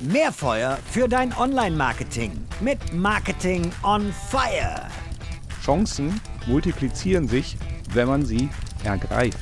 Mehr 0.00 0.30
Feuer 0.32 0.78
für 0.92 1.08
dein 1.08 1.36
Online-Marketing 1.36 2.30
mit 2.60 2.94
Marketing 2.94 3.72
on 3.82 4.12
Fire. 4.30 4.86
Chancen 5.60 6.20
multiplizieren 6.46 7.26
sich, 7.26 7.56
wenn 7.92 8.06
man 8.06 8.24
sie 8.24 8.48
ergreift. 8.84 9.38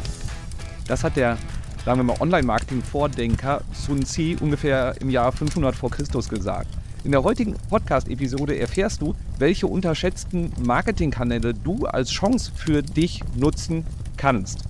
Das 0.88 1.04
hat 1.04 1.16
der, 1.16 1.36
sagen 1.84 1.98
wir 1.98 2.04
mal, 2.04 2.16
Online-Marketing-Vordenker 2.20 3.60
Sun 3.74 4.06
Tzu 4.06 4.36
ungefähr 4.40 4.94
im 5.02 5.10
Jahr 5.10 5.30
500 5.30 5.76
vor 5.76 5.90
Christus 5.90 6.26
gesagt. 6.26 6.70
In 7.04 7.12
der 7.12 7.22
heutigen 7.22 7.54
Podcast-Episode 7.68 8.58
erfährst 8.58 9.02
du, 9.02 9.14
welche 9.36 9.66
unterschätzten 9.66 10.54
Marketingkanäle 10.64 11.52
du 11.52 11.84
als 11.84 12.10
Chance 12.10 12.50
für 12.56 12.80
dich 12.80 13.22
nutzen 13.34 13.84
kannst. 14.16 14.60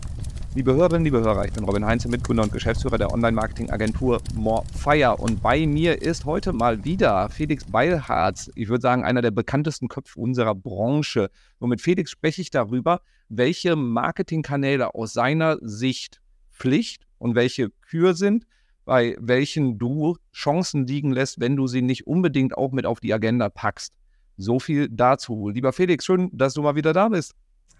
Liebe 0.56 0.72
Hörerinnen, 0.72 1.04
liebe 1.04 1.20
Hörer, 1.20 1.44
ich 1.44 1.52
bin 1.52 1.64
Robin 1.64 1.84
Heinze, 1.84 2.08
Mitgründer 2.08 2.44
und 2.44 2.50
Geschäftsführer 2.50 2.96
der 2.96 3.12
Online-Marketing-Agentur 3.12 4.22
Morefire. 4.34 5.18
Und 5.18 5.42
bei 5.42 5.66
mir 5.66 6.00
ist 6.00 6.24
heute 6.24 6.54
mal 6.54 6.82
wieder 6.82 7.28
Felix 7.28 7.66
Beilharz. 7.66 8.50
Ich 8.54 8.70
würde 8.70 8.80
sagen, 8.80 9.04
einer 9.04 9.20
der 9.20 9.32
bekanntesten 9.32 9.88
Köpfe 9.88 10.18
unserer 10.18 10.54
Branche. 10.54 11.28
Und 11.58 11.68
mit 11.68 11.82
Felix 11.82 12.10
spreche 12.10 12.40
ich 12.40 12.48
darüber, 12.48 13.02
welche 13.28 13.76
Marketingkanäle 13.76 14.94
aus 14.94 15.12
seiner 15.12 15.58
Sicht 15.60 16.22
Pflicht 16.50 17.06
und 17.18 17.34
welche 17.34 17.68
Kür 17.82 18.14
sind 18.14 18.46
bei 18.86 19.14
welchen 19.20 19.76
du 19.78 20.16
Chancen 20.32 20.86
liegen 20.86 21.12
lässt, 21.12 21.38
wenn 21.38 21.56
du 21.56 21.66
sie 21.66 21.82
nicht 21.82 22.06
unbedingt 22.06 22.56
auch 22.56 22.72
mit 22.72 22.86
auf 22.86 23.00
die 23.00 23.12
Agenda 23.12 23.50
packst. 23.50 23.92
So 24.38 24.58
viel 24.58 24.88
dazu. 24.88 25.50
Lieber 25.50 25.74
Felix, 25.74 26.06
schön, 26.06 26.30
dass 26.32 26.54
du 26.54 26.62
mal 26.62 26.76
wieder 26.76 26.94
da 26.94 27.08
bist. 27.08 27.34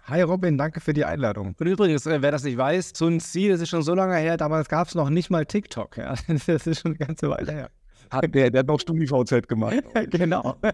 Hi 0.09 0.21
Robin, 0.21 0.57
danke 0.57 0.79
für 0.79 0.93
die 0.93 1.03
Einladung. 1.03 1.53
Und 1.59 1.67
übrigens, 1.67 2.05
äh, 2.05 2.21
wer 2.21 2.31
das 2.31 2.45
nicht 2.45 2.57
weiß, 2.57 2.93
Sun 2.95 3.19
Tzu, 3.19 3.49
das 3.49 3.59
ist 3.59 3.67
schon 3.67 3.81
so 3.81 3.93
lange 3.93 4.15
her, 4.15 4.37
damals 4.37 4.69
gab 4.69 4.87
es 4.87 4.95
noch 4.95 5.09
nicht 5.09 5.29
mal 5.29 5.45
TikTok. 5.45 5.97
Ja. 5.97 6.13
Das 6.47 6.65
ist 6.65 6.79
schon 6.79 6.91
eine 6.95 7.05
ganze 7.05 7.29
Weile 7.29 7.51
her. 7.51 7.69
Hat 8.09 8.33
der, 8.33 8.49
der 8.49 8.59
hat 8.59 8.67
noch 8.67 8.79
StudiVZ 8.79 9.49
gemacht. 9.49 9.83
genau. 10.09 10.55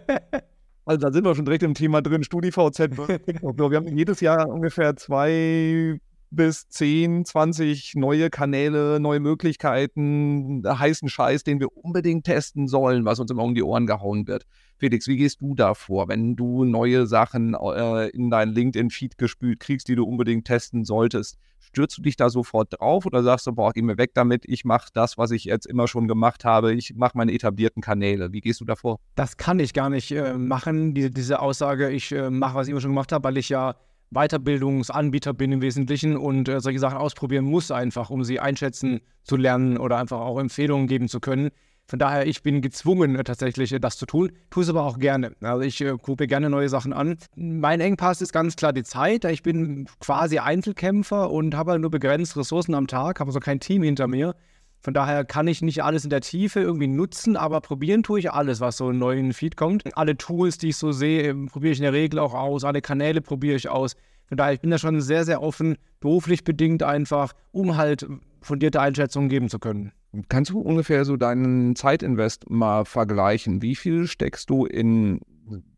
Also 0.86 1.00
da 1.00 1.14
sind 1.14 1.24
wir 1.24 1.34
schon 1.34 1.46
direkt 1.46 1.64
im 1.64 1.76
Thema 1.76 2.02
drin, 2.02 2.26
StudiVZ. 2.26 2.98
Wir 2.98 3.78
haben 3.78 3.98
jedes 3.98 4.20
Jahr 4.20 4.50
ungefähr 4.50 4.98
zwei 4.98 5.98
bis 6.36 6.68
10, 6.70 7.26
20 7.26 7.96
neue 7.96 8.30
Kanäle, 8.30 9.00
neue 9.00 9.20
Möglichkeiten, 9.20 10.64
heißen 10.66 11.10
Scheiß, 11.10 11.44
den 11.44 11.60
wir 11.60 11.76
unbedingt 11.78 12.26
testen 12.26 12.68
sollen, 12.68 13.06
was 13.06 13.20
uns 13.20 13.32
immer 13.32 13.44
um 13.44 13.56
die 13.56 13.64
Ohren 13.64 13.86
gehauen 13.86 14.28
wird. 14.28 14.46
Felix, 14.78 15.08
wie 15.08 15.18
gehst 15.18 15.42
du 15.42 15.56
da 15.56 15.76
vor, 15.76 16.08
wenn 16.08 16.36
du 16.36 16.66
neue 16.66 17.06
Sachen 17.08 17.54
äh, 17.54 18.10
in 18.10 18.30
dein 18.30 18.50
LinkedIn-Feed 18.50 19.18
gespült 19.18 19.60
kriegst, 19.60 19.88
die 19.88 19.96
du 19.96 20.04
unbedingt 20.04 20.46
testen 20.46 20.84
solltest? 20.84 21.38
Stürzt 21.60 21.98
du 21.98 22.02
dich 22.02 22.18
da 22.18 22.30
sofort 22.30 22.74
drauf 22.78 23.06
oder 23.06 23.24
sagst 23.24 23.48
du, 23.48 23.54
boah, 23.54 23.72
geh 23.72 23.82
mir 23.82 23.98
weg 23.98 24.12
damit, 24.14 24.44
ich 24.46 24.66
mache 24.66 24.90
das, 24.94 25.18
was 25.18 25.32
ich 25.32 25.46
jetzt 25.46 25.66
immer 25.66 25.88
schon 25.88 26.08
gemacht 26.08 26.44
habe, 26.44 26.74
ich 26.74 26.94
mache 26.96 27.18
meine 27.18 27.32
etablierten 27.32 27.82
Kanäle. 27.82 28.34
Wie 28.34 28.42
gehst 28.42 28.60
du 28.60 28.66
da 28.66 28.76
vor? 28.76 29.00
Das 29.16 29.38
kann 29.38 29.60
ich 29.60 29.74
gar 29.74 29.90
nicht 29.90 30.12
äh, 30.12 30.34
machen, 30.34 30.94
die, 30.94 31.10
diese 31.10 31.40
Aussage, 31.40 31.90
ich 31.90 32.12
äh, 32.12 32.30
mache, 32.30 32.56
was 32.56 32.68
ich 32.68 32.72
immer 32.72 32.82
schon 32.82 32.92
gemacht 32.92 33.12
habe, 33.12 33.24
weil 33.24 33.38
ich 33.38 33.50
ja 33.50 33.76
Weiterbildungsanbieter 34.14 35.34
bin 35.34 35.52
im 35.52 35.62
Wesentlichen 35.62 36.18
und 36.18 36.48
äh, 36.48 36.60
solche 36.60 36.80
Sachen 36.80 36.98
ausprobieren 36.98 37.46
muss 37.46 37.72
einfach, 37.72 38.10
um 38.10 38.24
sie 38.24 38.40
einschätzen 38.40 39.02
zu 39.24 39.36
lernen 39.36 39.78
oder 39.78 39.98
einfach 39.98 40.20
auch 40.20 40.40
Empfehlungen 40.40 40.88
geben 40.88 41.08
zu 41.08 41.20
können. 41.20 41.50
Von 41.86 42.00
daher, 42.00 42.26
ich 42.26 42.42
bin 42.44 42.62
gezwungen, 42.62 43.16
äh, 43.16 43.24
tatsächlich 43.24 43.74
äh, 43.74 43.80
das 43.80 43.98
zu 43.98 44.06
tun, 44.06 44.32
tue 44.50 44.64
es 44.64 44.70
aber 44.70 44.84
auch 44.84 45.00
gerne. 45.00 45.34
Also 45.42 45.62
ich 45.62 45.82
äh, 45.82 45.98
gucke 46.02 46.28
gerne 46.28 46.50
neue 46.50 46.70
Sachen 46.70 46.94
an. 46.94 47.18
Mein 47.36 47.82
Engpass 47.82 48.22
ist 48.22 48.32
ganz 48.32 48.56
klar 48.56 48.72
die 48.72 48.84
Zeit. 48.84 49.26
Ich 49.26 49.44
bin 49.44 49.88
quasi 50.00 50.40
Einzelkämpfer 50.40 51.30
und 51.30 51.56
habe 51.56 51.72
halt 51.72 51.82
nur 51.82 51.92
begrenzt 51.92 52.38
Ressourcen 52.38 52.74
am 52.74 52.88
Tag, 52.88 53.20
habe 53.20 53.30
also 53.30 53.40
kein 53.40 53.60
Team 53.60 53.84
hinter 53.84 54.08
mir. 54.08 54.36
Von 54.80 54.94
daher 54.94 55.24
kann 55.24 55.48
ich 55.48 55.62
nicht 55.62 55.82
alles 55.82 56.04
in 56.04 56.10
der 56.10 56.20
Tiefe 56.20 56.60
irgendwie 56.60 56.88
nutzen, 56.88 57.38
aber 57.38 57.62
probieren 57.62 58.04
tue 58.04 58.20
ich 58.20 58.32
alles, 58.32 58.60
was 58.60 58.76
so 58.76 58.90
in 58.90 59.00
den 59.00 59.32
Feed 59.32 59.56
kommt. 59.56 59.96
Alle 59.96 60.18
Tools, 60.18 60.58
die 60.58 60.70
ich 60.70 60.78
so 60.78 60.92
sehe, 60.92 61.24
ähm, 61.24 61.48
probiere 61.48 61.72
ich 61.72 61.80
in 61.80 61.84
der 61.84 61.94
Regel 61.94 62.20
auch 62.20 62.34
aus. 62.34 62.66
Alle 62.66 62.82
Kanäle 62.82 63.22
probiere 63.22 63.56
ich 63.56 63.70
aus. 63.70 63.96
Von 64.34 64.38
daher, 64.38 64.54
ich 64.54 64.62
bin 64.62 64.72
da 64.72 64.80
schon 64.80 65.00
sehr, 65.00 65.26
sehr 65.26 65.44
offen, 65.44 65.78
beruflich 66.00 66.44
bedingt 66.44 66.82
einfach, 66.82 67.34
um 67.52 67.78
halt 67.78 68.08
fundierte 68.42 68.82
Einschätzungen 68.82 69.30
geben 69.30 69.48
zu 69.48 69.60
können. 69.60 69.92
Kannst 70.28 70.50
du 70.50 70.60
ungefähr 70.60 71.06
so 71.06 71.18
deinen 71.18 71.76
Zeitinvest 71.76 72.50
mal 72.50 72.84
vergleichen? 72.84 73.62
Wie 73.62 73.76
viel 73.76 74.08
steckst 74.08 74.50
du 74.50 74.66
in 74.66 75.20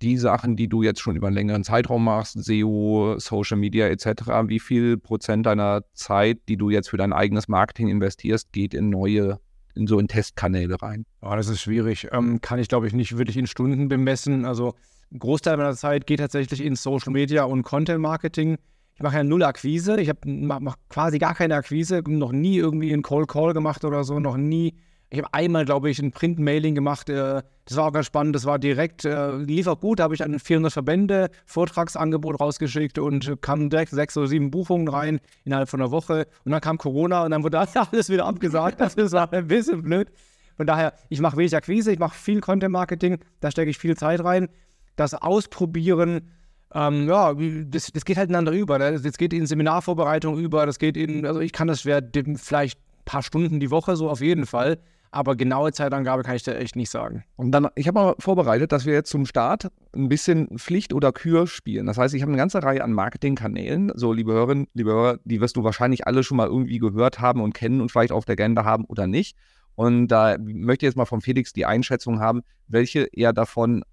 die 0.02 0.16
Sachen, 0.16 0.56
die 0.56 0.70
du 0.70 0.84
jetzt 0.84 1.02
schon 1.02 1.18
über 1.18 1.28
einen 1.28 1.36
längeren 1.36 1.66
Zeitraum 1.66 2.06
machst, 2.06 2.42
SEO, 2.42 3.16
Social 3.18 3.58
Media 3.58 3.88
etc., 3.88 4.24
wie 4.46 4.62
viel 4.62 4.96
Prozent 4.96 5.48
deiner 5.48 5.82
Zeit, 5.94 6.40
die 6.48 6.56
du 6.56 6.70
jetzt 6.70 6.90
für 6.90 6.98
dein 6.98 7.12
eigenes 7.12 7.50
Marketing 7.50 7.90
investierst, 7.90 8.54
geht 8.54 8.74
in 8.74 8.90
neue, 8.90 9.38
in 9.76 9.86
so 9.86 10.00
in 10.00 10.08
Testkanäle 10.08 10.82
rein? 10.82 11.06
Oh, 11.22 11.36
das 11.36 11.50
ist 11.50 11.60
schwierig. 11.60 12.08
Ähm, 12.14 12.40
kann 12.40 12.60
ich, 12.60 12.70
glaube 12.70 12.88
ich, 12.88 12.94
nicht 12.94 13.18
wirklich 13.18 13.36
in 13.36 13.48
Stunden 13.48 13.90
bemessen. 13.90 14.46
Also 14.46 14.76
ein 15.12 15.20
Großteil 15.20 15.58
meiner 15.58 15.76
Zeit 15.76 16.08
geht 16.08 16.20
tatsächlich 16.20 16.64
in 16.64 16.76
Social 16.76 17.14
Media 17.14 17.44
und 17.44 17.64
Content 17.64 18.02
Marketing. 18.02 18.58
Ich 18.96 19.02
mache 19.02 19.18
ja 19.18 19.24
null 19.24 19.44
Akquise. 19.44 20.00
Ich 20.00 20.12
mache 20.26 20.64
mach 20.64 20.76
quasi 20.90 21.20
gar 21.20 21.36
keine 21.36 21.56
Akquise. 21.56 22.02
Noch 22.08 22.32
nie 22.32 22.58
irgendwie 22.58 22.94
einen 22.94 23.04
Call 23.04 23.26
Call 23.26 23.54
gemacht 23.54 23.84
oder 23.86 24.04
so. 24.04 24.20
Noch 24.20 24.38
nie 24.38 24.76
ich 25.16 25.20
habe 25.20 25.34
einmal, 25.34 25.66
glaube 25.66 25.90
ich, 25.90 26.00
ein 26.00 26.12
Print-Mailing 26.12 26.76
gemacht. 26.76 27.10
Äh, 27.10 27.42
das 27.66 27.78
war 27.78 27.86
auch 27.88 27.94
ganz 27.94 28.08
spannend. 28.08 28.36
Das 28.36 28.46
war 28.46 28.60
direkt, 28.60 29.06
äh, 29.06 29.38
lief 29.38 29.68
auch 29.68 29.80
gut. 29.80 30.00
Da 30.00 30.04
habe 30.04 30.16
ich 30.16 30.24
an 30.24 30.40
400 30.40 30.74
Verbände 30.74 31.30
Vortragsangebot 31.46 32.40
rausgeschickt 32.40 32.98
und 32.98 33.42
kamen 33.42 33.70
direkt 33.70 33.92
sechs 33.92 34.18
oder 34.18 34.28
sieben 34.28 34.52
Buchungen 34.52 34.88
rein 34.88 35.20
innerhalb 35.44 35.70
von 35.70 35.82
einer 35.82 35.92
Woche. 35.92 36.28
Und 36.44 36.52
dann 36.52 36.62
kam 36.62 36.78
Corona 36.78 37.24
und 37.24 37.32
dann 37.32 37.44
wurde 37.44 37.60
alles 37.76 38.10
wieder 38.10 38.26
abgesagt. 38.26 38.82
Das 38.82 38.96
ist 38.96 39.14
ein 39.14 39.48
bisschen 39.48 39.84
blöd. 39.84 40.12
Von 40.58 40.68
daher, 40.68 40.94
ich 41.10 41.20
mache 41.20 41.38
wenig 41.38 41.56
Akquise, 41.56 41.92
ich 41.92 42.00
mache 42.00 42.18
viel 42.18 42.42
Content-Marketing. 42.42 43.20
Da 43.42 43.52
stecke 43.52 43.70
ich 43.70 43.78
viel 43.78 43.96
Zeit 43.96 44.24
rein. 44.24 44.50
Das 44.96 45.14
Ausprobieren, 45.14 46.32
ähm, 46.74 47.08
ja, 47.08 47.34
das, 47.68 47.92
das, 47.92 48.06
geht 48.06 48.18
halt 48.18 48.30
ineinander 48.30 48.52
über. 48.52 48.78
Ne? 48.78 49.00
Das 49.00 49.18
geht 49.18 49.34
in 49.34 49.46
Seminarvorbereitung 49.46 50.38
über. 50.38 50.66
Das 50.66 50.80
geht 50.80 50.98
in, 50.98 51.26
also 51.26 51.40
ich 51.40 51.54
kann 51.54 51.68
das 51.68 51.82
vielleicht 51.82 52.80
ein 52.80 53.06
paar 53.06 53.24
Stunden 53.24 53.60
die 53.60 53.72
Woche, 53.72 53.96
so 53.96 54.10
auf 54.10 54.22
jeden 54.22 54.46
Fall. 54.46 54.78
Aber 55.12 55.38
genaue 55.38 55.72
Zeitangabe 55.72 56.24
kann 56.24 56.36
ich 56.36 56.44
da 56.44 56.52
echt 56.52 56.76
nicht 56.76 56.90
sagen. 56.90 57.24
Und 57.38 57.54
dann, 57.54 57.70
ich 57.76 57.88
habe 57.88 58.00
mal 58.00 58.16
vorbereitet, 58.20 58.74
dass 58.74 58.86
wir 58.86 58.94
jetzt 58.94 59.10
zum 59.10 59.26
Start 59.26 59.72
ein 59.94 60.10
bisschen 60.10 60.58
Pflicht 60.58 60.94
oder 60.94 61.14
Kür 61.14 61.48
spielen. 61.48 61.86
Das 61.86 61.98
heißt, 61.98 62.14
ich 62.14 62.22
habe 62.22 62.32
eine 62.32 62.38
ganze 62.38 62.62
Reihe 62.62 62.84
an 62.84 62.92
Marketingkanälen. 62.92 63.94
So, 63.96 64.12
liebe 64.12 64.34
Hörerinnen, 64.34 64.68
liebe 64.74 64.92
Hörer, 64.92 65.20
die 65.24 65.40
wirst 65.40 65.56
du 65.56 65.64
wahrscheinlich 65.64 66.06
alle 66.06 66.24
schon 66.24 66.36
mal 66.36 66.48
irgendwie 66.48 66.80
gehört 66.80 67.22
haben 67.22 67.40
und 67.40 67.54
kennen 67.54 67.80
und 67.80 67.92
vielleicht 67.92 68.12
auf 68.12 68.26
der 68.26 68.34
Agenda 68.34 68.66
haben 68.66 68.84
oder 68.84 69.08
nicht. 69.08 69.38
Und 69.76 70.10
da 70.10 70.38
möchte 70.38 70.86
ich 70.86 70.90
jetzt 70.90 70.98
mal 70.98 71.06
von 71.06 71.22
Felix 71.22 71.54
die 71.54 71.66
Einschätzung 71.66 72.20
haben, 72.20 72.42
welche 72.68 73.08
er 73.14 73.32
davon 73.32 73.84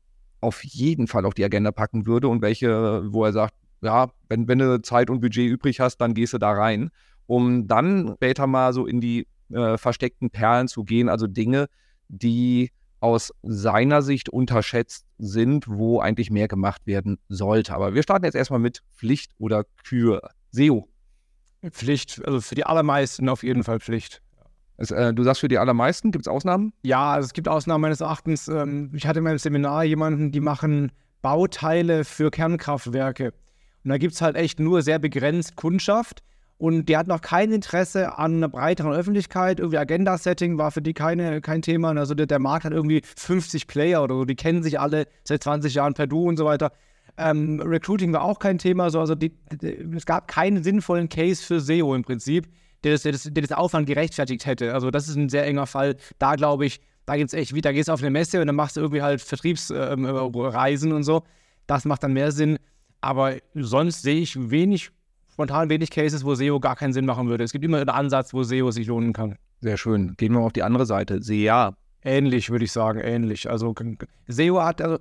auf 0.43 0.65
jeden 0.65 1.07
Fall 1.07 1.25
auf 1.25 1.35
die 1.35 1.45
Agenda 1.45 1.73
packen 1.73 2.07
würde 2.07 2.29
und 2.29 2.43
welche, 2.43 3.13
wo 3.13 3.25
er 3.25 3.33
sagt, 3.33 3.55
ja, 3.81 4.11
wenn, 4.29 4.49
wenn 4.49 4.59
du 4.59 4.83
Zeit 4.83 5.11
und 5.11 5.21
Budget 5.21 5.49
übrig 5.49 5.81
hast, 5.81 5.99
dann 5.99 6.15
gehst 6.15 6.33
du 6.33 6.39
da 6.39 6.53
rein, 6.53 6.91
um 7.27 7.67
dann 7.67 8.13
später 8.17 8.47
mal 8.47 8.73
so 8.73 8.87
in 8.87 9.01
die 9.01 9.27
äh, 9.53 9.77
versteckten 9.79 10.31
Perlen 10.31 10.69
zu 10.69 10.85
gehen, 10.85 11.09
also 11.09 11.27
Dinge, 11.27 11.67
die 12.09 12.71
aus 13.01 13.33
seiner 13.43 14.01
Sicht 14.03 14.29
unterschätzt 14.29 15.07
sind, 15.19 15.67
wo 15.67 15.99
eigentlich 15.99 16.31
mehr 16.31 16.47
gemacht 16.47 16.83
werden 16.87 17.19
sollte. 17.29 17.75
Aber 17.75 17.95
wir 17.95 18.03
starten 18.03 18.25
jetzt 18.25 18.37
erstmal 18.37 18.61
mit 18.61 18.83
Pflicht 18.95 19.33
oder 19.39 19.65
Kür. 19.85 20.31
SEO. 20.53 20.89
Pflicht, 21.71 22.25
also 22.25 22.41
für 22.41 22.55
die 22.55 22.65
allermeisten 22.65 23.29
auf 23.29 23.43
jeden 23.43 23.65
Fall 23.65 23.81
Pflicht. 23.81 24.22
Es, 24.83 24.91
äh, 24.91 25.15
du 25.15 25.23
sagst 25.23 25.41
für 25.41 25.49
die 25.49 25.59
allermeisten, 25.59 26.11
gibt 26.11 26.27
es 26.27 26.29
Ausnahmen? 26.29 26.73
Ja, 26.83 27.13
also 27.13 27.27
es 27.27 27.35
gibt 27.35 27.47
Ausnahmen 27.47 27.83
meines 27.83 28.01
Erachtens. 28.01 28.49
Ähm, 28.49 28.91
ich 28.93 29.07
hatte 29.07 29.21
in 29.21 29.25
meinem 29.25 29.39
Seminar 29.39 29.85
jemanden, 29.85 30.33
die 30.33 30.41
machen 30.41 30.91
Bauteile 31.23 32.05
für 32.05 32.33
Kernkraftwerke. 32.33 33.33
Und 33.85 33.91
da 33.91 33.97
gibt 33.97 34.15
es 34.15 34.21
halt 34.21 34.35
echt 34.35 34.59
nur 34.59 34.83
sehr 34.83 34.99
begrenzt 34.99 35.55
Kundschaft. 35.55 36.25
Und 36.59 36.89
die 36.89 36.97
hat 36.97 37.07
noch 37.07 37.21
kein 37.21 37.53
Interesse 37.53 38.19
an 38.19 38.39
einer 38.39 38.49
breiteren 38.49 38.93
Öffentlichkeit. 38.93 39.61
Irgendwie 39.61 39.79
Agenda-Setting 39.79 40.59
war 40.59 40.73
für 40.73 40.83
die 40.83 40.95
keine, 40.95 41.41
kein 41.41 41.63
Thema. 41.63 41.91
Also 41.97 42.15
der, 42.15 42.27
der, 42.27 42.41
Markt 42.41 42.65
hat 42.65 42.73
irgendwie 42.73 43.03
50 43.17 43.69
Player 43.69 44.03
oder 44.03 44.17
so. 44.17 44.25
Die 44.25 44.35
kennen 44.35 44.65
sich 44.65 44.81
alle 44.81 45.07
seit 45.23 45.45
20 45.45 45.75
Jahren 45.75 45.95
per 45.95 46.09
Du 46.09 46.29
und 46.29 46.37
so 46.37 46.45
weiter. 46.45 46.73
Ähm, 47.17 47.61
Recruiting 47.61 48.13
war 48.13 48.23
auch 48.23 48.41
kein 48.41 48.59
Thema. 48.59 48.91
So, 48.91 48.99
also 48.99 49.15
die, 49.15 49.33
die, 49.61 49.77
es 49.95 50.07
gab 50.07 50.27
keinen 50.27 50.65
sinnvollen 50.65 51.09
Case 51.09 51.41
für 51.41 51.61
SEO 51.61 51.95
im 51.95 52.03
Prinzip, 52.03 52.49
der 52.85 52.93
das, 52.93 53.03
der, 53.03 53.13
das, 53.13 53.23
der 53.25 53.43
das 53.43 53.53
Aufwand 53.53 53.87
gerechtfertigt 53.87 54.47
hätte. 54.47 54.75
Also 54.75 54.91
das 54.91 55.09
ist 55.09 55.17
ein 55.17 55.29
sehr 55.29 55.47
enger 55.47 55.67
Fall. 55.67 55.97
Da 56.19 56.35
glaube 56.37 56.67
ich, 56.67 56.81
da 57.07 57.17
gibt 57.17 57.29
es 57.29 57.35
echt, 57.35 57.55
wie, 57.55 57.61
da 57.61 57.73
gehst 57.73 57.89
du 57.89 57.93
auf 57.93 58.01
eine 58.01 58.11
Messe 58.11 58.41
und 58.41 58.47
dann 58.47 58.57
machst 58.57 58.77
du 58.77 58.81
irgendwie 58.81 59.03
halt 59.03 59.21
Vertriebsreisen 59.21 60.91
ähm, 60.91 60.97
und 60.97 61.03
so. 61.03 61.23
Das 61.67 61.85
macht 61.85 62.03
dann 62.03 62.13
mehr 62.13 62.33
Sinn. 62.33 62.59
Aber 63.01 63.37
sonst 63.55 64.03
sehe 64.03 64.21
ich 64.21 64.51
wenig 64.51 64.91
spontan 65.33 65.71
wenig 65.71 65.91
Cases, 65.91 66.25
wo 66.25 66.35
SEO 66.35 66.61
gar 66.61 66.77
keinen 66.77 66.93
Sinn 66.93 67.07
machen 67.07 67.29
würde. 67.29 67.45
Es 67.45 67.53
gibt 67.53 67.65
immer 67.65 67.79
einen 67.79 67.89
Ansatz, 67.89 68.35
wo 68.35 68.43
SEO 68.43 68.71
sich 68.71 68.87
lohnen 68.87 69.13
kann. 69.13 69.37
Sehr 69.61 69.77
schön. 69.77 70.15
Gehen 70.17 70.33
wir 70.33 70.41
mal 70.41 70.47
auf 70.47 70.53
die 70.53 70.63
andere 70.63 70.87
Seite. 70.87 71.23
SEA. 71.23 71.75
Ähnlich, 72.05 72.51
würde 72.51 72.65
ich 72.65 72.73
sagen, 72.73 73.01
ähnlich. 73.01 73.49
Also 73.49 73.75
SEO 74.29 74.63
hat, 74.63 74.83
also 74.83 74.99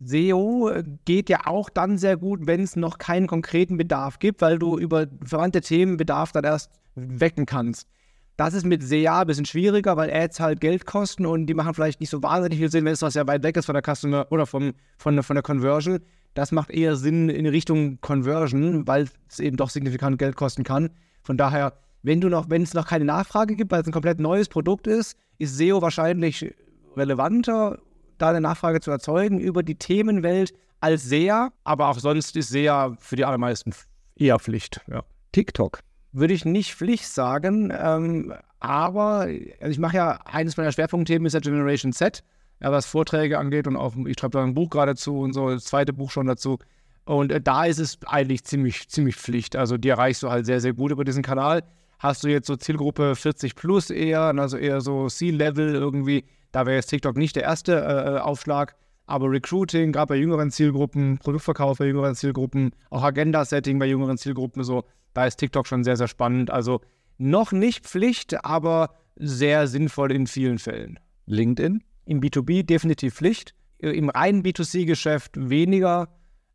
SEO 0.00 0.70
geht 1.04 1.28
ja 1.28 1.46
auch 1.46 1.70
dann 1.70 1.98
sehr 1.98 2.16
gut, 2.16 2.46
wenn 2.46 2.62
es 2.62 2.76
noch 2.76 2.98
keinen 2.98 3.26
konkreten 3.26 3.76
Bedarf 3.76 4.18
gibt, 4.18 4.40
weil 4.40 4.58
du 4.58 4.78
über 4.78 5.06
verwandte 5.24 5.60
Themen 5.60 5.96
Bedarf 5.96 6.32
dann 6.32 6.44
erst 6.44 6.70
wecken 6.94 7.46
kannst. 7.46 7.88
Das 8.36 8.54
ist 8.54 8.64
mit 8.64 8.84
SEA 8.84 9.22
ein 9.22 9.26
bisschen 9.26 9.46
schwieriger, 9.46 9.96
weil 9.96 10.12
Ads 10.12 10.38
halt 10.38 10.60
Geld 10.60 10.86
kosten 10.86 11.26
und 11.26 11.46
die 11.46 11.54
machen 11.54 11.74
vielleicht 11.74 11.98
nicht 11.98 12.10
so 12.10 12.22
wahnsinnig 12.22 12.60
viel 12.60 12.70
Sinn, 12.70 12.84
wenn 12.84 12.92
es 12.92 13.02
was 13.02 13.14
ja 13.14 13.26
weit 13.26 13.42
weg 13.42 13.56
ist 13.56 13.66
von 13.66 13.74
der 13.74 13.82
Customer 13.82 14.28
oder 14.30 14.46
vom, 14.46 14.74
von, 14.96 15.20
von 15.24 15.34
der 15.34 15.42
Conversion. 15.42 15.98
Das 16.34 16.52
macht 16.52 16.70
eher 16.70 16.94
Sinn 16.94 17.30
in 17.30 17.46
Richtung 17.46 18.00
Conversion, 18.00 18.86
weil 18.86 19.08
es 19.28 19.40
eben 19.40 19.56
doch 19.56 19.70
signifikant 19.70 20.18
Geld 20.18 20.36
kosten 20.36 20.62
kann. 20.62 20.90
Von 21.24 21.36
daher, 21.36 21.72
wenn 22.04 22.20
du 22.20 22.28
noch, 22.28 22.48
wenn 22.48 22.62
es 22.62 22.74
noch 22.74 22.86
keine 22.86 23.04
Nachfrage 23.04 23.56
gibt, 23.56 23.72
weil 23.72 23.80
es 23.80 23.88
ein 23.88 23.92
komplett 23.92 24.20
neues 24.20 24.48
Produkt 24.48 24.86
ist, 24.86 25.16
ist 25.38 25.56
SEO 25.56 25.82
wahrscheinlich 25.82 26.54
relevanter, 26.96 27.80
da 28.18 28.30
eine 28.30 28.40
Nachfrage 28.40 28.80
zu 28.80 28.90
erzeugen 28.90 29.40
über 29.40 29.62
die 29.62 29.76
Themenwelt 29.76 30.52
als 30.80 31.04
SEA, 31.04 31.50
aber 31.64 31.88
auch 31.88 31.98
sonst 31.98 32.36
ist 32.36 32.50
SEA 32.50 32.96
für 33.00 33.16
die 33.16 33.24
allermeisten 33.24 33.72
eher 34.16 34.38
Pflicht. 34.38 34.80
Ja. 34.90 35.02
TikTok. 35.32 35.80
Würde 36.12 36.34
ich 36.34 36.44
nicht 36.44 36.74
Pflicht 36.74 37.06
sagen, 37.06 37.72
ähm, 37.76 38.34
aber 38.60 39.28
also 39.60 39.70
ich 39.70 39.78
mache 39.78 39.96
ja 39.96 40.20
eines 40.24 40.56
meiner 40.56 40.72
Schwerpunktthemen 40.72 41.26
ist 41.26 41.34
ja 41.34 41.40
Generation 41.40 41.92
Z, 41.92 42.24
ja, 42.60 42.72
was 42.72 42.86
Vorträge 42.86 43.38
angeht 43.38 43.66
und 43.66 43.76
auch 43.76 43.94
ich 44.06 44.18
schreibe 44.18 44.38
da 44.38 44.42
ein 44.42 44.54
Buch 44.54 44.70
gerade 44.70 44.96
zu 44.96 45.20
und 45.20 45.32
so, 45.32 45.50
das 45.50 45.64
zweite 45.64 45.92
Buch 45.92 46.10
schon 46.10 46.26
dazu. 46.26 46.58
Und 47.04 47.32
äh, 47.32 47.40
da 47.40 47.64
ist 47.64 47.78
es 47.78 47.98
eigentlich 48.06 48.44
ziemlich, 48.44 48.88
ziemlich 48.88 49.16
Pflicht. 49.16 49.56
Also 49.56 49.78
die 49.78 49.88
erreichst 49.88 50.22
du 50.22 50.30
halt 50.30 50.46
sehr, 50.46 50.60
sehr 50.60 50.74
gut 50.74 50.90
über 50.90 51.04
diesen 51.04 51.22
Kanal. 51.22 51.62
Hast 51.98 52.22
du 52.22 52.28
jetzt 52.28 52.46
so 52.46 52.56
Zielgruppe 52.56 53.16
40 53.16 53.54
plus 53.54 53.90
eher, 53.90 54.20
also 54.20 54.56
eher 54.56 54.80
so 54.80 55.08
C-Level 55.08 55.74
irgendwie, 55.74 56.24
da 56.52 56.66
wäre 56.66 56.76
jetzt 56.76 56.88
TikTok 56.88 57.16
nicht 57.16 57.36
der 57.36 57.44
erste 57.44 57.72
äh, 57.74 58.16
äh 58.16 58.18
Aufschlag. 58.18 58.76
Aber 59.06 59.30
Recruiting, 59.30 59.92
gerade 59.92 60.08
bei 60.08 60.16
jüngeren 60.16 60.50
Zielgruppen, 60.50 61.18
Produktverkauf 61.18 61.78
bei 61.78 61.86
jüngeren 61.86 62.14
Zielgruppen, 62.14 62.72
auch 62.90 63.02
Agenda-Setting 63.02 63.78
bei 63.78 63.86
jüngeren 63.86 64.18
Zielgruppen, 64.18 64.62
so, 64.64 64.84
da 65.14 65.24
ist 65.24 65.36
TikTok 65.36 65.66
schon 65.66 65.82
sehr, 65.82 65.96
sehr 65.96 66.08
spannend. 66.08 66.50
Also 66.50 66.82
noch 67.16 67.50
nicht 67.50 67.86
Pflicht, 67.86 68.44
aber 68.44 68.90
sehr 69.16 69.66
sinnvoll 69.66 70.12
in 70.12 70.26
vielen 70.26 70.58
Fällen. 70.58 70.98
LinkedIn? 71.26 71.82
Im 72.04 72.20
B2B 72.20 72.64
definitiv 72.64 73.14
Pflicht. 73.14 73.54
Äh, 73.78 73.90
Im 73.90 74.10
reinen 74.10 74.42
B2C-Geschäft 74.42 75.32
weniger. 75.36 76.08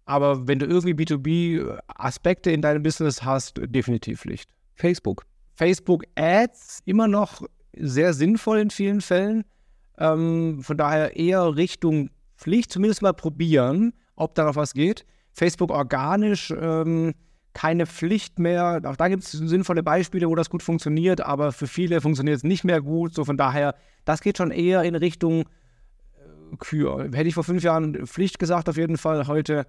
Aber 0.05 0.47
wenn 0.47 0.59
du 0.59 0.65
irgendwie 0.65 0.93
B2B-Aspekte 0.93 2.51
in 2.51 2.61
deinem 2.61 2.83
Business 2.83 3.23
hast, 3.23 3.59
definitiv 3.65 4.21
Pflicht. 4.21 4.49
Facebook. 4.75 5.25
Facebook 5.55 6.03
Ads 6.15 6.79
immer 6.85 7.07
noch 7.07 7.41
sehr 7.75 8.13
sinnvoll 8.13 8.59
in 8.59 8.69
vielen 8.69 9.01
Fällen. 9.01 9.43
Ähm, 9.97 10.61
von 10.61 10.77
daher 10.77 11.15
eher 11.15 11.55
Richtung 11.55 12.09
Pflicht, 12.35 12.71
zumindest 12.71 13.01
mal 13.01 13.13
probieren, 13.13 13.93
ob 14.15 14.35
da 14.35 14.45
noch 14.45 14.55
was 14.55 14.73
geht. 14.73 15.05
Facebook 15.31 15.71
organisch, 15.71 16.53
ähm, 16.59 17.13
keine 17.53 17.85
Pflicht 17.85 18.39
mehr. 18.39 18.81
Auch 18.83 18.95
da 18.95 19.07
gibt 19.07 19.23
es 19.23 19.31
sinnvolle 19.31 19.83
Beispiele, 19.83 20.27
wo 20.27 20.35
das 20.35 20.49
gut 20.49 20.63
funktioniert, 20.63 21.21
aber 21.21 21.51
für 21.51 21.67
viele 21.67 22.01
funktioniert 22.01 22.37
es 22.37 22.43
nicht 22.43 22.63
mehr 22.63 22.81
gut. 22.81 23.13
So 23.13 23.25
von 23.25 23.37
daher, 23.37 23.75
das 24.05 24.21
geht 24.21 24.37
schon 24.37 24.51
eher 24.51 24.83
in 24.83 24.95
Richtung 24.95 25.41
äh, 25.41 26.55
Kür. 26.57 27.09
Hätte 27.13 27.27
ich 27.27 27.35
vor 27.35 27.43
fünf 27.43 27.63
Jahren 27.63 28.07
Pflicht 28.07 28.39
gesagt, 28.39 28.69
auf 28.69 28.77
jeden 28.77 28.97
Fall. 28.97 29.27
Heute, 29.27 29.67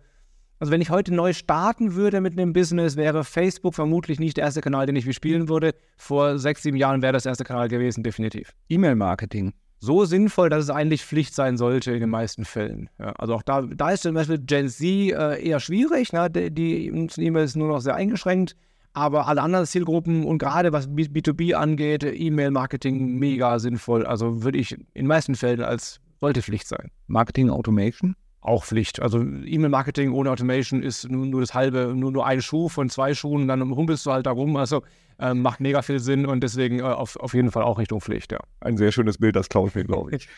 also 0.59 0.73
wenn 0.73 0.81
ich 0.81 0.91
heute 0.91 1.15
neu 1.15 1.33
starten 1.35 1.95
würde 1.95 2.21
mit 2.21 2.33
einem 2.33 2.53
Business, 2.53 2.97
wäre 2.97 3.25
Facebook 3.25 3.75
vermutlich 3.75 4.19
nicht 4.19 4.39
der 4.39 4.45
erste 4.45 4.63
Kanal, 4.63 4.87
den 4.87 4.97
ich 4.97 5.07
bespielen 5.07 5.49
würde. 5.49 5.75
Vor 5.97 6.39
sechs, 6.39 6.63
sieben 6.63 6.77
Jahren 6.77 7.03
wäre 7.03 7.13
das 7.13 7.27
erste 7.27 7.45
Kanal 7.45 7.69
gewesen, 7.69 8.03
definitiv. 8.03 8.53
E-Mail-Marketing 8.69 9.53
so 9.81 10.05
sinnvoll, 10.05 10.49
dass 10.49 10.65
es 10.65 10.71
eigentlich 10.71 11.05
Pflicht 11.05 11.35
sein 11.35 11.57
sollte 11.57 11.93
in 11.93 12.01
den 12.01 12.11
meisten 12.11 12.45
Fällen. 12.45 12.89
Ja, 12.99 13.13
also 13.13 13.35
auch 13.35 13.43
da, 13.43 13.63
da 13.63 13.91
ist 13.91 14.03
zum 14.03 14.15
Beispiel 14.15 14.39
Gen 14.39 14.69
Z 14.69 14.83
äh, 14.83 15.43
eher 15.43 15.61
schwierig. 15.61 16.13
Ne? 16.13 16.31
Die, 16.31 16.87
E-Mail 17.19 17.49
nur 17.55 17.69
noch 17.69 17.81
sehr 17.81 17.95
eingeschränkt. 17.95 18.57
Aber 18.95 19.27
alle 19.27 19.43
anderen 19.43 19.67
Zielgruppen 19.67 20.25
und 20.25 20.39
gerade 20.39 20.73
was 20.73 20.89
B2B 20.89 21.55
angeht, 21.55 22.05
E-Mail-Marketing 22.05 23.19
mega 23.19 23.59
sinnvoll. 23.59 24.07
Also 24.07 24.45
würde 24.45 24.59
ich 24.59 24.73
in 24.73 24.87
den 24.95 25.07
meisten 25.09 25.35
Fällen 25.35 25.63
als 25.63 26.01
sollte 26.21 26.43
Pflicht 26.43 26.69
sein. 26.69 26.91
Marketing 27.07 27.51
Automation? 27.51 28.15
Auch 28.45 28.63
Pflicht. 28.67 29.01
Also 29.01 29.21
E-Mail-Marketing 29.21 30.13
ohne 30.13 30.31
Automation 30.31 30.83
ist 30.83 31.09
nur, 31.11 31.25
nur, 31.25 31.41
das 31.41 31.55
halbe, 31.55 31.95
nur, 31.97 32.13
nur 32.13 32.27
ein 32.27 32.43
Schuh 32.43 32.69
von 32.69 32.91
zwei 32.91 33.15
Schuhen 33.15 33.49
dann 33.49 33.75
humpelst 33.75 34.05
du 34.05 34.13
halt 34.13 34.27
da 34.27 34.33
rum. 34.33 34.57
Also 34.57 34.83
ähm, 35.19 35.41
macht 35.41 35.61
mega 35.61 35.81
viel 35.81 35.99
Sinn 35.99 36.27
und 36.27 36.43
deswegen 36.43 36.81
äh, 36.81 36.83
auf, 36.83 37.17
auf 37.17 37.33
jeden 37.33 37.51
Fall 37.51 37.63
auch 37.63 37.79
Richtung 37.79 38.03
Pflicht, 38.03 38.33
ja. 38.33 38.41
Ein 38.61 38.77
sehr 38.77 38.93
schönes 38.93 39.17
Bild, 39.17 39.35
das 39.35 39.49
klaue 39.49 39.69
ich 39.69 39.75
mir, 39.75 39.85
glaube 39.85 40.15
ich. 40.17 40.29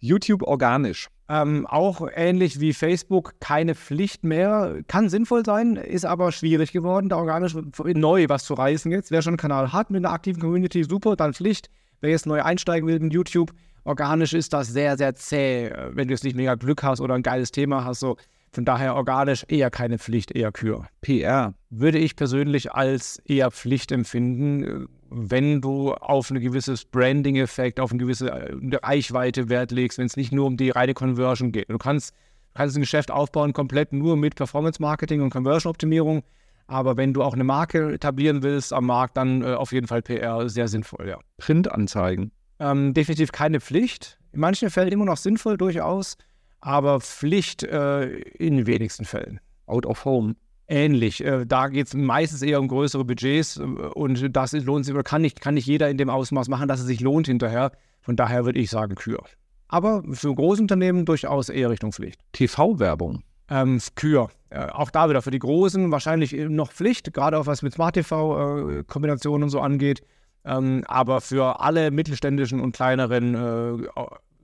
YouTube 0.00 0.42
organisch. 0.42 1.08
Ähm, 1.30 1.66
auch 1.66 2.06
ähnlich 2.14 2.60
wie 2.60 2.74
Facebook, 2.74 3.34
keine 3.40 3.74
Pflicht 3.74 4.22
mehr. 4.22 4.80
Kann 4.86 5.08
sinnvoll 5.08 5.46
sein, 5.46 5.76
ist 5.76 6.04
aber 6.04 6.30
schwierig 6.30 6.72
geworden, 6.72 7.08
da 7.08 7.16
organisch 7.16 7.54
neu 7.54 8.26
was 8.28 8.44
zu 8.44 8.52
reißen 8.52 8.92
jetzt. 8.92 9.10
Wer 9.10 9.22
schon 9.22 9.32
einen 9.32 9.38
Kanal 9.38 9.72
hat 9.72 9.90
mit 9.90 10.04
einer 10.04 10.12
aktiven 10.12 10.42
Community, 10.42 10.84
super, 10.84 11.16
dann 11.16 11.32
Pflicht. 11.32 11.70
Wer 12.00 12.10
jetzt 12.10 12.26
neu 12.26 12.42
einsteigen 12.42 12.86
will 12.86 12.96
in 12.96 13.10
YouTube, 13.10 13.52
organisch 13.84 14.34
ist 14.34 14.52
das 14.52 14.68
sehr, 14.68 14.96
sehr 14.96 15.14
zäh, 15.14 15.70
wenn 15.90 16.08
du 16.08 16.14
jetzt 16.14 16.24
nicht 16.24 16.36
mega 16.36 16.54
Glück 16.54 16.82
hast 16.82 17.00
oder 17.00 17.14
ein 17.14 17.22
geiles 17.22 17.50
Thema 17.50 17.84
hast. 17.84 18.00
So 18.00 18.16
von 18.52 18.64
daher 18.64 18.94
organisch 18.94 19.44
eher 19.48 19.70
keine 19.70 19.98
Pflicht, 19.98 20.32
eher 20.32 20.52
Kür. 20.52 20.86
PR 21.02 21.54
würde 21.70 21.98
ich 21.98 22.16
persönlich 22.16 22.72
als 22.72 23.18
eher 23.26 23.50
Pflicht 23.50 23.92
empfinden, 23.92 24.88
wenn 25.10 25.60
du 25.60 25.92
auf 25.94 26.30
ein 26.30 26.40
gewisses 26.40 26.84
Branding-Effekt, 26.84 27.80
auf 27.80 27.90
eine 27.90 27.98
gewisse 27.98 28.30
äh, 28.30 28.76
Reichweite 28.82 29.48
Wert 29.48 29.70
legst, 29.70 29.98
wenn 29.98 30.06
es 30.06 30.16
nicht 30.16 30.32
nur 30.32 30.46
um 30.46 30.56
die 30.56 30.70
reine 30.70 30.94
Conversion 30.94 31.52
geht. 31.52 31.70
Du 31.70 31.78
kannst, 31.78 32.14
kannst 32.54 32.76
ein 32.76 32.80
Geschäft 32.80 33.10
aufbauen 33.10 33.52
komplett 33.52 33.92
nur 33.92 34.16
mit 34.16 34.34
Performance-Marketing 34.34 35.20
und 35.20 35.30
Conversion-Optimierung. 35.30 36.22
Aber 36.66 36.96
wenn 36.98 37.14
du 37.14 37.22
auch 37.22 37.32
eine 37.32 37.44
Marke 37.44 37.92
etablieren 37.92 38.42
willst 38.42 38.72
am 38.72 38.86
Markt, 38.86 39.16
dann 39.16 39.42
äh, 39.42 39.54
auf 39.54 39.72
jeden 39.72 39.86
Fall 39.86 40.02
PR 40.02 40.48
sehr 40.48 40.68
sinnvoll, 40.68 41.08
ja. 41.08 41.18
Printanzeigen. 41.38 42.30
Ähm, 42.60 42.94
definitiv 42.94 43.32
keine 43.32 43.60
Pflicht. 43.60 44.18
In 44.32 44.40
manchen 44.40 44.70
Fällen 44.70 44.92
immer 44.92 45.04
noch 45.04 45.16
sinnvoll 45.16 45.56
durchaus 45.56 46.16
aber 46.60 47.00
Pflicht 47.00 47.62
äh, 47.62 48.06
in 48.06 48.56
den 48.56 48.66
wenigsten 48.66 49.04
Fällen. 49.04 49.40
Out 49.66 49.86
of 49.86 50.04
Home. 50.04 50.34
Ähnlich. 50.66 51.24
Äh, 51.24 51.46
da 51.46 51.68
geht 51.68 51.86
es 51.86 51.94
meistens 51.94 52.42
eher 52.42 52.60
um 52.60 52.68
größere 52.68 53.04
Budgets 53.04 53.56
äh, 53.56 53.62
und 53.62 54.36
das 54.36 54.52
lohnt 54.52 54.84
sich 54.84 54.94
oder 54.94 55.02
kann 55.02 55.22
nicht, 55.22 55.40
kann 55.40 55.54
nicht 55.54 55.66
jeder 55.66 55.88
in 55.88 55.98
dem 55.98 56.10
Ausmaß 56.10 56.48
machen, 56.48 56.68
dass 56.68 56.80
es 56.80 56.86
sich 56.86 57.00
lohnt 57.00 57.26
hinterher. 57.26 57.72
Von 58.00 58.16
daher 58.16 58.44
würde 58.44 58.58
ich 58.58 58.70
sagen 58.70 58.94
Kür. 58.94 59.22
Aber 59.68 60.02
für 60.12 60.34
Großunternehmen 60.34 61.04
durchaus 61.04 61.48
eher 61.48 61.70
Richtung 61.70 61.92
Pflicht. 61.92 62.20
TV-Werbung. 62.32 63.22
Ähm, 63.50 63.80
Kür. 63.94 64.30
Äh, 64.50 64.66
auch 64.66 64.90
da 64.90 65.08
wieder 65.08 65.22
für 65.22 65.30
die 65.30 65.38
Großen 65.38 65.90
wahrscheinlich 65.90 66.32
noch 66.32 66.72
Pflicht, 66.72 67.12
gerade 67.12 67.38
auch 67.38 67.46
was 67.46 67.62
mit 67.62 67.74
Smart 67.74 67.94
TV-Kombinationen 67.94 69.42
äh, 69.42 69.44
und 69.44 69.50
so 69.50 69.60
angeht. 69.60 70.02
Ähm, 70.48 70.84
aber 70.88 71.20
für 71.20 71.60
alle 71.60 71.90
mittelständischen 71.90 72.60
und 72.60 72.72
kleineren 72.72 73.34
äh, 73.34 73.88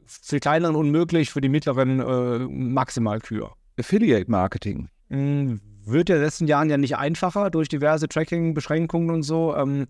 für 0.07 0.37
die 0.37 0.41
kleineren 0.41 0.77
unmöglich, 0.77 1.31
für 1.31 1.41
die 1.41 1.49
mittleren 1.49 2.01
äh, 2.01 2.39
maximal 2.49 3.21
Kür. 3.21 3.53
Affiliate 3.79 4.31
Marketing. 4.31 4.89
Mhm, 5.09 5.61
wird 5.85 6.09
ja 6.09 6.17
in 6.17 6.21
den 6.21 6.27
letzten 6.27 6.47
Jahren 6.47 6.71
ja 6.71 6.77
nicht 6.77 6.97
einfacher 6.97 7.51
durch 7.51 7.69
diverse 7.69 8.09
Tracking-Beschränkungen 8.09 9.11
und 9.11 9.23
so. 9.23 9.55
Ähm, 9.57 9.87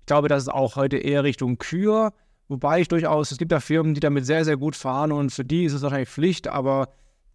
ich 0.00 0.06
glaube, 0.06 0.28
das 0.28 0.44
ist 0.44 0.48
auch 0.48 0.76
heute 0.76 0.96
eher 0.96 1.24
Richtung 1.24 1.58
Kür. 1.58 2.12
Wobei 2.48 2.80
ich 2.80 2.88
durchaus, 2.88 3.30
es 3.30 3.38
gibt 3.38 3.52
ja 3.52 3.60
Firmen, 3.60 3.92
die 3.92 4.00
damit 4.00 4.24
sehr, 4.24 4.44
sehr 4.44 4.56
gut 4.56 4.74
fahren 4.74 5.12
und 5.12 5.30
für 5.30 5.44
die 5.44 5.64
ist 5.64 5.74
es 5.74 5.82
wahrscheinlich 5.82 6.08
Pflicht, 6.08 6.48
aber 6.48 6.88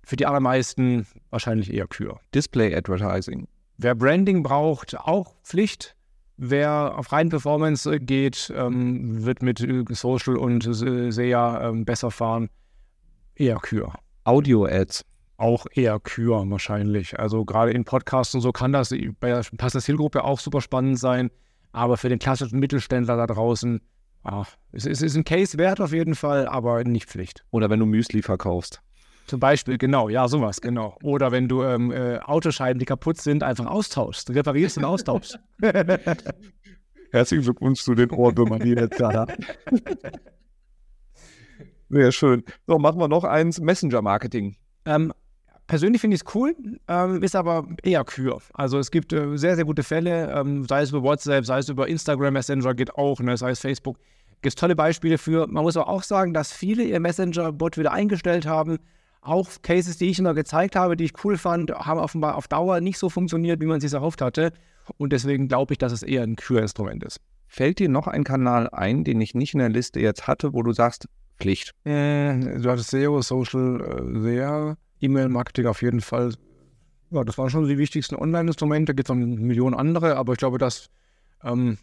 für 0.04 0.16
die 0.16 0.26
allermeisten 0.26 1.06
wahrscheinlich 1.30 1.72
eher 1.72 1.88
Kür. 1.88 2.20
Display 2.34 2.76
Advertising. 2.76 3.48
Wer 3.78 3.94
Branding 3.96 4.42
braucht, 4.42 4.98
auch 4.98 5.36
Pflicht. 5.44 5.96
Wer 6.46 6.98
auf 6.98 7.14
rein 7.14 7.30
Performance 7.30 8.02
geht, 8.02 8.52
ähm, 8.54 9.24
wird 9.24 9.42
mit 9.42 9.66
Social 9.92 10.36
und 10.36 10.68
SEA 10.70 11.70
ähm, 11.70 11.86
besser 11.86 12.12
fahren. 12.12 12.50
Eher 13.34 13.56
Kür. 13.60 13.94
Audio-Ads. 14.26 15.06
Auch 15.38 15.66
eher 15.74 16.02
Kür 16.02 16.44
wahrscheinlich. 16.50 17.18
Also 17.18 17.46
gerade 17.46 17.72
in 17.72 17.86
Podcasts 17.86 18.36
und 18.36 18.42
so 18.42 18.52
kann 18.52 18.74
das 18.74 18.90
bei 19.22 19.30
der 19.30 19.46
passenden 19.56 19.86
Zielgruppe 19.86 20.26
auch 20.26 20.38
super 20.38 20.60
spannend 20.60 21.00
sein. 21.00 21.32
Aber 21.72 21.96
für 21.96 22.10
den 22.10 22.20
klassischen 22.20 22.60
Mittelständler 22.60 23.16
da 23.16 23.26
draußen, 23.26 23.80
ach, 24.24 24.58
es, 24.74 24.86
es 24.86 25.02
ist 25.02 25.16
ein 25.16 25.24
Case 25.24 25.58
wert 25.58 25.80
auf 25.80 25.94
jeden 25.94 26.14
Fall, 26.14 26.46
aber 26.46 26.84
nicht 26.84 27.08
Pflicht. 27.08 27.46
Oder 27.52 27.70
wenn 27.70 27.80
du 27.80 27.86
Müsli 27.86 28.22
verkaufst. 28.22 28.82
Zum 29.28 29.40
Beispiel, 29.40 29.78
genau, 29.78 30.10
ja, 30.10 30.28
sowas, 30.28 30.60
genau. 30.60 30.98
Oder 31.02 31.32
wenn 31.32 31.48
du 31.48 31.64
ähm, 31.64 31.92
äh, 31.92 32.20
Autoscheiben, 32.20 32.80
die 32.80 32.86
kaputt 32.86 33.22
sind, 33.22 33.42
einfach 33.42 33.66
austauschst. 33.66 34.30
Reparierst 34.32 34.78
und 34.78 34.86
austauschst. 34.86 35.40
Herzlichen 37.12 37.44
Glückwunsch 37.44 37.82
zu 37.82 37.96
den 37.96 38.10
Ohrwürmern, 38.12 38.60
die 38.60 38.72
jetzt 38.72 38.98
gerade 38.98 39.38
Sehr 41.90 42.12
schön. 42.12 42.44
So, 42.68 42.80
machen 42.80 43.00
wir 43.00 43.08
noch 43.08 43.24
eins: 43.24 43.62
Messenger-Marketing. 43.62 44.56
Ähm, 44.86 45.14
persönlich 45.68 46.02
finde 46.02 46.16
ich 46.16 46.24
es 46.26 46.36
cool, 46.36 46.56
ähm, 46.88 47.24
ist 47.24 47.36
aber 47.36 47.68
eher 47.84 48.04
Kür. 48.04 48.40
Also 48.54 48.80
es 48.80 48.92
gibt 48.92 49.14
äh, 49.14 49.38
sehr, 49.38 49.56
sehr 49.56 49.64
gute 49.64 49.84
Fälle, 49.84 50.32
ähm, 50.32 50.66
sei 50.66 50.82
es 50.82 50.90
über 50.90 51.04
WhatsApp, 51.04 51.46
sei 51.46 51.60
es 51.60 51.70
über 51.70 51.88
Instagram 51.88 52.34
Messenger, 52.34 52.74
geht 52.74 52.96
auch, 52.96 53.20
ne, 53.20 53.38
sei 53.38 53.52
es 53.52 53.60
Facebook. 53.60 53.98
Gibt 54.42 54.48
es 54.48 54.56
tolle 54.56 54.76
Beispiele 54.76 55.18
für. 55.18 55.48
Man 55.48 55.64
muss 55.64 55.78
aber 55.78 55.88
auch 55.88 56.04
sagen, 56.04 56.34
dass 56.34 56.52
viele 56.52 56.84
ihr 56.84 57.00
Messenger-Bot 57.00 57.78
wieder 57.78 57.94
eingestellt 57.94 58.46
haben 58.46 58.80
auch 59.26 59.50
Cases, 59.62 59.98
die 59.98 60.10
ich 60.10 60.20
immer 60.20 60.34
gezeigt 60.34 60.76
habe, 60.76 60.98
die 60.98 61.06
ich 61.06 61.14
cool 61.24 61.38
fand, 61.38 61.72
haben 61.72 62.00
offenbar 62.00 62.36
auf 62.36 62.48
Dauer 62.48 62.82
nicht 62.82 62.98
so 62.98 63.10
funktioniert, 63.10 63.62
wie 63.62 63.66
man 63.66 63.78
es 63.78 63.84
sich 63.84 63.94
erhofft 63.94 64.22
hatte. 64.22 64.52
Und 64.98 65.14
deswegen 65.14 65.48
glaube 65.48 65.74
ich, 65.74 65.78
dass 65.78 65.94
es 65.94 66.04
eher 66.04 66.24
ein 66.24 66.36
Kürinstrument 66.36 67.04
ist. 67.04 67.20
Fällt 67.48 67.80
dir 67.80 67.90
noch 67.90 68.08
ein 68.08 68.24
Kanal 68.24 68.70
ein, 68.70 69.04
den 69.04 69.22
ich 69.22 69.36
nicht 69.36 69.54
in 69.54 69.60
der 69.60 69.70
Liste 69.70 70.00
jetzt 70.00 70.28
hatte, 70.28 70.54
wo 70.54 70.64
du 70.64 70.74
sagst, 70.74 71.08
Pflicht? 71.40 71.72
Äh, 71.86 72.60
du 72.60 72.70
hattest 72.70 72.92
SEO, 72.92 73.22
Social, 73.22 73.82
äh, 73.82 74.22
sehr, 74.22 74.78
E-Mail-Marketing 75.00 75.68
auf 75.68 75.82
jeden 75.82 76.02
Fall. 76.02 76.34
Ja, 77.12 77.24
das 77.24 77.38
waren 77.38 77.50
schon 77.50 77.68
die 77.68 77.78
wichtigsten 77.78 78.16
Online-Instrumente. 78.16 78.94
Da 78.94 78.96
gibt 78.96 79.10
es 79.10 79.16
noch 79.16 79.22
eine 79.22 79.36
Million 79.36 79.74
andere, 79.74 80.16
aber 80.16 80.34
ich 80.34 80.40
glaube, 80.40 80.58
dass 80.58 80.90
ähm, 81.44 81.78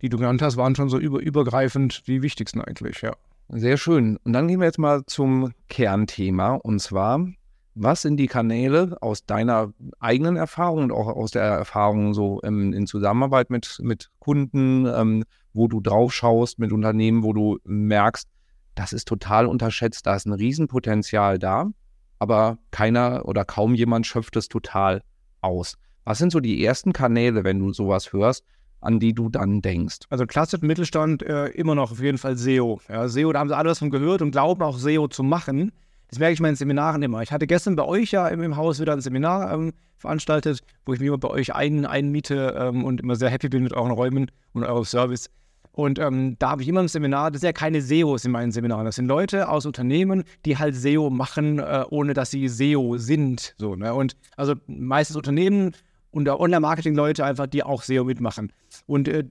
die 0.00 0.08
du 0.08 0.18
genannt 0.18 0.42
hast, 0.42 0.56
waren 0.56 0.74
schon 0.74 0.88
so 0.88 0.98
über, 0.98 1.20
übergreifend 1.20 2.06
die 2.08 2.22
wichtigsten 2.22 2.60
eigentlich, 2.60 3.02
ja. 3.02 3.14
Sehr 3.48 3.76
schön. 3.76 4.16
Und 4.24 4.32
dann 4.32 4.48
gehen 4.48 4.60
wir 4.60 4.66
jetzt 4.66 4.78
mal 4.78 5.04
zum 5.06 5.52
Kernthema 5.68 6.54
und 6.54 6.80
zwar, 6.80 7.26
was 7.74 8.02
sind 8.02 8.16
die 8.16 8.26
Kanäle 8.26 8.96
aus 9.00 9.24
deiner 9.24 9.72
eigenen 9.98 10.36
Erfahrung 10.36 10.84
und 10.84 10.92
auch 10.92 11.08
aus 11.08 11.30
der 11.30 11.42
Erfahrung 11.42 12.14
so 12.14 12.40
ähm, 12.44 12.72
in 12.72 12.86
Zusammenarbeit 12.86 13.50
mit, 13.50 13.78
mit 13.82 14.10
Kunden, 14.18 14.86
ähm, 14.86 15.24
wo 15.54 15.68
du 15.68 15.80
drauf 15.80 16.12
schaust, 16.12 16.58
mit 16.58 16.72
Unternehmen, 16.72 17.22
wo 17.22 17.32
du 17.32 17.58
merkst, 17.64 18.28
das 18.74 18.92
ist 18.92 19.06
total 19.06 19.46
unterschätzt, 19.46 20.06
da 20.06 20.16
ist 20.16 20.26
ein 20.26 20.32
Riesenpotenzial 20.32 21.38
da, 21.38 21.70
aber 22.18 22.58
keiner 22.70 23.26
oder 23.26 23.44
kaum 23.44 23.74
jemand 23.74 24.06
schöpft 24.06 24.36
es 24.36 24.48
total 24.48 25.02
aus. 25.40 25.76
Was 26.04 26.18
sind 26.18 26.32
so 26.32 26.40
die 26.40 26.64
ersten 26.64 26.92
Kanäle, 26.92 27.44
wenn 27.44 27.58
du 27.58 27.72
sowas 27.72 28.12
hörst, 28.12 28.44
an 28.82 29.00
die 29.00 29.14
du 29.14 29.28
dann 29.28 29.62
denkst? 29.62 30.00
Also 30.10 30.26
klassisch 30.26 30.60
Mittelstand 30.60 31.22
äh, 31.22 31.46
immer 31.48 31.74
noch 31.74 31.92
auf 31.92 32.00
jeden 32.00 32.18
Fall 32.18 32.36
SEO. 32.36 32.80
Ja, 32.88 33.08
SEO, 33.08 33.32
da 33.32 33.40
haben 33.40 33.48
sie 33.48 33.56
alles 33.56 33.78
von 33.78 33.90
gehört 33.90 34.20
und 34.20 34.32
glauben 34.32 34.62
auch 34.62 34.78
SEO 34.78 35.08
zu 35.08 35.22
machen. 35.22 35.72
Das 36.08 36.18
merke 36.18 36.34
ich 36.34 36.40
in 36.40 36.42
meinen 36.42 36.56
Seminaren 36.56 37.02
immer. 37.02 37.22
Ich 37.22 37.32
hatte 37.32 37.46
gestern 37.46 37.74
bei 37.74 37.84
euch 37.84 38.10
ja 38.10 38.28
im, 38.28 38.42
im 38.42 38.56
Haus 38.56 38.80
wieder 38.80 38.92
ein 38.92 39.00
Seminar 39.00 39.50
ähm, 39.52 39.72
veranstaltet, 39.96 40.60
wo 40.84 40.92
ich 40.92 41.00
mich 41.00 41.08
immer 41.08 41.16
bei 41.16 41.30
euch 41.30 41.54
ein, 41.54 41.86
einmiete 41.86 42.54
ähm, 42.58 42.84
und 42.84 43.00
immer 43.00 43.16
sehr 43.16 43.30
happy 43.30 43.48
bin 43.48 43.62
mit 43.62 43.72
euren 43.72 43.92
Räumen 43.92 44.30
und 44.52 44.64
eurem 44.64 44.84
Service. 44.84 45.30
Und 45.72 45.98
ähm, 45.98 46.36
da 46.38 46.50
habe 46.50 46.62
ich 46.62 46.68
immer 46.68 46.80
im 46.80 46.88
Seminar, 46.88 47.30
das 47.30 47.40
sind 47.40 47.48
ja 47.48 47.52
keine 47.52 47.80
SEOs 47.80 48.26
in 48.26 48.30
meinen 48.30 48.52
Seminaren, 48.52 48.84
das 48.84 48.96
sind 48.96 49.06
Leute 49.06 49.48
aus 49.48 49.64
Unternehmen, 49.64 50.24
die 50.44 50.58
halt 50.58 50.74
SEO 50.74 51.08
machen, 51.08 51.60
äh, 51.60 51.84
ohne 51.88 52.12
dass 52.12 52.30
sie 52.30 52.46
SEO 52.48 52.98
sind. 52.98 53.54
So, 53.56 53.74
ne? 53.74 53.94
Und 53.94 54.14
also 54.36 54.54
meistens 54.66 55.16
Unternehmen 55.16 55.72
und 56.12 56.28
Online-Marketing-Leute 56.28 57.24
einfach, 57.24 57.48
die 57.48 57.64
auch 57.64 57.82
SEO 57.82 58.04
mitmachen. 58.04 58.52
Und 58.86 59.08
äh, 59.08 59.24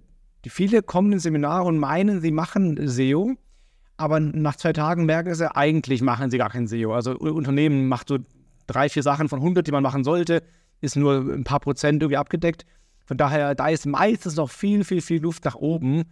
viele 0.45 0.81
kommen 0.81 1.13
in 1.13 1.19
Seminare 1.19 1.63
und 1.63 1.77
meinen, 1.77 2.19
sie 2.19 2.31
machen 2.31 2.77
SEO, 2.87 3.35
aber 3.97 4.19
nach 4.19 4.55
zwei 4.55 4.73
Tagen 4.73 5.05
merken 5.05 5.33
sie, 5.33 5.55
eigentlich 5.55 6.01
machen 6.01 6.31
sie 6.31 6.39
gar 6.39 6.49
kein 6.49 6.67
SEO. 6.67 6.93
Also 6.93 7.15
Unternehmen 7.17 7.87
macht 7.87 8.09
so 8.09 8.17
drei, 8.67 8.89
vier 8.89 9.03
Sachen 9.03 9.29
von 9.29 9.39
100, 9.39 9.65
die 9.65 9.71
man 9.71 9.83
machen 9.83 10.03
sollte, 10.03 10.43
ist 10.81 10.95
nur 10.95 11.17
ein 11.17 11.43
paar 11.43 11.59
Prozent 11.59 12.01
irgendwie 12.01 12.17
abgedeckt. 12.17 12.65
Von 13.05 13.17
daher, 13.17 13.53
da 13.55 13.67
ist 13.67 13.85
meistens 13.85 14.35
noch 14.35 14.49
viel, 14.49 14.83
viel, 14.83 15.01
viel 15.01 15.21
Luft 15.21 15.45
nach 15.45 15.55
oben. 15.55 16.03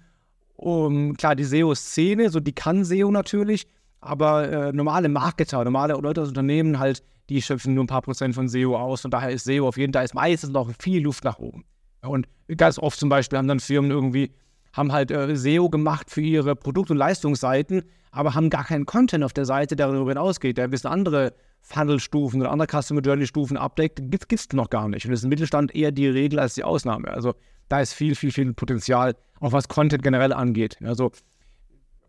Um, 0.56 1.16
klar, 1.16 1.36
die 1.36 1.46
SEO-Szene, 1.46 2.30
so 2.30 2.40
die 2.40 2.52
kann 2.54 2.84
SEO 2.84 3.10
natürlich, 3.10 3.68
aber 4.02 4.50
äh, 4.52 4.74
normale 4.74 5.10
Marketer, 5.10 5.64
normale 5.64 5.94
Leute 5.94 6.22
aus 6.22 6.28
Unternehmen 6.28 6.80
halt, 6.80 7.02
die 7.30 7.42
schöpfen 7.42 7.74
nur 7.74 7.84
ein 7.84 7.88
paar 7.88 8.02
Prozent 8.02 8.36
von 8.36 8.50
SEO 8.50 8.76
aus. 8.76 9.02
Von 9.02 9.12
daher 9.12 9.30
ist 9.30 9.46
SEO 9.46 9.68
auf 9.68 9.78
jeden 9.78 9.94
Fall, 9.94 10.04
ist 10.04 10.16
meistens 10.16 10.50
noch 10.50 10.70
viel 10.80 11.04
Luft 11.04 11.24
nach 11.24 11.40
oben. 11.40 11.64
Und 12.02 12.28
ganz 12.58 12.80
oft 12.80 13.00
zum 13.00 13.10
Beispiel 13.10 13.38
haben 13.38 13.48
dann 13.48 13.60
Firmen 13.60 13.92
irgendwie 13.92 14.32
haben 14.74 14.92
halt 14.92 15.12
äh, 15.12 15.36
SEO 15.36 15.70
gemacht 15.70 16.10
für 16.10 16.22
ihre 16.22 16.56
Produkt- 16.56 16.92
und 16.92 16.98
Leistungsseiten, 16.98 17.84
aber 18.12 18.36
haben 18.36 18.50
gar 18.50 18.66
keinen 18.66 18.86
Content 18.86 19.24
auf 19.24 19.34
der 19.34 19.46
Seite, 19.46 19.76
der 19.76 19.88
darüber 19.88 20.12
hinausgeht, 20.12 20.58
der 20.58 20.66
ein 20.66 20.70
bisschen 20.70 20.90
andere 20.90 21.34
Funnel-Stufen 21.62 22.42
oder 22.42 22.52
andere 22.52 22.82
Customer 22.82 23.02
Journey-Stufen 23.02 23.58
abdeckt, 23.58 24.00
gibt 24.10 24.32
es 24.32 24.48
noch 24.54 24.70
gar 24.70 24.88
nicht. 24.88 25.06
Und 25.06 25.12
das 25.12 25.20
ist 25.20 25.24
im 25.26 25.30
Mittelstand 25.30 25.76
eher 25.76 25.92
die 25.92 26.08
Regel 26.08 26.40
als 26.40 26.56
die 26.56 26.64
Ausnahme. 26.64 27.10
Also 27.10 27.36
da 27.68 27.82
ist 27.82 27.94
viel, 27.94 28.16
viel, 28.16 28.32
viel 28.32 28.54
Potenzial, 28.54 29.16
auch 29.40 29.52
was 29.52 29.68
Content 29.68 30.02
generell 30.02 30.34
angeht. 30.34 30.78
Also 30.84 31.12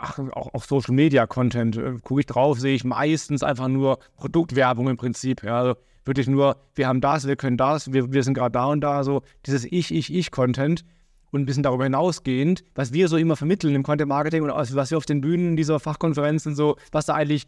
ach, 0.01 0.19
auch, 0.33 0.55
auch 0.55 0.65
Social 0.65 0.95
Media 0.95 1.27
Content, 1.27 1.77
äh, 1.77 1.95
gucke 2.03 2.21
ich 2.21 2.27
drauf, 2.27 2.59
sehe 2.59 2.75
ich 2.75 2.85
meistens 2.85 3.43
einfach 3.43 3.69
nur 3.69 3.99
Produktwerbung 4.17 4.89
im 4.89 4.97
Prinzip. 4.97 5.43
Ja, 5.43 5.59
also 5.59 5.77
wirklich 6.05 6.29
nur, 6.29 6.57
wir 6.75 6.89
haben 6.89 7.01
das, 7.01 7.27
wir 7.27 7.37
können 7.37 7.57
das, 7.57 7.93
wir, 7.93 8.13
wir 8.13 8.23
sind 8.23 8.35
gerade 8.35 8.53
da 8.53 8.67
und 8.67 8.81
da, 8.81 9.05
so 9.05 9.23
dieses 9.47 9.65
Ich, 9.65 9.93
Ich, 9.93 10.13
Ich-Content 10.13 10.85
und 11.31 11.43
ein 11.43 11.47
bisschen 11.47 11.63
darüber 11.63 11.85
hinausgehend, 11.85 12.65
was 12.75 12.93
wir 12.93 13.09
so 13.09 13.17
immer 13.17 13.37
vermitteln 13.37 13.75
im 13.75 13.83
Content 13.83 14.09
Marketing 14.09 14.43
und 14.43 14.51
was 14.51 14.91
wir 14.91 14.99
auf 14.99 15.07
den 15.07 15.21
Bühnen 15.21 15.57
dieser 15.57 15.79
Fachkonferenzen 15.79 16.55
so, 16.55 16.77
was 16.91 17.07
da 17.07 17.15
eigentlich 17.15 17.47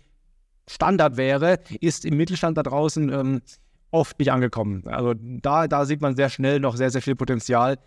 Standard 0.69 1.17
wäre, 1.17 1.59
ist 1.81 2.05
im 2.05 2.17
Mittelstand 2.17 2.57
da 2.57 2.63
draußen 2.63 3.13
ähm, 3.13 3.43
oft 3.91 4.19
nicht 4.19 4.31
angekommen. 4.31 4.85
Also 4.87 5.15
da, 5.17 5.67
da 5.67 5.85
sieht 5.85 6.01
man 6.01 6.15
sehr 6.15 6.31
schnell 6.31 6.61
noch 6.61 6.77
sehr, 6.77 6.91
sehr 6.91 7.03
viel 7.03 7.17
Potenzial, 7.17 7.79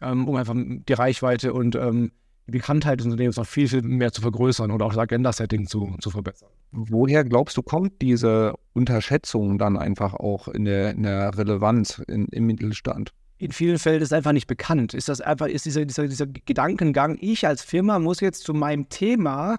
ähm, 0.00 0.26
um 0.26 0.36
einfach 0.36 0.54
die 0.56 0.92
Reichweite 0.92 1.52
und 1.52 1.76
ähm, 1.76 2.10
die 2.46 2.52
Bekanntheit 2.52 3.00
des 3.00 3.06
Unternehmens 3.06 3.36
noch 3.36 3.46
viel, 3.46 3.68
viel 3.68 3.82
mehr 3.82 4.12
zu 4.12 4.20
vergrößern 4.20 4.70
oder 4.70 4.86
auch 4.86 4.90
das 4.90 4.98
Agenda-Setting 4.98 5.66
zu, 5.66 5.96
zu 6.00 6.10
verbessern. 6.10 6.48
Woher 6.72 7.24
glaubst 7.24 7.56
du, 7.56 7.62
kommt 7.62 8.02
diese 8.02 8.54
Unterschätzung 8.72 9.58
dann 9.58 9.76
einfach 9.76 10.14
auch 10.14 10.48
in 10.48 10.64
der, 10.64 10.90
in 10.92 11.04
der 11.04 11.36
Relevanz 11.36 12.02
in, 12.08 12.26
im 12.26 12.46
Mittelstand? 12.46 13.12
in 13.42 13.50
vielen 13.50 13.80
Fällen 13.80 14.00
ist 14.00 14.12
einfach 14.12 14.30
nicht 14.30 14.46
bekannt. 14.46 14.94
Ist 14.94 15.08
das 15.08 15.20
einfach, 15.20 15.48
ist 15.48 15.66
dieser, 15.66 15.84
dieser, 15.84 16.06
dieser 16.06 16.28
Gedankengang, 16.28 17.18
ich 17.20 17.44
als 17.44 17.62
Firma 17.62 17.98
muss 17.98 18.20
jetzt 18.20 18.44
zu 18.44 18.54
meinem 18.54 18.88
Thema 18.88 19.58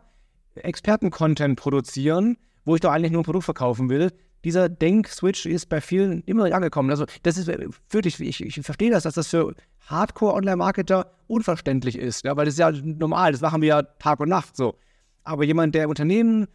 Experten-Content 0.56 1.60
produzieren, 1.60 2.38
wo 2.64 2.76
ich 2.76 2.82
doch 2.82 2.92
eigentlich 2.92 3.12
nur 3.12 3.22
ein 3.22 3.26
Produkt 3.26 3.44
verkaufen 3.44 3.90
will. 3.90 4.14
Dieser 4.46 4.70
Denk-Switch 4.70 5.46
ist 5.46 5.68
bei 5.68 5.82
vielen 5.82 6.22
immer 6.24 6.46
nicht 6.46 6.54
angekommen. 6.54 6.90
Also, 6.92 7.06
das 7.24 7.38
ist 7.38 7.52
wirklich, 7.90 8.22
ich, 8.22 8.42
ich 8.42 8.62
verstehe 8.62 8.90
das, 8.90 9.04
dass 9.04 9.16
das 9.16 9.28
für 9.28 9.54
Hardcore-Online-Marketer 9.88 11.12
unverständlich 11.28 11.98
ist, 11.98 12.26
ja, 12.26 12.36
weil 12.36 12.46
das 12.46 12.56
ist 12.56 12.60
ja 12.60 12.72
normal, 12.72 13.32
das 13.32 13.42
machen 13.42 13.62
wir 13.62 13.70
ja 13.70 13.82
Tag 13.84 14.20
und 14.20 14.30
Nacht 14.30 14.56
so. 14.56 14.76
Aber 15.24 15.44
jemand, 15.44 15.76
der 15.76 15.90
Unternehmen 15.90 16.48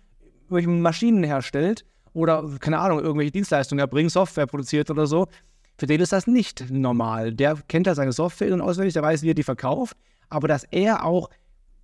irgendwelche 0.44 0.68
Maschinen 0.68 1.24
herstellt 1.24 1.84
oder, 2.12 2.44
keine 2.60 2.78
Ahnung, 2.78 3.00
irgendwelche 3.00 3.32
Dienstleistungen 3.32 3.80
erbringt, 3.80 4.10
Software 4.10 4.46
produziert 4.46 4.90
oder 4.90 5.06
so, 5.06 5.26
für 5.76 5.86
den 5.86 6.00
ist 6.00 6.12
das 6.12 6.26
nicht 6.26 6.70
normal. 6.70 7.32
Der 7.32 7.56
kennt 7.68 7.86
ja 7.86 7.94
seine 7.94 8.12
Software 8.12 8.52
und 8.52 8.60
auswendig, 8.60 8.94
der 8.94 9.02
weiß, 9.02 9.22
wie 9.22 9.30
er 9.30 9.34
die 9.34 9.44
verkauft. 9.44 9.96
Aber 10.28 10.48
dass 10.48 10.64
er 10.64 11.04
auch, 11.04 11.30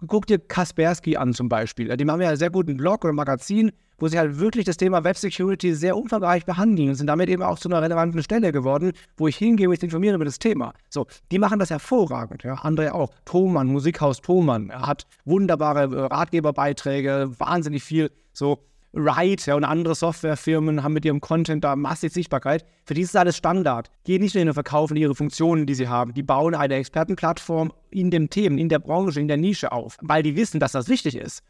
guck 0.07 0.27
dir 0.27 0.39
Kaspersky 0.39 1.17
an 1.17 1.33
zum 1.33 1.49
Beispiel. 1.49 1.95
Die 1.97 2.07
haben 2.07 2.21
ja 2.21 2.29
einen 2.29 2.37
sehr 2.37 2.51
guten 2.51 2.77
Blog 2.77 3.05
oder 3.05 3.13
Magazin, 3.13 3.73
wo 3.99 4.09
sie 4.09 4.19
halt 4.19 4.39
wirklich 4.39 4.65
das 4.65 4.77
Thema 4.77 5.05
Web 5.05 5.17
Security 5.17 5.75
sehr 5.75 5.97
umfangreich 5.97 6.45
behandeln 6.45 6.91
und 6.91 6.95
sind 6.97 7.07
damit 7.07 7.29
eben 7.29 7.43
auch 7.43 7.59
zu 7.59 7.69
einer 7.69 7.83
relevanten 7.83 8.23
Stelle 8.23 8.53
geworden, 8.53 8.93
wo 9.17 9.29
ich 9.29 9.37
hingehe, 9.37 9.69
wo 9.69 9.73
ich 9.73 9.83
informiere 9.83 10.17
über 10.17 10.25
das 10.25 10.39
Thema. 10.39 10.73
So, 10.89 11.07
die 11.31 11.39
machen 11.39 11.59
das 11.59 11.71
hervorragend. 11.71 12.43
Ja, 12.43 12.55
andere 12.55 12.95
auch. 12.95 13.11
Thomann, 13.25 13.69
Musikhaus 13.69 14.21
Thomann, 14.21 14.71
er 14.71 14.87
hat 14.87 15.07
wunderbare 15.25 15.83
äh, 15.83 16.01
Ratgeberbeiträge, 16.07 17.31
wahnsinnig 17.39 17.83
viel 17.83 18.11
so 18.33 18.59
Ride 18.95 19.43
ja, 19.47 19.55
und 19.57 19.65
andere 19.65 19.95
Softwarefirmen 19.95 20.83
haben 20.83 20.93
mit 20.93 21.05
ihrem 21.05 21.21
Content 21.21 21.65
da 21.65 21.75
massiv 21.75 22.13
Sichtbarkeit. 22.13 22.65
Für 22.85 22.95
die 22.95 23.03
ist 23.03 23.17
alles 23.17 23.37
Standard. 23.37 23.91
Gehen 24.05 24.23
nicht 24.23 24.35
nur 24.35 24.41
hin 24.41 24.49
und 24.49 24.55
verkaufen 24.55 24.97
ihre 24.97 25.15
Funktionen, 25.15 25.67
die 25.67 25.75
sie 25.75 25.89
haben. 25.89 26.15
Die 26.15 26.23
bauen 26.23 26.55
eine 26.55 26.75
Expertenplattform 26.75 27.73
in 27.91 28.11
den 28.11 28.31
Themen, 28.31 28.59
in 28.59 28.69
der 28.69 28.79
Branche, 28.79 29.21
in 29.21 29.29
der 29.29 29.37
Nische 29.37 29.73
auf, 29.73 29.97
weil 30.01 30.23
die 30.23 30.37
wissen, 30.37 30.61
dass 30.61 30.73
das 30.73 30.89
wichtig 30.89 31.17
ist. 31.17 31.43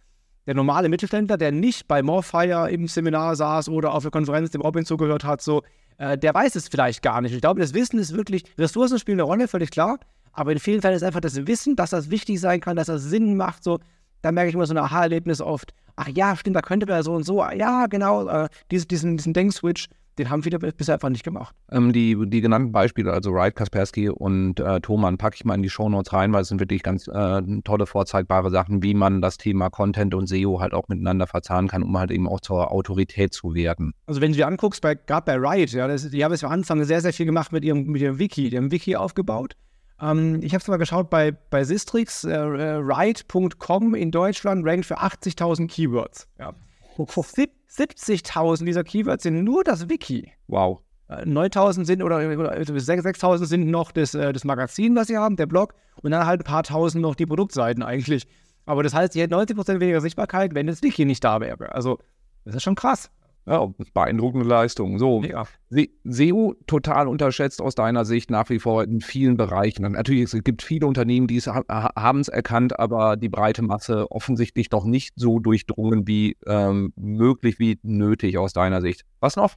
Der 0.47 0.55
normale 0.55 0.89
Mittelständler, 0.89 1.37
der 1.37 1.53
nicht 1.53 1.89
bei 1.89 2.03
Morfire 2.03 2.71
im 2.71 2.87
Seminar 2.87 3.37
saß 3.37 3.69
oder 3.69 3.95
auf 3.95 4.03
der 4.03 4.11
Konferenz 4.11 4.51
dem 4.51 4.61
Robin 4.61 4.85
zugehört 4.85 5.25
hat, 5.25 5.41
so, 5.41 5.63
äh, 5.99 6.19
der 6.19 6.35
weiß 6.35 6.55
es 6.57 6.69
vielleicht 6.69 7.03
gar 7.03 7.21
nicht. 7.21 7.35
Ich 7.35 7.41
glaube, 7.41 7.61
das 7.61 7.73
Wissen 7.73 7.99
ist 7.99 8.15
wirklich, 8.15 8.45
Ressourcen 8.59 8.99
spielen 8.99 9.21
eine 9.21 9.25
Rolle, 9.25 9.49
völlig 9.49 9.71
klar. 9.71 9.99
Aber 10.33 10.53
in 10.53 10.59
vielen 10.59 10.83
Fällen 10.83 10.97
ist 10.97 11.05
einfach 11.05 11.21
das 11.21 11.47
Wissen, 11.47 11.77
dass 11.77 11.91
das 11.91 12.11
wichtig 12.11 12.41
sein 12.41 12.61
kann, 12.61 12.77
dass 12.77 12.89
das 12.89 13.05
Sinn 13.05 13.37
macht, 13.37 13.63
so, 13.63 13.79
da 14.25 14.33
merke 14.33 14.49
ich 14.49 14.55
immer 14.55 14.67
so 14.67 14.73
ein 14.73 14.79
Aha-Erlebnis 14.79 15.43
oft. 15.43 15.75
Ach 15.97 16.09
ja, 16.09 16.35
stimmt, 16.35 16.57
da 16.57 16.63
könnte 16.63 16.87
man 16.87 17.03
so 17.03 17.13
und 17.13 17.25
so. 17.25 17.45
Ja, 17.45 17.87
genau, 17.87 18.27
äh, 18.27 18.49
diesen, 18.71 18.89
diesen, 18.89 19.17
diesen 19.19 19.35
Denkswitch, 19.35 19.89
den 20.17 20.31
haben 20.31 20.43
viele 20.43 20.59
bisher 20.59 20.95
einfach 20.95 21.11
nicht 21.11 21.25
gemacht. 21.25 21.55
Ähm, 21.71 21.93
die, 21.93 22.17
die 22.29 22.41
genannten 22.41 22.73
Beispiele, 22.73 23.13
also 23.13 23.35
Wright, 23.35 23.55
Kaspersky 23.55 24.09
und 24.09 24.61
äh, 24.61 24.81
Thomann, 24.81 25.19
packe 25.19 25.37
ich 25.37 25.45
mal 25.45 25.57
in 25.57 25.63
die 25.63 25.69
Shownotes 25.69 26.15
rein, 26.15 26.33
weil 26.33 26.41
es 26.41 26.49
sind 26.49 26.59
wirklich 26.59 26.83
ganz 26.83 27.07
äh, 27.07 27.43
tolle, 27.65 27.85
vorzeigbare 27.85 28.51
Sachen, 28.51 28.83
wie 28.83 28.95
man 28.95 29.21
das 29.21 29.37
Thema 29.37 29.69
Content 29.69 30.15
und 30.15 30.27
SEO 30.27 30.61
halt 30.61 30.73
auch 30.73 30.89
miteinander 30.89 31.27
verzahnen 31.27 31.69
kann, 31.69 31.83
um 31.83 31.99
halt 31.99 32.11
eben 32.11 32.27
auch 32.27 32.41
zur 32.41 32.73
Autorität 32.73 33.35
zu 33.35 33.55
werden. 33.55 33.93
Also 34.07 34.23
wenn 34.23 34.33
du 34.33 34.39
dir 34.39 34.47
anguckst, 34.47 34.81
bei, 34.81 34.95
gerade 34.95 35.27
bei 35.27 35.41
Wright, 35.41 35.71
ja, 35.73 35.87
das, 35.87 36.09
die 36.09 36.25
haben 36.25 36.33
jetzt 36.33 36.45
am 36.45 36.51
Anfang 36.51 36.83
sehr, 36.85 37.03
sehr 37.03 37.13
viel 37.13 37.27
gemacht 37.27 37.53
mit 37.53 37.63
ihrem, 37.63 37.85
mit 37.85 38.01
ihrem 38.01 38.19
Wiki. 38.19 38.49
Die 38.49 38.57
haben 38.57 38.67
ein 38.67 38.73
Wiki 38.73 38.97
aufgebaut 38.97 39.57
ähm, 40.01 40.41
ich 40.43 40.53
habe 40.55 40.63
es 40.63 40.69
mal 40.69 40.77
geschaut 40.77 41.11
bei, 41.11 41.33
bei 41.33 41.65
Sistrix, 41.65 42.25
äh, 42.25 42.37
write.com 42.37 43.95
in 43.95 44.11
Deutschland 44.11 44.67
rankt 44.67 44.87
für 44.87 44.99
80.000 44.99 45.69
Keywords. 45.69 46.29
Ja. 46.39 46.53
70.000 46.97 48.65
dieser 48.65 48.85
Keywords 48.85 49.25
sind 49.25 49.43
nur 49.43 49.65
das 49.65 49.89
Wiki. 49.89 50.31
Wow. 50.47 50.81
9.000 51.09 51.83
äh, 51.83 51.85
sind 51.85 52.03
oder, 52.03 52.17
oder 52.17 52.53
6.000 52.55 53.45
sind 53.45 53.67
noch 53.69 53.93
das, 53.93 54.15
äh, 54.15 54.33
das 54.33 54.45
Magazin, 54.45 54.97
was 54.97 55.09
sie 55.09 55.19
haben, 55.19 55.37
der 55.37 55.47
Blog, 55.47 55.75
und 56.03 56.11
dann 56.11 56.27
halt 56.27 56.41
ein 56.41 56.45
paar 56.45 56.63
tausend 56.63 57.03
noch 57.03 57.15
die 57.15 57.27
Produktseiten 57.27 57.83
eigentlich. 57.83 58.27
Aber 58.67 58.83
das 58.83 58.95
heißt, 58.95 59.13
sie 59.13 59.21
hätten 59.21 59.35
90% 59.35 59.81
weniger 59.81 60.01
Sichtbarkeit, 60.01 60.55
wenn 60.55 60.67
das 60.67 60.83
Wiki 60.83 61.05
nicht 61.05 61.23
da 61.23 61.41
wäre. 61.41 61.73
Also, 61.73 61.99
das 62.45 62.55
ist 62.57 62.63
schon 62.63 62.75
krass. 62.75 63.11
Ja, 63.47 63.69
beeindruckende 63.93 64.47
Leistung. 64.47 64.99
So, 64.99 65.23
Ja. 65.23 65.45
Se- 65.69 65.89
SEO 66.05 66.55
total 66.67 67.09
unterschätzt 67.09 67.61
aus 67.61 67.75
deiner 67.75 68.05
Sicht 68.07 68.31
nach 68.31 68.49
wie 68.49 68.59
vor 68.59 68.85
in 68.85 69.01
vielen 69.03 69.37
Bereichen. 69.37 69.85
Und 69.85 69.93
natürlich, 69.93 70.33
es 70.33 70.45
gibt 70.45 70.63
viele 70.63 70.87
Unternehmen, 70.87 71.27
die 71.27 71.37
es 71.37 71.47
ha 71.47 71.63
haben 71.69 72.21
es 72.21 72.29
erkannt, 72.29 72.79
aber 72.79 73.17
die 73.17 73.29
breite 73.29 73.61
Masse 73.63 74.11
offensichtlich 74.11 74.71
doch 74.71 74.85
nicht 74.85 75.13
so 75.17 75.41
durchdrungen 75.41 76.07
wie 76.09 76.37
ähm, 76.47 76.93
möglich, 76.97 77.59
wie 77.59 77.79
nötig 77.83 78.39
aus 78.39 78.53
deiner 78.55 78.81
Sicht. 78.81 79.03
Was 79.21 79.37
noch? 79.37 79.55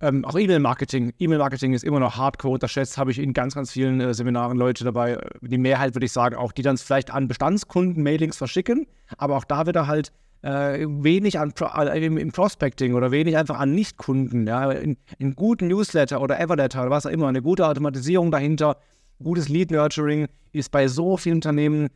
Ähm, 0.00 0.24
auch 0.24 0.38
E-Mail-Marketing. 0.38 1.12
E-Mail-Marketing 1.18 1.72
ist 1.72 1.82
immer 1.82 1.98
noch 1.98 2.16
hardcore 2.16 2.54
unterschätzt. 2.54 2.98
Habe 2.98 3.10
ich 3.10 3.18
in 3.18 3.32
ganz, 3.32 3.56
ganz 3.56 3.72
vielen 3.72 4.00
äh, 4.00 4.14
Seminaren 4.14 4.56
Leute 4.56 4.84
dabei. 4.84 5.14
Äh, 5.14 5.28
Die 5.42 5.58
Mehrheit 5.58 5.96
würde 5.96 6.06
ich 6.06 6.12
sagen, 6.12 6.36
auch 6.36 6.52
die 6.52 6.62
dann 6.62 6.76
vielleicht 6.78 7.10
an 7.12 7.26
Bestandskunden 7.26 8.04
Mailings 8.04 8.36
verschicken. 8.36 8.86
Aber 9.16 9.36
auch 9.36 9.42
da 9.44 9.66
wieder 9.66 9.88
halt 9.88 10.12
äh, 10.42 10.86
wenig 10.86 11.38
an 11.38 11.52
Pro 11.52 11.66
äh, 11.66 12.04
im, 12.04 12.16
im 12.16 12.32
Prospecting 12.32 12.94
oder 12.94 13.10
wenig 13.10 13.36
einfach 13.36 13.58
an 13.58 13.74
Nichtkunden. 13.74 14.46
Ja? 14.46 14.70
In, 14.70 14.96
in 15.18 15.34
guten 15.34 15.68
Newsletter 15.68 16.20
oder 16.20 16.38
Everletter 16.40 16.82
oder 16.82 16.90
was 16.90 17.06
auch 17.06 17.10
immer. 17.10 17.28
Eine 17.28 17.42
gute 17.42 17.66
Automatisierung 17.66 18.30
dahinter, 18.30 18.76
gutes 19.22 19.48
Lead-Nurturing 19.48 20.26
ist 20.52 20.70
bei 20.70 20.88
so 20.88 21.16
vielen 21.16 21.36
Unternehmen 21.36 21.88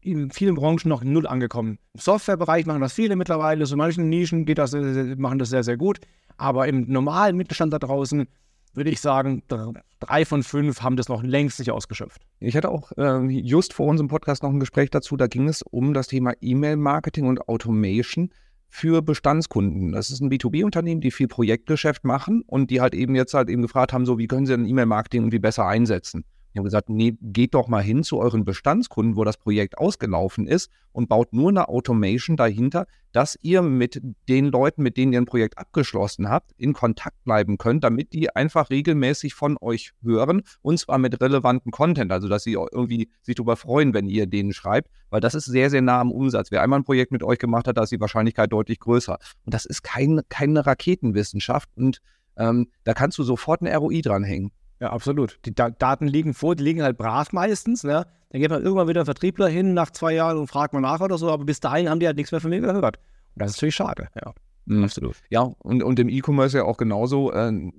in 0.00 0.30
vielen 0.30 0.54
Branchen 0.54 0.88
noch 0.88 1.02
null 1.02 1.26
angekommen. 1.26 1.78
Im 1.94 2.00
Softwarebereich 2.00 2.66
machen 2.66 2.80
das 2.80 2.92
viele 2.92 3.16
mittlerweile, 3.16 3.66
so 3.66 3.76
manchen 3.76 4.08
Nischen 4.08 4.46
geht 4.46 4.58
das, 4.58 4.72
machen 4.72 5.38
das 5.38 5.50
sehr, 5.50 5.64
sehr 5.64 5.76
gut. 5.76 5.98
Aber 6.36 6.68
im 6.68 6.90
normalen 6.90 7.36
Mittelstand 7.36 7.72
da 7.72 7.80
draußen 7.80 8.28
würde 8.74 8.90
ich 8.90 9.00
sagen, 9.00 9.42
dr- 9.48 9.74
drei 10.00 10.24
von 10.24 10.42
fünf 10.42 10.82
haben 10.82 10.96
das 10.96 11.08
noch 11.08 11.22
längst 11.22 11.58
nicht 11.58 11.70
ausgeschöpft. 11.70 12.22
Ich 12.40 12.56
hatte 12.56 12.70
auch 12.70 12.92
ähm, 12.96 13.30
just 13.30 13.72
vor 13.72 13.86
unserem 13.86 14.08
Podcast 14.08 14.42
noch 14.42 14.50
ein 14.50 14.60
Gespräch 14.60 14.90
dazu. 14.90 15.16
Da 15.16 15.26
ging 15.26 15.48
es 15.48 15.62
um 15.62 15.94
das 15.94 16.06
Thema 16.08 16.32
E-Mail-Marketing 16.40 17.26
und 17.26 17.48
Automation 17.48 18.30
für 18.68 19.02
Bestandskunden. 19.02 19.92
Das 19.92 20.10
ist 20.10 20.20
ein 20.20 20.30
B2B-Unternehmen, 20.30 21.00
die 21.00 21.10
viel 21.10 21.28
Projektgeschäft 21.28 22.04
machen 22.04 22.42
und 22.46 22.70
die 22.70 22.80
halt 22.80 22.94
eben 22.94 23.14
jetzt 23.14 23.34
halt 23.34 23.48
eben 23.48 23.62
gefragt 23.62 23.92
haben, 23.92 24.04
so 24.06 24.18
wie 24.18 24.26
können 24.26 24.46
sie 24.46 24.52
denn 24.56 24.66
E-Mail-Marketing 24.66 25.22
irgendwie 25.22 25.38
besser 25.38 25.66
einsetzen? 25.66 26.24
Die 26.52 26.58
haben 26.58 26.64
gesagt, 26.64 26.88
nee, 26.88 27.16
geht 27.20 27.54
doch 27.54 27.68
mal 27.68 27.82
hin 27.82 28.02
zu 28.02 28.18
euren 28.18 28.44
Bestandskunden, 28.44 29.16
wo 29.16 29.24
das 29.24 29.36
Projekt 29.36 29.78
ausgelaufen 29.78 30.46
ist 30.46 30.70
und 30.92 31.08
baut 31.08 31.32
nur 31.32 31.50
eine 31.50 31.68
Automation 31.68 32.36
dahinter, 32.36 32.86
dass 33.12 33.38
ihr 33.42 33.62
mit 33.62 34.00
den 34.28 34.46
Leuten, 34.46 34.82
mit 34.82 34.96
denen 34.96 35.12
ihr 35.12 35.20
ein 35.20 35.26
Projekt 35.26 35.58
abgeschlossen 35.58 36.28
habt, 36.28 36.52
in 36.56 36.72
Kontakt 36.72 37.22
bleiben 37.24 37.58
könnt, 37.58 37.84
damit 37.84 38.12
die 38.12 38.34
einfach 38.34 38.70
regelmäßig 38.70 39.34
von 39.34 39.56
euch 39.60 39.92
hören 40.02 40.42
und 40.62 40.78
zwar 40.78 40.98
mit 40.98 41.20
relevantem 41.20 41.70
Content, 41.70 42.12
also 42.12 42.28
dass 42.28 42.42
sie 42.42 42.52
irgendwie 42.52 43.08
sich 43.22 43.34
darüber 43.34 43.56
freuen, 43.56 43.94
wenn 43.94 44.08
ihr 44.08 44.26
denen 44.26 44.52
schreibt, 44.52 44.90
weil 45.10 45.20
das 45.20 45.34
ist 45.34 45.46
sehr, 45.46 45.70
sehr 45.70 45.82
nah 45.82 46.00
am 46.00 46.12
Umsatz. 46.12 46.50
Wer 46.50 46.62
einmal 46.62 46.80
ein 46.80 46.84
Projekt 46.84 47.12
mit 47.12 47.22
euch 47.22 47.38
gemacht 47.38 47.68
hat, 47.68 47.76
da 47.76 47.82
ist 47.82 47.92
die 47.92 48.00
Wahrscheinlichkeit 48.00 48.52
deutlich 48.52 48.80
größer. 48.80 49.18
Und 49.44 49.54
das 49.54 49.64
ist 49.64 49.82
kein, 49.82 50.20
keine 50.28 50.66
Raketenwissenschaft 50.66 51.68
und 51.76 52.00
ähm, 52.36 52.68
da 52.84 52.94
kannst 52.94 53.18
du 53.18 53.22
sofort 53.22 53.62
ein 53.62 53.74
ROI 53.74 54.00
dranhängen. 54.00 54.52
Ja, 54.80 54.90
absolut. 54.90 55.38
Die 55.44 55.54
Da- 55.54 55.70
Daten 55.70 56.06
liegen 56.06 56.34
vor, 56.34 56.54
die 56.54 56.62
liegen 56.64 56.82
halt 56.82 56.96
brav 56.98 57.32
meistens. 57.32 57.82
Ne? 57.84 58.06
Dann 58.30 58.40
geht 58.40 58.50
man 58.50 58.62
irgendwann 58.62 58.88
wieder 58.88 59.04
Vertriebler 59.04 59.48
hin 59.48 59.74
nach 59.74 59.90
zwei 59.90 60.14
Jahren 60.14 60.38
und 60.38 60.46
fragt 60.46 60.72
mal 60.72 60.80
nach 60.80 61.00
oder 61.00 61.18
so, 61.18 61.30
aber 61.30 61.44
bis 61.44 61.60
dahin 61.60 61.88
haben 61.88 61.98
die 62.00 62.06
halt 62.06 62.16
nichts 62.16 62.30
mehr 62.32 62.40
von 62.40 62.50
mir 62.50 62.60
gehört. 62.60 62.98
Und 63.34 63.42
das 63.42 63.50
ist 63.52 63.56
natürlich 63.56 63.74
schade. 63.74 64.08
Ja, 64.14 64.32
Mhm. 64.66 64.84
absolut. 64.84 65.16
Ja, 65.30 65.50
und, 65.60 65.82
und 65.82 65.98
im 65.98 66.08
E-Commerce 66.08 66.58
ja 66.58 66.64
auch 66.64 66.76
genauso. 66.76 67.32
Äh, 67.32 67.70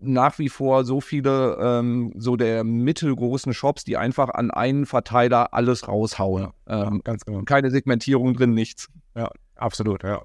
nach 0.00 0.38
wie 0.38 0.48
vor 0.48 0.84
so 0.84 1.00
viele 1.00 1.58
ähm, 1.60 2.12
so 2.16 2.36
der 2.36 2.62
mittelgroßen 2.64 3.52
Shops, 3.52 3.82
die 3.84 3.96
einfach 3.96 4.28
an 4.30 4.50
einen 4.52 4.86
Verteiler 4.86 5.52
alles 5.52 5.88
raushauen. 5.88 6.48
Ähm, 6.68 7.00
ganz 7.04 7.24
genau. 7.24 7.42
keine 7.42 7.70
Segmentierung 7.72 8.34
drin, 8.34 8.54
nichts. 8.54 8.88
Ja, 9.16 9.28
absolut, 9.56 10.04
ja. 10.04 10.22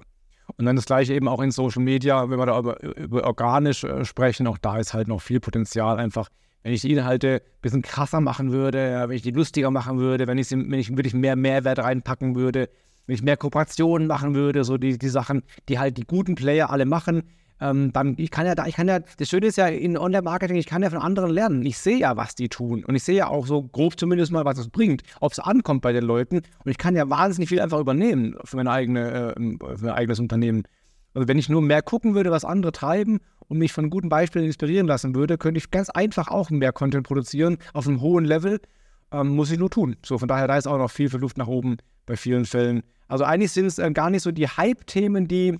Und 0.56 0.66
dann 0.66 0.76
das 0.76 0.86
gleiche 0.86 1.14
eben 1.14 1.28
auch 1.28 1.40
in 1.40 1.50
Social 1.50 1.82
Media, 1.82 2.28
wenn 2.28 2.38
wir 2.38 2.46
da 2.46 2.58
über, 2.58 2.82
über 2.82 3.24
organisch 3.24 3.84
äh, 3.84 4.04
sprechen, 4.04 4.46
auch 4.46 4.58
da 4.58 4.78
ist 4.78 4.94
halt 4.94 5.08
noch 5.08 5.20
viel 5.20 5.40
Potenzial 5.40 5.98
einfach. 5.98 6.28
Wenn 6.62 6.72
ich 6.72 6.82
die 6.82 6.92
Inhalte 6.92 7.42
ein 7.42 7.60
bisschen 7.60 7.82
krasser 7.82 8.20
machen 8.20 8.52
würde, 8.52 9.04
wenn 9.08 9.16
ich 9.16 9.22
die 9.22 9.32
lustiger 9.32 9.70
machen 9.70 9.98
würde, 9.98 10.26
wenn 10.26 10.38
ich, 10.38 10.48
sie, 10.48 10.56
wenn 10.56 10.78
ich 10.78 10.90
wirklich 10.96 11.14
mehr 11.14 11.36
Mehrwert 11.36 11.78
reinpacken 11.78 12.34
würde, 12.34 12.70
wenn 13.06 13.14
ich 13.14 13.22
mehr 13.22 13.36
Kooperationen 13.36 14.06
machen 14.06 14.34
würde, 14.34 14.64
so 14.64 14.78
die, 14.78 14.96
die 14.96 15.08
Sachen, 15.08 15.42
die 15.68 15.78
halt 15.78 15.98
die 15.98 16.06
guten 16.06 16.36
Player 16.36 16.70
alle 16.70 16.86
machen, 16.86 17.24
ähm, 17.60 17.92
dann, 17.92 18.14
ich 18.18 18.30
kann 18.30 18.46
ja 18.46 18.54
da, 18.54 18.66
ich 18.66 18.74
kann 18.74 18.88
ja, 18.88 18.98
das 18.98 19.28
Schöne 19.28 19.46
ist 19.46 19.56
ja 19.56 19.68
in 19.68 19.96
Online-Marketing, 19.96 20.56
ich 20.56 20.66
kann 20.66 20.82
ja 20.82 20.90
von 20.90 20.98
anderen 20.98 21.30
lernen. 21.30 21.64
Ich 21.64 21.78
sehe 21.78 21.98
ja, 21.98 22.16
was 22.16 22.34
die 22.34 22.48
tun. 22.48 22.84
Und 22.84 22.94
ich 22.94 23.04
sehe 23.04 23.16
ja 23.16 23.28
auch 23.28 23.46
so 23.46 23.62
grob 23.62 23.98
zumindest 23.98 24.32
mal, 24.32 24.44
was 24.44 24.58
es 24.58 24.68
bringt, 24.68 25.02
ob 25.20 25.32
es 25.32 25.38
ankommt 25.38 25.82
bei 25.82 25.92
den 25.92 26.04
Leuten. 26.04 26.36
Und 26.36 26.70
ich 26.70 26.78
kann 26.78 26.96
ja 26.96 27.08
wahnsinnig 27.08 27.48
viel 27.48 27.60
einfach 27.60 27.78
übernehmen 27.78 28.36
für, 28.44 28.56
meine 28.56 28.70
eigene, 28.70 29.34
äh, 29.36 29.76
für 29.76 29.84
mein 29.84 29.94
eigenes 29.94 30.18
Unternehmen. 30.18 30.64
Also 31.14 31.28
wenn 31.28 31.38
ich 31.38 31.48
nur 31.48 31.62
mehr 31.62 31.80
gucken 31.80 32.14
würde, 32.14 32.32
was 32.32 32.44
andere 32.44 32.72
treiben 32.72 33.20
und 33.46 33.58
mich 33.58 33.72
von 33.72 33.88
guten 33.88 34.08
Beispielen 34.08 34.44
inspirieren 34.44 34.88
lassen 34.88 35.14
würde, 35.14 35.38
könnte 35.38 35.58
ich 35.58 35.70
ganz 35.70 35.90
einfach 35.90 36.28
auch 36.28 36.50
mehr 36.50 36.72
Content 36.72 37.06
produzieren 37.06 37.58
auf 37.72 37.86
einem 37.86 38.00
hohen 38.00 38.24
Level. 38.24 38.60
Ähm, 39.12 39.28
muss 39.28 39.50
ich 39.50 39.58
nur 39.58 39.70
tun. 39.70 39.96
So, 40.04 40.18
von 40.18 40.26
daher, 40.26 40.48
da 40.48 40.56
ist 40.56 40.66
auch 40.66 40.78
noch 40.78 40.90
viel, 40.90 41.08
viel 41.08 41.20
Luft 41.20 41.38
nach 41.38 41.46
oben 41.46 41.76
bei 42.04 42.16
vielen 42.16 42.46
Fällen. 42.46 42.82
Also 43.06 43.22
eigentlich 43.24 43.52
sind 43.52 43.66
es 43.66 43.78
äh, 43.78 43.90
gar 43.92 44.10
nicht 44.10 44.22
so 44.22 44.32
die 44.32 44.48
Hype-Themen, 44.48 45.28
die, 45.28 45.58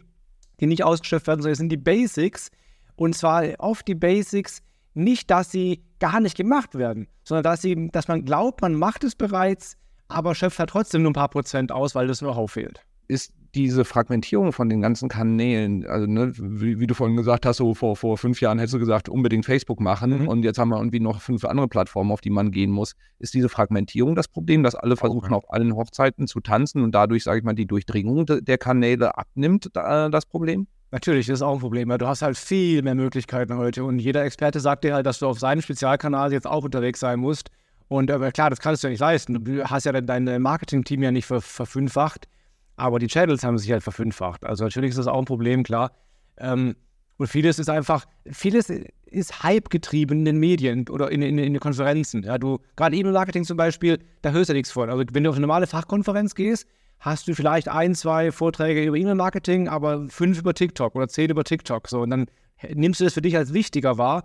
die 0.64 0.68
nicht 0.68 0.84
ausgeschöpft 0.84 1.26
werden, 1.26 1.40
sondern 1.40 1.52
es 1.52 1.58
sind 1.58 1.70
die 1.70 1.76
Basics. 1.76 2.50
Und 2.96 3.14
zwar 3.14 3.44
oft 3.58 3.86
die 3.86 3.94
Basics, 3.94 4.62
nicht, 4.94 5.30
dass 5.30 5.50
sie 5.50 5.84
gar 5.98 6.20
nicht 6.20 6.36
gemacht 6.36 6.76
werden, 6.76 7.08
sondern 7.24 7.42
dass, 7.42 7.62
sie, 7.62 7.88
dass 7.90 8.08
man 8.08 8.24
glaubt, 8.24 8.62
man 8.62 8.74
macht 8.74 9.04
es 9.04 9.14
bereits, 9.14 9.76
aber 10.08 10.34
schöpft 10.34 10.58
halt 10.58 10.70
trotzdem 10.70 11.02
nur 11.02 11.10
ein 11.10 11.14
paar 11.14 11.28
Prozent 11.28 11.72
aus, 11.72 11.94
weil 11.94 12.06
das 12.06 12.20
Know-how 12.20 12.50
fehlt. 12.50 12.80
ist 13.08 13.32
diese 13.54 13.84
Fragmentierung 13.84 14.52
von 14.52 14.68
den 14.68 14.80
ganzen 14.80 15.08
Kanälen, 15.08 15.86
also 15.86 16.06
ne, 16.06 16.32
wie, 16.36 16.80
wie 16.80 16.86
du 16.86 16.94
vorhin 16.94 17.16
gesagt 17.16 17.46
hast, 17.46 17.58
so 17.58 17.74
vor, 17.74 17.96
vor 17.96 18.18
fünf 18.18 18.40
Jahren 18.40 18.58
hättest 18.58 18.74
du 18.74 18.78
gesagt, 18.78 19.08
unbedingt 19.08 19.44
Facebook 19.46 19.80
machen 19.80 20.22
Mhm. 20.22 20.28
und 20.28 20.42
jetzt 20.42 20.58
haben 20.58 20.68
wir 20.70 20.76
irgendwie 20.78 21.00
noch 21.00 21.20
fünf 21.20 21.44
andere 21.44 21.68
Plattformen, 21.68 22.10
auf 22.12 22.20
die 22.20 22.30
man 22.30 22.50
gehen 22.50 22.70
muss. 22.70 22.94
Ist 23.18 23.34
diese 23.34 23.48
Fragmentierung 23.48 24.14
das 24.14 24.28
Problem, 24.28 24.62
dass 24.62 24.74
alle 24.74 24.96
versuchen, 24.96 25.30
ja. 25.30 25.36
auf 25.36 25.52
allen 25.52 25.74
Hochzeiten 25.74 26.26
zu 26.26 26.40
tanzen 26.40 26.82
und 26.82 26.94
dadurch, 26.94 27.24
sage 27.24 27.38
ich 27.38 27.44
mal, 27.44 27.54
die 27.54 27.66
Durchdringung 27.66 28.26
de- 28.26 28.40
der 28.42 28.58
Kanäle 28.58 29.16
abnimmt, 29.16 29.70
da, 29.72 30.08
das 30.08 30.26
Problem? 30.26 30.66
Natürlich, 30.90 31.26
das 31.26 31.38
ist 31.38 31.42
auch 31.42 31.54
ein 31.54 31.60
Problem. 31.60 31.88
weil 31.88 31.98
Du 31.98 32.06
hast 32.06 32.22
halt 32.22 32.36
viel 32.36 32.82
mehr 32.82 32.94
Möglichkeiten 32.94 33.56
heute 33.56 33.82
und 33.84 33.98
jeder 33.98 34.24
Experte 34.24 34.60
sagt 34.60 34.84
dir 34.84 34.94
halt, 34.94 35.06
dass 35.06 35.18
du 35.18 35.26
auf 35.26 35.38
seinem 35.40 35.60
Spezialkanal 35.60 36.32
jetzt 36.32 36.46
auch 36.46 36.64
unterwegs 36.64 37.00
sein 37.00 37.18
musst. 37.18 37.50
Und 37.88 38.10
aber 38.10 38.30
klar, 38.32 38.48
das 38.50 38.60
kannst 38.60 38.82
du 38.82 38.86
ja 38.86 38.90
nicht 38.92 39.00
leisten. 39.00 39.44
Du 39.44 39.64
hast 39.64 39.84
ja 39.84 39.92
dein, 39.92 40.24
dein 40.26 40.40
Marketing-Team 40.40 41.02
ja 41.02 41.10
nicht 41.10 41.26
ver, 41.26 41.40
verfünffacht, 41.40 42.28
aber 42.76 42.98
die 42.98 43.06
Channels 43.06 43.44
haben 43.44 43.58
sich 43.58 43.70
halt 43.70 43.82
verfünffacht. 43.82 44.44
Also 44.44 44.64
natürlich 44.64 44.90
ist 44.90 44.98
das 44.98 45.06
auch 45.06 45.18
ein 45.18 45.24
Problem, 45.24 45.62
klar. 45.62 45.92
Ähm, 46.38 46.74
und 47.16 47.28
vieles 47.28 47.58
ist 47.58 47.70
einfach, 47.70 48.06
vieles 48.30 48.70
ist 49.06 49.42
Hype 49.42 49.70
getrieben 49.70 50.20
in 50.20 50.24
den 50.24 50.38
Medien 50.38 50.88
oder 50.88 51.12
in, 51.12 51.22
in, 51.22 51.38
in 51.38 51.52
den 51.52 51.60
Konferenzen. 51.60 52.24
Ja, 52.24 52.38
du, 52.38 52.58
gerade 52.76 52.96
E-Mail-Marketing 52.96 53.44
zum 53.44 53.56
Beispiel, 53.56 54.00
da 54.22 54.32
hörst 54.32 54.50
du 54.50 54.54
nichts 54.54 54.72
von. 54.72 54.90
Also 54.90 55.04
wenn 55.12 55.22
du 55.22 55.30
auf 55.30 55.36
eine 55.36 55.46
normale 55.46 55.66
Fachkonferenz 55.66 56.34
gehst, 56.34 56.66
hast 56.98 57.28
du 57.28 57.34
vielleicht 57.34 57.68
ein, 57.68 57.94
zwei 57.94 58.32
Vorträge 58.32 58.82
über 58.82 58.96
E-Mail-Marketing, 58.96 59.68
aber 59.68 60.08
fünf 60.08 60.38
über 60.38 60.54
TikTok 60.54 60.96
oder 60.96 61.06
zehn 61.06 61.30
über 61.30 61.44
TikTok. 61.44 61.86
So, 61.88 62.00
und 62.00 62.10
dann 62.10 62.26
nimmst 62.74 63.00
du 63.00 63.04
das 63.04 63.14
für 63.14 63.22
dich 63.22 63.36
als 63.36 63.52
wichtiger 63.52 63.98
wahr. 63.98 64.24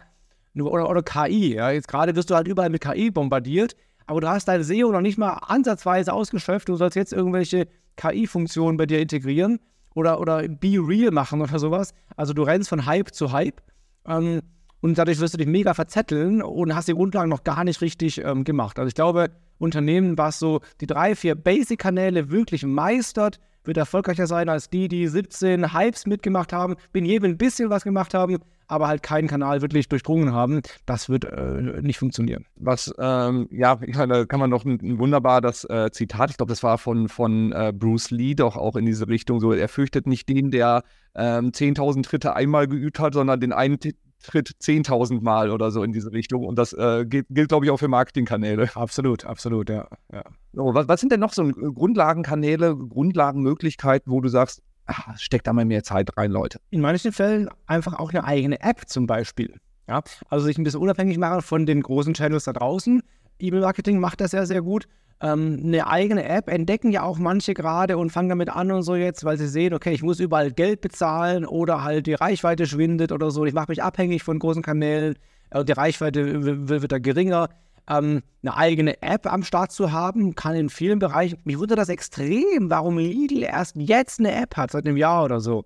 Oder, 0.55 0.89
oder 0.89 1.03
KI. 1.03 1.53
Ja. 1.53 1.69
Jetzt 1.71 1.87
gerade 1.87 2.15
wirst 2.15 2.31
du 2.31 2.35
halt 2.35 2.47
überall 2.47 2.69
mit 2.69 2.81
KI 2.81 3.11
bombardiert, 3.11 3.75
aber 4.07 4.21
du 4.21 4.27
hast 4.27 4.47
dein 4.47 4.63
SEO 4.63 4.91
noch 4.91 5.01
nicht 5.01 5.19
mal 5.19 5.33
ansatzweise 5.33 6.11
ausgeschöpft. 6.11 6.67
Du 6.67 6.75
sollst 6.75 6.95
jetzt 6.95 7.13
irgendwelche 7.13 7.67
KI-Funktionen 7.99 8.77
bei 8.77 8.85
dir 8.85 8.99
integrieren 8.99 9.59
oder, 9.93 10.19
oder 10.19 10.47
Be 10.47 10.77
Real 10.79 11.11
machen 11.11 11.41
oder 11.41 11.59
sowas. 11.59 11.93
Also 12.15 12.33
du 12.33 12.43
rennst 12.43 12.69
von 12.69 12.85
Hype 12.85 13.13
zu 13.13 13.31
Hype. 13.31 13.61
Ähm, 14.07 14.41
und 14.81 14.97
dadurch 14.97 15.19
wirst 15.19 15.33
du 15.33 15.37
dich 15.37 15.47
mega 15.47 15.73
verzetteln 15.73 16.41
und 16.41 16.73
hast 16.73 16.87
die 16.87 16.93
Grundlagen 16.93 17.29
noch 17.29 17.43
gar 17.43 17.65
nicht 17.65 17.81
richtig 17.81 18.23
ähm, 18.23 18.45
gemacht. 18.45 18.79
Also 18.79 18.87
ich 18.87 18.95
glaube, 18.95 19.29
Unternehmen, 19.57 20.17
was 20.17 20.39
so 20.39 20.61
die 20.79 20.87
drei, 20.87 21.15
vier 21.15 21.35
Basic-Kanäle 21.35 22.31
wirklich 22.31 22.63
meistert, 22.65 23.39
wird 23.63 23.77
erfolgreicher 23.77 24.27
sein 24.27 24.49
als 24.49 24.69
die, 24.69 24.87
die 24.87 25.07
17 25.07 25.73
Hypes 25.73 26.05
mitgemacht 26.05 26.53
haben, 26.53 26.75
in 26.93 27.05
jedem 27.05 27.31
ein 27.31 27.37
bisschen 27.37 27.69
was 27.69 27.83
gemacht 27.83 28.13
haben, 28.13 28.37
aber 28.67 28.87
halt 28.87 29.03
keinen 29.03 29.27
Kanal 29.27 29.61
wirklich 29.61 29.89
durchdrungen 29.89 30.31
haben. 30.31 30.61
Das 30.85 31.09
wird 31.09 31.25
äh, 31.25 31.81
nicht 31.81 31.97
funktionieren. 31.97 32.45
Was, 32.55 32.93
ähm, 32.99 33.47
ja, 33.51 33.75
da 33.75 34.25
kann 34.25 34.39
man 34.39 34.49
noch 34.49 34.63
ein, 34.63 34.79
ein 34.81 34.99
wunderbar 34.99 35.41
das 35.41 35.63
äh, 35.65 35.89
Zitat, 35.91 36.29
ich 36.29 36.37
glaube, 36.37 36.51
das 36.51 36.63
war 36.63 36.77
von, 36.77 37.09
von 37.09 37.51
äh, 37.51 37.73
Bruce 37.75 38.11
Lee 38.11 38.35
doch 38.35 38.55
auch 38.55 38.75
in 38.75 38.85
diese 38.85 39.07
Richtung 39.07 39.39
so, 39.39 39.51
er 39.51 39.67
fürchtet 39.67 40.07
nicht 40.07 40.29
den, 40.29 40.51
der 40.51 40.83
ähm, 41.15 41.49
10.000 41.49 42.03
Tritte 42.03 42.35
einmal 42.35 42.67
geübt 42.67 42.99
hat, 42.99 43.13
sondern 43.13 43.39
den 43.39 43.53
einen 43.53 43.79
Tritt 44.23 44.49
10.000 44.61 45.21
Mal 45.21 45.49
oder 45.51 45.71
so 45.71 45.83
in 45.83 45.93
diese 45.93 46.11
Richtung. 46.11 46.45
Und 46.45 46.57
das 46.57 46.73
äh, 46.73 47.05
gilt, 47.05 47.27
gilt 47.29 47.49
glaube 47.49 47.65
ich, 47.65 47.71
auch 47.71 47.77
für 47.77 47.87
Marketingkanäle. 47.87 48.69
Absolut, 48.75 49.25
absolut, 49.25 49.69
ja. 49.69 49.87
ja. 50.11 50.23
So, 50.53 50.73
was, 50.73 50.87
was 50.87 50.99
sind 50.99 51.11
denn 51.11 51.19
noch 51.19 51.33
so 51.33 51.47
Grundlagenkanäle, 51.47 52.75
Grundlagenmöglichkeiten, 52.75 54.11
wo 54.11 54.19
du 54.21 54.29
sagst, 54.29 54.61
ah, 54.87 55.15
steckt 55.17 55.47
da 55.47 55.53
mal 55.53 55.65
mehr 55.65 55.83
Zeit 55.83 56.15
rein, 56.17 56.31
Leute? 56.31 56.59
In 56.69 56.81
manchen 56.81 57.11
Fällen 57.11 57.49
einfach 57.65 57.97
auch 57.97 58.09
eine 58.09 58.23
eigene 58.25 58.59
App 58.61 58.87
zum 58.87 59.07
Beispiel. 59.07 59.55
Ja? 59.87 60.03
Also 60.29 60.45
sich 60.45 60.57
ein 60.57 60.63
bisschen 60.63 60.81
unabhängig 60.81 61.17
machen 61.17 61.41
von 61.41 61.65
den 61.65 61.81
großen 61.81 62.13
Channels 62.13 62.43
da 62.43 62.53
draußen. 62.53 63.01
E-Mail-Marketing 63.39 63.99
macht 63.99 64.21
das 64.21 64.33
ja 64.33 64.45
sehr 64.45 64.61
gut. 64.61 64.87
Ähm, 65.21 65.59
eine 65.63 65.87
eigene 65.87 66.23
App 66.23 66.49
entdecken 66.49 66.91
ja 66.91 67.03
auch 67.03 67.17
manche 67.17 67.53
gerade 67.53 67.97
und 67.97 68.09
fangen 68.09 68.29
damit 68.29 68.49
an 68.49 68.71
und 68.71 68.83
so 68.83 68.95
jetzt, 68.95 69.25
weil 69.25 69.37
sie 69.37 69.47
sehen, 69.47 69.73
okay, 69.73 69.91
ich 69.91 70.01
muss 70.01 70.19
überall 70.21 70.51
Geld 70.51 70.79
bezahlen 70.79 71.45
oder 71.45 71.83
halt 71.83 72.07
die 72.07 72.13
Reichweite 72.13 72.65
schwindet 72.65 73.11
oder 73.11 73.29
so. 73.29 73.45
Ich 73.45 73.53
mache 73.53 73.69
mich 73.69 73.83
abhängig 73.83 74.23
von 74.23 74.39
großen 74.39 74.63
Kanälen, 74.63 75.15
äh, 75.49 75.65
die 75.65 75.73
Reichweite 75.73 76.69
wird, 76.69 76.91
da 76.91 76.99
geringer. 76.99 77.49
Ähm, 77.89 78.21
eine 78.43 78.55
eigene 78.55 79.01
App 79.01 79.25
am 79.25 79.43
Start 79.43 79.73
zu 79.73 79.91
haben, 79.91 80.35
kann 80.35 80.55
in 80.55 80.69
vielen 80.69 80.99
Bereichen. 80.99 81.39
Mich 81.43 81.59
wundert 81.59 81.79
das 81.79 81.89
extrem, 81.89 82.69
warum 82.69 82.97
Lidl 82.97 83.43
erst 83.43 83.75
jetzt 83.75 84.19
eine 84.19 84.33
App 84.33 84.55
hat, 84.55 84.71
seit 84.71 84.85
einem 84.85 84.95
Jahr 84.95 85.25
oder 85.25 85.41
so. 85.41 85.65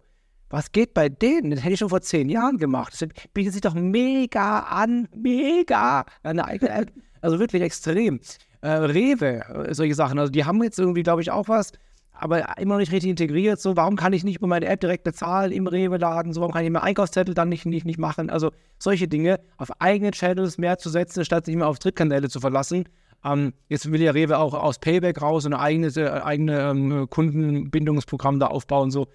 Was 0.49 0.71
geht 0.71 0.93
bei 0.93 1.09
denen? 1.09 1.51
Das 1.51 1.63
hätte 1.63 1.73
ich 1.73 1.79
schon 1.79 1.89
vor 1.89 2.01
zehn 2.01 2.29
Jahren 2.29 2.57
gemacht. 2.57 2.93
Das 2.93 3.09
bietet 3.33 3.53
sich 3.53 3.61
doch 3.61 3.73
mega 3.73 4.59
an. 4.59 5.07
Mega. 5.15 6.05
Eine 6.21 6.45
eigene 6.45 6.71
App. 6.71 6.91
Also 7.21 7.39
wirklich 7.39 7.63
extrem 7.63 8.19
äh, 8.63 8.69
Rewe, 8.69 9.67
äh, 9.67 9.73
solche 9.73 9.93
Sachen. 9.93 10.17
Also 10.17 10.31
die 10.31 10.45
haben 10.45 10.63
jetzt 10.63 10.79
irgendwie, 10.79 11.03
glaube 11.03 11.21
ich, 11.21 11.31
auch 11.31 11.49
was, 11.49 11.73
aber 12.13 12.57
immer 12.57 12.75
noch 12.75 12.79
nicht 12.79 12.93
richtig 12.93 13.09
integriert. 13.09 13.59
So, 13.59 13.75
warum 13.75 13.97
kann 13.97 14.13
ich 14.13 14.23
nicht 14.23 14.37
über 14.37 14.47
meine 14.47 14.67
App 14.67 14.79
direkt 14.79 15.03
bezahlen 15.03 15.51
im 15.51 15.67
Rewe-Laden? 15.67 16.31
So, 16.31 16.39
warum 16.39 16.53
kann 16.53 16.63
ich 16.63 16.71
meinen 16.71 16.83
Einkaufszettel 16.83 17.33
dann 17.33 17.49
nicht, 17.49 17.65
nicht, 17.65 17.85
nicht 17.85 17.99
machen? 17.99 18.29
Also 18.29 18.51
solche 18.79 19.09
Dinge, 19.09 19.41
auf 19.57 19.69
eigene 19.81 20.11
Channels 20.11 20.57
mehr 20.57 20.77
zu 20.77 20.89
setzen, 20.89 21.25
statt 21.25 21.45
sich 21.45 21.53
immer 21.53 21.67
auf 21.67 21.79
Drittkanäle 21.79 22.29
zu 22.29 22.39
verlassen. 22.39 22.85
Ähm, 23.25 23.53
jetzt 23.67 23.91
will 23.91 24.01
ja 24.01 24.11
Rewe 24.11 24.37
auch 24.37 24.53
aus 24.53 24.79
Payback 24.79 25.21
raus 25.21 25.45
und 25.45 25.53
ein 25.53 25.59
eigenes 25.59 25.97
äh, 25.97 26.07
eigene 26.07 26.61
ähm, 26.61 27.07
Kundenbindungsprogramm 27.09 28.39
da 28.39 28.47
aufbauen. 28.47 28.91
So. 28.91 29.07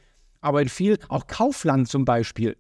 Aber 0.43 0.61
in 0.61 0.69
viel, 0.69 0.99
auch 1.09 1.27
Kaufland 1.27 1.89
zum 1.89 2.05
Beispiel, 2.05 2.57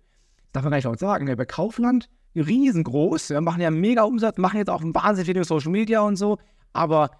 darf 0.53 0.62
man 0.62 0.70
gar 0.70 0.79
nicht 0.79 0.87
auch 0.87 0.96
sagen, 0.96 1.27
bei 1.37 1.44
Kaufland 1.44 2.09
riesengroß, 2.35 3.31
ja, 3.31 3.40
machen 3.40 3.61
ja 3.61 3.70
mega 3.70 4.05
Umsatz, 4.05 4.38
machen 4.38 4.59
jetzt 4.59 4.70
auch 4.70 4.83
wahnsinnig 4.83 5.31
viel 5.31 5.44
Social 5.44 5.70
Media 5.70 6.01
und 6.01 6.16
so, 6.16 6.38
aber 6.72 7.11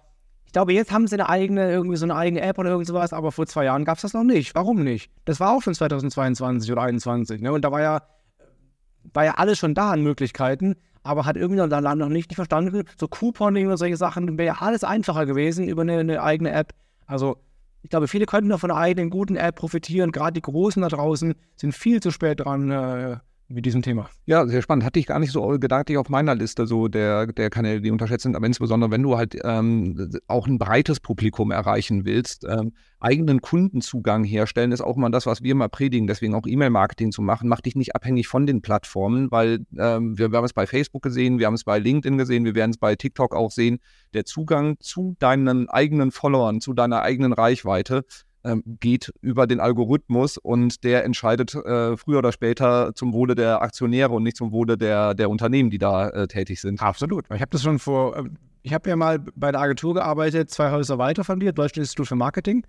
ich 0.49 0.53
glaube, 0.53 0.73
jetzt 0.73 0.91
haben 0.91 1.05
sie 1.05 1.15
eine 1.15 1.29
eigene, 1.29 1.69
irgendwie 1.69 1.95
so 1.95 2.05
eine 2.05 2.15
eigene 2.15 2.41
App 2.41 2.57
oder 2.57 2.71
irgend 2.71 2.87
sowas, 2.87 3.13
aber 3.13 3.31
vor 3.31 3.45
zwei 3.45 3.65
Jahren 3.65 3.85
gab 3.85 3.97
es 3.97 4.01
das 4.01 4.13
noch 4.13 4.23
nicht. 4.23 4.55
Warum 4.55 4.83
nicht? 4.83 5.11
Das 5.25 5.39
war 5.39 5.51
auch 5.51 5.61
schon 5.61 5.75
2022 5.75 6.71
oder 6.71 6.81
2021. 6.81 7.41
Ne? 7.41 7.53
Und 7.53 7.63
da 7.63 7.71
war 7.71 7.81
ja, 7.81 8.01
war 9.13 9.25
ja 9.25 9.33
alles 9.35 9.59
schon 9.59 9.75
da 9.75 9.91
an 9.91 10.01
Möglichkeiten, 10.01 10.75
aber 11.03 11.27
hat 11.27 11.37
irgendwie 11.37 11.59
noch, 11.59 11.67
noch 11.67 12.09
nicht, 12.09 12.31
nicht 12.31 12.35
verstanden. 12.35 12.83
So 12.99 13.07
Couponing 13.07 13.67
oder 13.67 13.77
solche 13.77 13.95
Sachen 13.95 14.39
wäre 14.39 14.55
ja 14.55 14.61
alles 14.61 14.83
einfacher 14.83 15.27
gewesen 15.27 15.67
über 15.67 15.83
eine, 15.83 15.99
eine, 15.99 16.23
eigene 16.23 16.51
App. 16.51 16.73
Also, 17.05 17.37
ich 17.83 17.91
glaube, 17.91 18.07
viele 18.07 18.25
könnten 18.25 18.49
noch 18.49 18.59
von 18.59 18.71
einer 18.71 18.79
eigenen 18.79 19.11
guten 19.11 19.35
App 19.35 19.55
profitieren. 19.55 20.11
Gerade 20.11 20.33
die 20.33 20.41
Großen 20.41 20.81
da 20.81 20.87
draußen 20.87 21.35
sind 21.57 21.75
viel 21.75 22.01
zu 22.01 22.09
spät 22.09 22.39
dran, 22.39 22.71
äh, 22.71 23.17
mit 23.49 23.65
diesem 23.65 23.81
Thema. 23.81 24.09
Ja, 24.25 24.45
sehr 24.47 24.61
spannend. 24.61 24.85
Hatte 24.85 24.99
ich 24.99 25.07
gar 25.07 25.19
nicht 25.19 25.31
so 25.31 25.57
gedanklich 25.59 25.97
auf 25.97 26.07
meiner 26.09 26.35
Liste 26.35 26.67
so 26.67 26.87
der, 26.87 27.27
der 27.27 27.49
Kanäle, 27.49 27.81
die 27.81 27.91
unterschätzt 27.91 28.23
sind, 28.23 28.35
aber 28.35 28.45
insbesondere 28.45 28.91
wenn 28.91 29.01
du 29.01 29.17
halt 29.17 29.35
ähm, 29.43 30.11
auch 30.27 30.47
ein 30.47 30.59
breites 30.59 30.99
Publikum 30.99 31.51
erreichen 31.51 32.05
willst, 32.05 32.45
ähm, 32.47 32.73
eigenen 32.99 33.41
Kundenzugang 33.41 34.23
herstellen, 34.23 34.71
ist 34.71 34.81
auch 34.81 34.95
mal 34.97 35.09
das, 35.09 35.25
was 35.25 35.41
wir 35.41 35.55
mal 35.55 35.69
predigen, 35.69 36.05
deswegen 36.05 36.35
auch 36.35 36.45
E-Mail-Marketing 36.45 37.11
zu 37.11 37.21
machen, 37.21 37.49
mach 37.49 37.61
dich 37.61 37.75
nicht 37.75 37.95
abhängig 37.95 38.27
von 38.27 38.45
den 38.45 38.61
Plattformen, 38.61 39.31
weil 39.31 39.65
ähm, 39.77 40.17
wir, 40.17 40.31
wir 40.31 40.37
haben 40.37 40.45
es 40.45 40.53
bei 40.53 40.67
Facebook 40.67 41.01
gesehen, 41.01 41.39
wir 41.39 41.47
haben 41.47 41.55
es 41.55 41.63
bei 41.63 41.79
LinkedIn 41.79 42.17
gesehen, 42.17 42.45
wir 42.45 42.55
werden 42.55 42.71
es 42.71 42.77
bei 42.77 42.95
TikTok 42.95 43.35
auch 43.35 43.51
sehen, 43.51 43.79
der 44.13 44.25
Zugang 44.25 44.75
zu 44.79 45.15
deinen 45.19 45.69
eigenen 45.69 46.11
Followern, 46.11 46.61
zu 46.61 46.73
deiner 46.73 47.01
eigenen 47.01 47.33
Reichweite 47.33 48.05
geht 48.65 49.11
über 49.21 49.47
den 49.47 49.59
Algorithmus 49.59 50.37
und 50.37 50.83
der 50.83 51.05
entscheidet 51.05 51.55
äh, 51.55 51.97
früher 51.97 52.19
oder 52.19 52.31
später 52.31 52.93
zum 52.95 53.13
Wohle 53.13 53.35
der 53.35 53.61
Aktionäre 53.61 54.13
und 54.13 54.23
nicht 54.23 54.37
zum 54.37 54.51
Wohle 54.51 54.77
der, 54.77 55.13
der 55.13 55.29
Unternehmen, 55.29 55.69
die 55.69 55.77
da 55.77 56.09
äh, 56.09 56.27
tätig 56.27 56.61
sind. 56.61 56.81
Absolut. 56.81 57.25
Ich 57.33 57.41
habe 57.41 57.51
das 57.51 57.63
schon 57.63 57.79
vor, 57.79 58.17
äh, 58.17 58.23
ich 58.61 58.73
habe 58.73 58.89
ja 58.89 58.95
mal 58.95 59.19
bei 59.35 59.51
der 59.51 59.61
Agentur 59.61 59.93
gearbeitet, 59.93 60.49
zwei 60.49 60.71
Häuser 60.71 60.97
weiter 60.97 61.23
von 61.23 61.39
dir, 61.39 61.51
Deutsches 61.51 61.83
Institut 61.83 62.07
für 62.07 62.15
Marketing. 62.15 62.65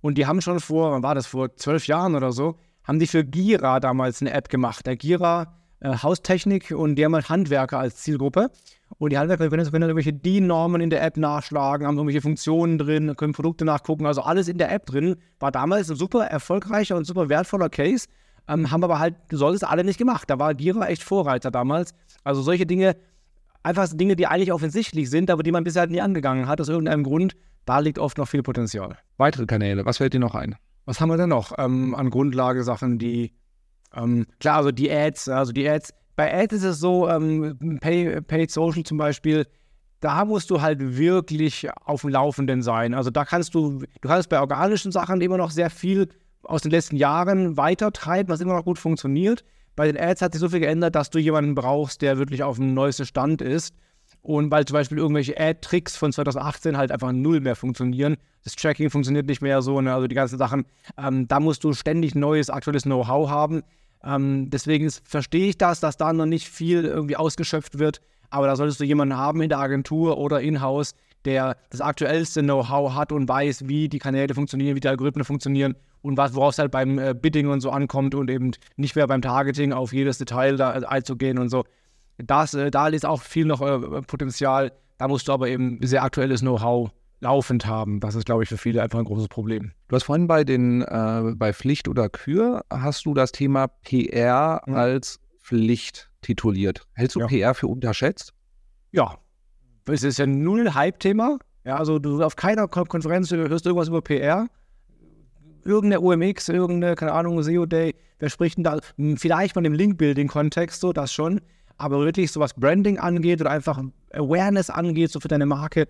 Und 0.00 0.16
die 0.16 0.26
haben 0.26 0.40
schon 0.40 0.60
vor, 0.60 0.92
wann 0.92 1.02
war 1.02 1.14
das, 1.14 1.26
vor 1.26 1.56
zwölf 1.56 1.86
Jahren 1.86 2.14
oder 2.14 2.32
so, 2.32 2.56
haben 2.84 2.98
die 2.98 3.06
für 3.06 3.24
Gira 3.24 3.80
damals 3.80 4.20
eine 4.20 4.32
App 4.32 4.48
gemacht. 4.48 4.86
Der 4.86 4.96
Gira 4.96 5.58
äh, 5.80 5.96
Haustechnik 5.96 6.70
und 6.70 6.96
die 6.96 7.04
haben 7.04 7.14
halt 7.14 7.28
Handwerker 7.28 7.78
als 7.78 7.96
Zielgruppe. 7.96 8.50
Und 8.98 9.10
die 9.10 9.18
Handwerker 9.18 9.48
können, 9.48 9.62
können 9.64 9.82
dann 9.82 9.90
irgendwelche 9.90 10.12
DIN-Normen 10.12 10.80
in 10.80 10.90
der 10.90 11.02
App 11.02 11.16
nachschlagen, 11.16 11.86
haben 11.86 11.96
irgendwelche 11.96 12.22
Funktionen 12.22 12.78
drin, 12.78 13.14
können 13.16 13.32
Produkte 13.32 13.64
nachgucken. 13.64 14.06
Also 14.06 14.22
alles 14.22 14.48
in 14.48 14.58
der 14.58 14.72
App 14.72 14.86
drin. 14.86 15.16
War 15.38 15.52
damals 15.52 15.90
ein 15.90 15.96
super 15.96 16.24
erfolgreicher 16.24 16.96
und 16.96 17.04
super 17.04 17.28
wertvoller 17.28 17.68
Case. 17.68 18.06
Ähm, 18.48 18.70
haben 18.70 18.82
aber 18.82 18.98
halt, 18.98 19.14
du 19.28 19.36
solltest 19.36 19.64
alle 19.64 19.84
nicht 19.84 19.98
gemacht. 19.98 20.28
Da 20.30 20.38
war 20.38 20.54
Gira 20.54 20.86
echt 20.86 21.02
Vorreiter 21.02 21.50
damals. 21.50 21.92
Also 22.24 22.40
solche 22.40 22.64
Dinge, 22.66 22.96
einfach 23.62 23.88
Dinge, 23.92 24.16
die 24.16 24.26
eigentlich 24.26 24.52
offensichtlich 24.52 25.10
sind, 25.10 25.30
aber 25.30 25.42
die 25.42 25.52
man 25.52 25.64
bisher 25.64 25.80
halt 25.80 25.90
nie 25.90 26.00
angegangen 26.00 26.48
hat, 26.48 26.60
aus 26.60 26.68
irgendeinem 26.68 27.04
Grund, 27.04 27.36
da 27.66 27.80
liegt 27.80 27.98
oft 27.98 28.16
noch 28.16 28.26
viel 28.26 28.42
Potenzial. 28.42 28.96
Weitere 29.18 29.44
Kanäle, 29.44 29.84
was 29.84 29.98
fällt 29.98 30.14
dir 30.14 30.20
noch 30.20 30.34
ein? 30.34 30.56
Was 30.86 31.02
haben 31.02 31.10
wir 31.10 31.18
denn 31.18 31.28
noch 31.28 31.52
ähm, 31.58 31.94
an 31.94 32.08
Grundlagesachen, 32.08 32.98
die, 32.98 33.34
ähm, 33.94 34.26
klar, 34.40 34.58
also 34.58 34.70
die 34.70 34.90
Ads, 34.90 35.28
also 35.28 35.52
die 35.52 35.68
Ads, 35.68 35.94
bei 36.16 36.32
Ads 36.34 36.54
ist 36.54 36.64
es 36.64 36.80
so, 36.80 37.08
ähm, 37.08 37.78
Pay, 37.80 38.20
Paid 38.22 38.50
Social 38.50 38.82
zum 38.82 38.98
Beispiel, 38.98 39.46
da 40.00 40.24
musst 40.24 40.50
du 40.50 40.60
halt 40.60 40.96
wirklich 40.96 41.68
auf 41.84 42.02
dem 42.02 42.10
Laufenden 42.10 42.62
sein. 42.62 42.94
Also 42.94 43.10
da 43.10 43.24
kannst 43.24 43.54
du, 43.54 43.80
du 43.80 44.08
kannst 44.08 44.28
bei 44.28 44.40
organischen 44.40 44.92
Sachen 44.92 45.20
immer 45.20 45.38
noch 45.38 45.50
sehr 45.50 45.70
viel 45.70 46.08
aus 46.42 46.62
den 46.62 46.70
letzten 46.70 46.96
Jahren 46.96 47.56
weiter 47.56 47.92
treiben, 47.92 48.28
was 48.28 48.40
immer 48.40 48.54
noch 48.54 48.64
gut 48.64 48.78
funktioniert. 48.78 49.44
Bei 49.76 49.86
den 49.86 49.98
Ads 49.98 50.22
hat 50.22 50.32
sich 50.32 50.40
so 50.40 50.48
viel 50.48 50.60
geändert, 50.60 50.94
dass 50.94 51.10
du 51.10 51.18
jemanden 51.18 51.54
brauchst, 51.54 52.02
der 52.02 52.18
wirklich 52.18 52.42
auf 52.42 52.56
dem 52.56 52.74
neuesten 52.74 53.06
Stand 53.06 53.42
ist. 53.42 53.74
Und 54.22 54.50
weil 54.50 54.64
zum 54.64 54.74
Beispiel 54.74 54.98
irgendwelche 54.98 55.38
Ad-Tricks 55.38 55.96
von 55.96 56.12
2018 56.12 56.76
halt 56.76 56.90
einfach 56.90 57.12
null 57.12 57.40
mehr 57.40 57.54
funktionieren. 57.54 58.16
Das 58.44 58.56
Tracking 58.56 58.90
funktioniert 58.90 59.26
nicht 59.26 59.42
mehr 59.42 59.62
so, 59.62 59.80
ne? 59.80 59.94
also 59.94 60.06
die 60.06 60.14
ganzen 60.14 60.38
Sachen. 60.38 60.64
Ähm, 60.96 61.28
da 61.28 61.38
musst 61.38 61.62
du 61.64 61.72
ständig 61.72 62.14
neues, 62.14 62.50
aktuelles 62.50 62.82
Know-how 62.82 63.30
haben. 63.30 63.62
Ähm, 64.04 64.50
deswegen 64.50 64.90
verstehe 64.90 65.48
ich 65.48 65.58
das, 65.58 65.80
dass 65.80 65.96
da 65.96 66.12
noch 66.12 66.26
nicht 66.26 66.48
viel 66.48 66.84
irgendwie 66.84 67.16
ausgeschöpft 67.16 67.78
wird. 67.78 68.00
Aber 68.30 68.46
da 68.46 68.56
solltest 68.56 68.80
du 68.80 68.84
jemanden 68.84 69.16
haben 69.16 69.40
in 69.40 69.48
der 69.48 69.58
Agentur 69.58 70.18
oder 70.18 70.40
in-house, 70.40 70.94
der 71.24 71.56
das 71.70 71.80
aktuellste 71.80 72.42
Know-how 72.42 72.94
hat 72.94 73.12
und 73.12 73.28
weiß, 73.28 73.68
wie 73.68 73.88
die 73.88 73.98
Kanäle 73.98 74.34
funktionieren, 74.34 74.76
wie 74.76 74.80
die 74.80 74.88
Algorithmen 74.88 75.24
funktionieren 75.24 75.76
und 76.02 76.16
was, 76.16 76.34
worauf 76.34 76.52
es 76.52 76.58
halt 76.58 76.70
beim 76.70 76.98
äh, 76.98 77.14
Bidding 77.14 77.48
und 77.48 77.60
so 77.60 77.70
ankommt 77.70 78.14
und 78.14 78.30
eben 78.30 78.52
nicht 78.76 78.94
mehr 78.96 79.06
beim 79.06 79.22
Targeting 79.22 79.72
auf 79.72 79.92
jedes 79.92 80.18
Detail 80.18 80.56
da 80.56 80.78
äh, 80.78 80.84
einzugehen 80.84 81.38
und 81.38 81.48
so. 81.48 81.64
Das, 82.18 82.54
äh, 82.54 82.70
da 82.70 82.88
ist 82.88 83.06
auch 83.06 83.22
viel 83.22 83.46
noch 83.46 83.60
äh, 83.62 84.02
Potenzial. 84.02 84.72
Da 84.98 85.08
musst 85.08 85.28
du 85.28 85.32
aber 85.32 85.48
eben 85.48 85.78
sehr 85.82 86.02
aktuelles 86.02 86.40
Know-how 86.40 86.90
laufend 87.20 87.66
haben. 87.66 88.00
Das 88.00 88.14
ist, 88.14 88.26
glaube 88.26 88.42
ich, 88.42 88.48
für 88.48 88.58
viele 88.58 88.82
einfach 88.82 88.98
ein 88.98 89.04
großes 89.04 89.28
Problem. 89.28 89.72
Du 89.88 89.96
hast 89.96 90.04
vorhin 90.04 90.26
bei 90.26 90.44
den 90.44 90.82
äh, 90.82 91.32
bei 91.34 91.52
Pflicht 91.52 91.88
oder 91.88 92.08
Kür 92.08 92.64
hast 92.70 93.06
du 93.06 93.14
das 93.14 93.32
Thema 93.32 93.68
PR 93.68 94.62
mhm. 94.66 94.74
als 94.74 95.20
Pflicht 95.42 96.10
tituliert. 96.22 96.86
Hältst 96.94 97.16
du 97.16 97.20
ja. 97.20 97.26
PR 97.26 97.54
für 97.54 97.66
unterschätzt? 97.66 98.34
Ja. 98.92 99.18
Es 99.86 100.02
ist 100.02 100.18
ja 100.18 100.26
null 100.26 100.74
Hype-Thema. 100.74 101.38
Ja, 101.64 101.76
also 101.76 101.98
du 101.98 102.22
auf 102.22 102.36
keiner 102.36 102.68
Konferenz 102.68 103.30
hörst 103.30 103.64
du 103.64 103.70
irgendwas 103.70 103.88
über 103.88 104.02
PR. 104.02 104.48
Irgendeine 105.64 106.00
OMX, 106.00 106.48
irgendeine, 106.48 106.94
keine 106.94 107.12
Ahnung, 107.12 107.42
SEO 107.42 107.66
Day, 107.66 107.94
wer 108.18 108.30
spricht 108.30 108.56
denn 108.58 108.64
da? 108.64 108.78
Hm, 108.96 109.16
vielleicht 109.16 109.56
mal 109.56 109.64
im 109.66 109.72
Link-Building-Kontext, 109.72 110.80
so 110.80 110.92
das 110.92 111.12
schon. 111.12 111.40
Aber 111.76 112.00
wirklich 112.00 112.32
so 112.32 112.40
was 112.40 112.54
Branding 112.54 112.98
angeht 112.98 113.40
oder 113.40 113.50
einfach 113.50 113.82
Awareness 114.12 114.70
angeht, 114.70 115.10
so 115.10 115.20
für 115.20 115.28
deine 115.28 115.46
Marke, 115.46 115.88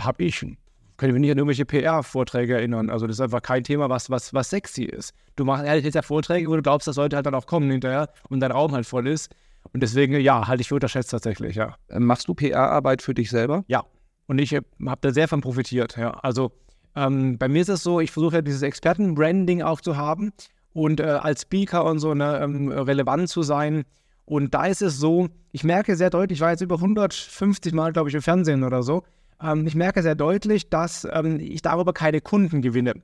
habe 0.00 0.24
ich, 0.24 0.40
kann 0.40 1.08
ich 1.08 1.12
mich 1.12 1.20
nicht 1.20 1.30
an 1.30 1.38
irgendwelche 1.38 1.64
PR-Vorträge 1.64 2.54
erinnern. 2.54 2.90
Also 2.90 3.06
das 3.06 3.16
ist 3.16 3.20
einfach 3.20 3.42
kein 3.42 3.64
Thema, 3.64 3.88
was, 3.90 4.10
was, 4.10 4.32
was 4.32 4.50
sexy 4.50 4.84
ist. 4.84 5.12
Du 5.36 5.44
machst 5.44 5.64
ehrlich 5.64 5.84
jetzt 5.84 5.94
ja 5.94 6.02
Vorträge, 6.02 6.48
wo 6.48 6.56
du 6.56 6.62
glaubst, 6.62 6.86
dass 6.86 6.96
Leute 6.96 7.16
halt 7.16 7.26
dann 7.26 7.34
auch 7.34 7.46
kommen 7.46 7.70
hinterher 7.70 8.08
und 8.28 8.40
dein 8.40 8.52
Raum 8.52 8.72
halt 8.72 8.86
voll 8.86 9.06
ist. 9.06 9.34
Und 9.72 9.82
deswegen, 9.82 10.20
ja, 10.20 10.46
halte 10.46 10.60
ich 10.60 10.68
für 10.68 10.74
unterschätzt 10.74 11.10
tatsächlich, 11.10 11.56
ja. 11.56 11.76
Ähm, 11.88 12.04
machst 12.04 12.28
du 12.28 12.34
PR-Arbeit 12.34 13.02
für 13.02 13.14
dich 13.14 13.30
selber? 13.30 13.64
Ja. 13.66 13.84
Und 14.26 14.38
ich 14.38 14.52
äh, 14.52 14.62
habe 14.86 15.00
da 15.00 15.12
sehr 15.12 15.28
von 15.28 15.40
profitiert, 15.40 15.96
ja. 15.96 16.10
Also 16.10 16.52
ähm, 16.96 17.38
bei 17.38 17.48
mir 17.48 17.62
ist 17.62 17.68
es 17.68 17.82
so, 17.82 18.00
ich 18.00 18.10
versuche 18.10 18.36
ja 18.36 18.42
dieses 18.42 18.62
Experten-Branding 18.62 19.62
auch 19.62 19.80
zu 19.80 19.96
haben 19.96 20.32
und 20.72 21.00
äh, 21.00 21.04
als 21.04 21.42
Speaker 21.42 21.84
und 21.84 21.98
so 21.98 22.14
ne, 22.14 22.40
ähm, 22.42 22.70
relevant 22.70 23.28
zu 23.28 23.42
sein. 23.42 23.84
Und 24.26 24.54
da 24.54 24.66
ist 24.66 24.82
es 24.82 24.98
so, 24.98 25.28
ich 25.52 25.64
merke 25.64 25.96
sehr 25.96 26.10
deutlich, 26.10 26.38
ich 26.38 26.40
war 26.40 26.50
jetzt 26.50 26.62
über 26.62 26.76
150 26.76 27.72
Mal, 27.72 27.92
glaube 27.92 28.08
ich, 28.08 28.14
im 28.14 28.22
Fernsehen 28.22 28.64
oder 28.64 28.82
so, 28.82 29.02
ähm, 29.44 29.66
ich 29.66 29.74
merke 29.74 30.02
sehr 30.02 30.14
deutlich, 30.14 30.70
dass 30.70 31.06
ähm, 31.10 31.38
ich 31.40 31.62
darüber 31.62 31.92
keine 31.92 32.20
Kunden 32.20 32.62
gewinne. 32.62 32.94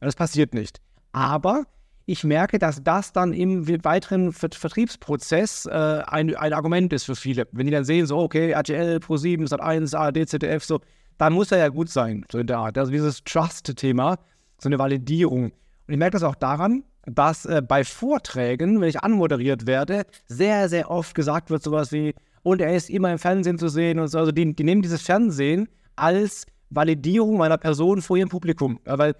Das 0.00 0.14
passiert 0.14 0.54
nicht. 0.54 0.80
Aber 1.12 1.64
ich 2.04 2.22
merke, 2.22 2.58
dass 2.58 2.82
das 2.84 3.12
dann 3.12 3.32
im 3.32 3.66
weiteren 3.84 4.32
Vertriebsprozess 4.32 5.66
äh, 5.66 6.02
ein, 6.06 6.36
ein 6.36 6.52
Argument 6.52 6.92
ist 6.92 7.04
für 7.04 7.16
viele. 7.16 7.48
Wenn 7.50 7.66
die 7.66 7.72
dann 7.72 7.84
sehen, 7.84 8.06
so, 8.06 8.18
okay, 8.18 8.50
RTL, 8.50 8.98
Pro7, 8.98 9.48
Sat1, 9.48 9.96
ARD, 9.96 10.28
ZDF, 10.28 10.64
so, 10.64 10.80
dann 11.18 11.32
muss 11.32 11.50
er 11.50 11.58
ja 11.58 11.68
gut 11.68 11.88
sein, 11.88 12.24
so 12.30 12.38
in 12.38 12.46
der 12.46 12.58
Art. 12.58 12.78
Also 12.78 12.92
dieses 12.92 13.24
Trust-Thema, 13.24 14.18
so 14.58 14.68
eine 14.68 14.78
Validierung. 14.78 15.44
Und 15.46 15.94
ich 15.94 15.96
merke 15.96 16.12
das 16.12 16.22
auch 16.22 16.36
daran, 16.36 16.84
dass 17.06 17.44
äh, 17.46 17.62
bei 17.66 17.82
Vorträgen, 17.82 18.80
wenn 18.80 18.88
ich 18.88 19.02
anmoderiert 19.02 19.66
werde, 19.66 20.04
sehr, 20.26 20.68
sehr 20.68 20.90
oft 20.90 21.14
gesagt 21.14 21.50
wird, 21.50 21.62
sowas 21.62 21.90
wie, 21.90 22.14
und 22.42 22.60
er 22.60 22.76
ist 22.76 22.90
immer 22.90 23.10
im 23.10 23.18
Fernsehen 23.18 23.58
zu 23.58 23.68
sehen 23.68 23.98
und 23.98 24.08
so. 24.08 24.18
Also 24.18 24.30
die, 24.30 24.54
die 24.54 24.64
nehmen 24.64 24.82
dieses 24.82 25.02
Fernsehen 25.02 25.68
als 25.96 26.46
Validierung 26.70 27.36
meiner 27.36 27.58
Person 27.58 28.02
vor 28.02 28.16
ihrem 28.16 28.28
Publikum. 28.28 28.80
Ja, 28.86 28.98
weil 28.98 29.14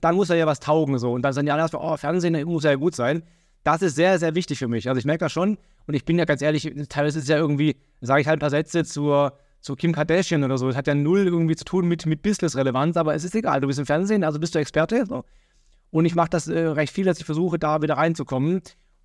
dann 0.00 0.14
muss 0.14 0.30
er 0.30 0.36
ja 0.36 0.46
was 0.46 0.60
taugen 0.60 0.98
so. 0.98 1.12
Und 1.12 1.22
dann 1.22 1.32
sagen 1.32 1.46
die 1.46 1.52
alle 1.52 1.62
erstmal, 1.62 1.82
oh, 1.84 1.96
Fernsehen 1.96 2.40
muss 2.46 2.64
ja 2.64 2.74
gut 2.74 2.94
sein. 2.94 3.22
Das 3.64 3.82
ist 3.82 3.94
sehr, 3.94 4.18
sehr 4.18 4.34
wichtig 4.34 4.58
für 4.58 4.68
mich. 4.68 4.88
Also 4.88 4.98
ich 4.98 5.04
merke 5.04 5.24
das 5.24 5.32
schon. 5.32 5.58
Und 5.86 5.94
ich 5.94 6.04
bin 6.04 6.18
ja 6.18 6.24
ganz 6.24 6.42
ehrlich, 6.42 6.72
teilweise 6.88 7.18
ist 7.18 7.24
es 7.24 7.28
ja 7.28 7.36
irgendwie, 7.36 7.76
sage 8.00 8.20
ich 8.20 8.26
halt 8.26 8.38
ein 8.38 8.40
paar 8.40 8.50
Sätze 8.50 8.84
zur, 8.84 9.38
zu 9.60 9.74
Kim 9.74 9.92
Kardashian 9.92 10.44
oder 10.44 10.58
so. 10.58 10.68
Das 10.68 10.76
hat 10.76 10.86
ja 10.86 10.94
null 10.94 11.26
irgendwie 11.26 11.56
zu 11.56 11.64
tun 11.64 11.88
mit, 11.88 12.06
mit 12.06 12.22
Business-Relevanz, 12.22 12.96
aber 12.96 13.14
es 13.14 13.24
ist 13.24 13.34
egal. 13.34 13.60
Du 13.60 13.66
bist 13.66 13.78
im 13.78 13.86
Fernsehen, 13.86 14.24
also 14.24 14.38
bist 14.38 14.54
du 14.54 14.58
Experte. 14.58 15.04
So. 15.06 15.24
Und 15.90 16.04
ich 16.04 16.14
mache 16.14 16.30
das 16.30 16.48
äh, 16.48 16.58
recht 16.58 16.92
viel, 16.92 17.04
dass 17.04 17.18
ich 17.18 17.24
versuche, 17.24 17.58
da 17.58 17.82
wieder 17.82 17.94
reinzukommen. 17.94 18.62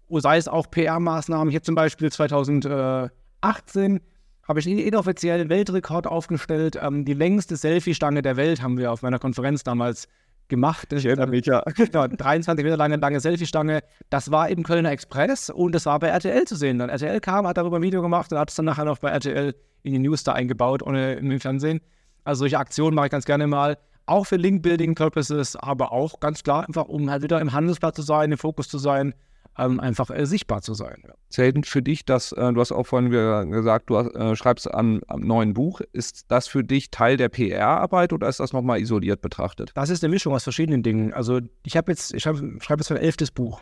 Sei 0.09 0.37
es 0.37 0.47
auch 0.47 0.67
PR-Maßnahmen. 0.67 1.49
Ich 1.49 1.55
habe 1.55 1.63
zum 1.63 1.75
Beispiel 1.75 2.11
2018 2.11 3.99
habe 4.47 4.59
ich 4.59 4.67
einen 4.67 4.79
inoffiziellen 4.79 5.49
Weltrekord 5.49 6.07
aufgestellt. 6.07 6.79
Ähm, 6.81 7.03
die 7.05 7.13
längste 7.13 7.57
Selfie-Stange 7.57 8.21
der 8.21 8.37
Welt 8.37 8.61
haben 8.61 8.77
wir 8.77 8.91
auf 8.91 9.01
meiner 9.01 9.19
Konferenz 9.19 9.63
damals 9.63 10.07
gemacht. 10.47 10.93
Ich 10.93 11.05
erinnere 11.05 11.27
mich, 11.27 11.45
ja. 11.45 11.61
Genau, 11.75 12.07
23 12.07 12.63
Meter 12.63 12.77
lange, 12.77 12.95
lange 12.95 13.19
Selfie-Stange. 13.19 13.81
Das 14.09 14.31
war 14.31 14.49
im 14.49 14.63
Kölner 14.63 14.91
Express 14.91 15.49
und 15.49 15.75
das 15.75 15.85
war 15.85 15.99
bei 15.99 16.07
RTL 16.07 16.45
zu 16.45 16.55
sehen. 16.55 16.79
Dann 16.79 16.89
RTL 16.89 17.19
kam, 17.19 17.45
hat 17.45 17.57
darüber 17.57 17.77
ein 17.77 17.81
Video 17.81 18.01
gemacht 18.01 18.31
und 18.31 18.39
hat 18.39 18.49
es 18.49 18.55
dann 18.55 18.65
nachher 18.65 18.85
noch 18.85 18.99
bei 18.99 19.09
RTL 19.09 19.53
in 19.83 19.93
die 19.93 19.99
News 19.99 20.23
da 20.23 20.33
eingebaut, 20.33 20.81
ohne 20.81 21.15
im 21.15 21.39
Fernsehen. 21.39 21.81
Also 22.23 22.39
solche 22.39 22.57
Aktionen 22.57 22.95
mache 22.95 23.07
ich 23.07 23.11
ganz 23.11 23.25
gerne 23.25 23.47
mal. 23.47 23.77
Auch 24.05 24.25
für 24.25 24.37
Link-Building-Purposes, 24.37 25.57
aber 25.57 25.91
auch 25.91 26.21
ganz 26.21 26.43
klar 26.43 26.65
einfach, 26.65 26.85
um 26.85 27.09
halt 27.09 27.23
wieder 27.23 27.41
im 27.41 27.51
Handelsblatt 27.51 27.95
zu 27.95 28.01
sein, 28.01 28.31
im 28.31 28.37
Fokus 28.37 28.69
zu 28.69 28.77
sein 28.77 29.13
ähm, 29.57 29.79
einfach 29.79 30.09
äh, 30.09 30.25
sichtbar 30.25 30.61
zu 30.61 30.73
sein. 30.73 31.03
Zählt 31.29 31.65
für 31.65 31.81
dich, 31.81 32.05
dass 32.05 32.31
äh, 32.31 32.53
du 32.53 32.59
hast 32.59 32.71
auch 32.71 32.85
vorhin 32.85 33.09
gesagt, 33.09 33.89
du 33.89 33.97
hast, 33.97 34.15
äh, 34.15 34.35
schreibst 34.35 34.71
an 34.71 35.01
einem 35.07 35.27
neuen 35.27 35.53
Buch. 35.53 35.81
Ist 35.93 36.25
das 36.29 36.47
für 36.47 36.63
dich 36.63 36.91
Teil 36.91 37.17
der 37.17 37.29
PR-Arbeit 37.29 38.13
oder 38.13 38.27
ist 38.29 38.39
das 38.39 38.53
nochmal 38.53 38.79
isoliert 38.79 39.21
betrachtet? 39.21 39.71
Das 39.75 39.89
ist 39.89 40.03
eine 40.03 40.13
Mischung 40.13 40.33
aus 40.33 40.43
verschiedenen 40.43 40.83
Dingen. 40.83 41.13
Also 41.13 41.39
ich 41.65 41.75
habe 41.75 41.91
jetzt, 41.91 42.13
ich 42.13 42.23
schreibe 42.23 42.57
schreib 42.61 42.79
jetzt 42.79 42.89
mein 42.89 42.99
elftes 42.99 43.31
Buch. 43.31 43.61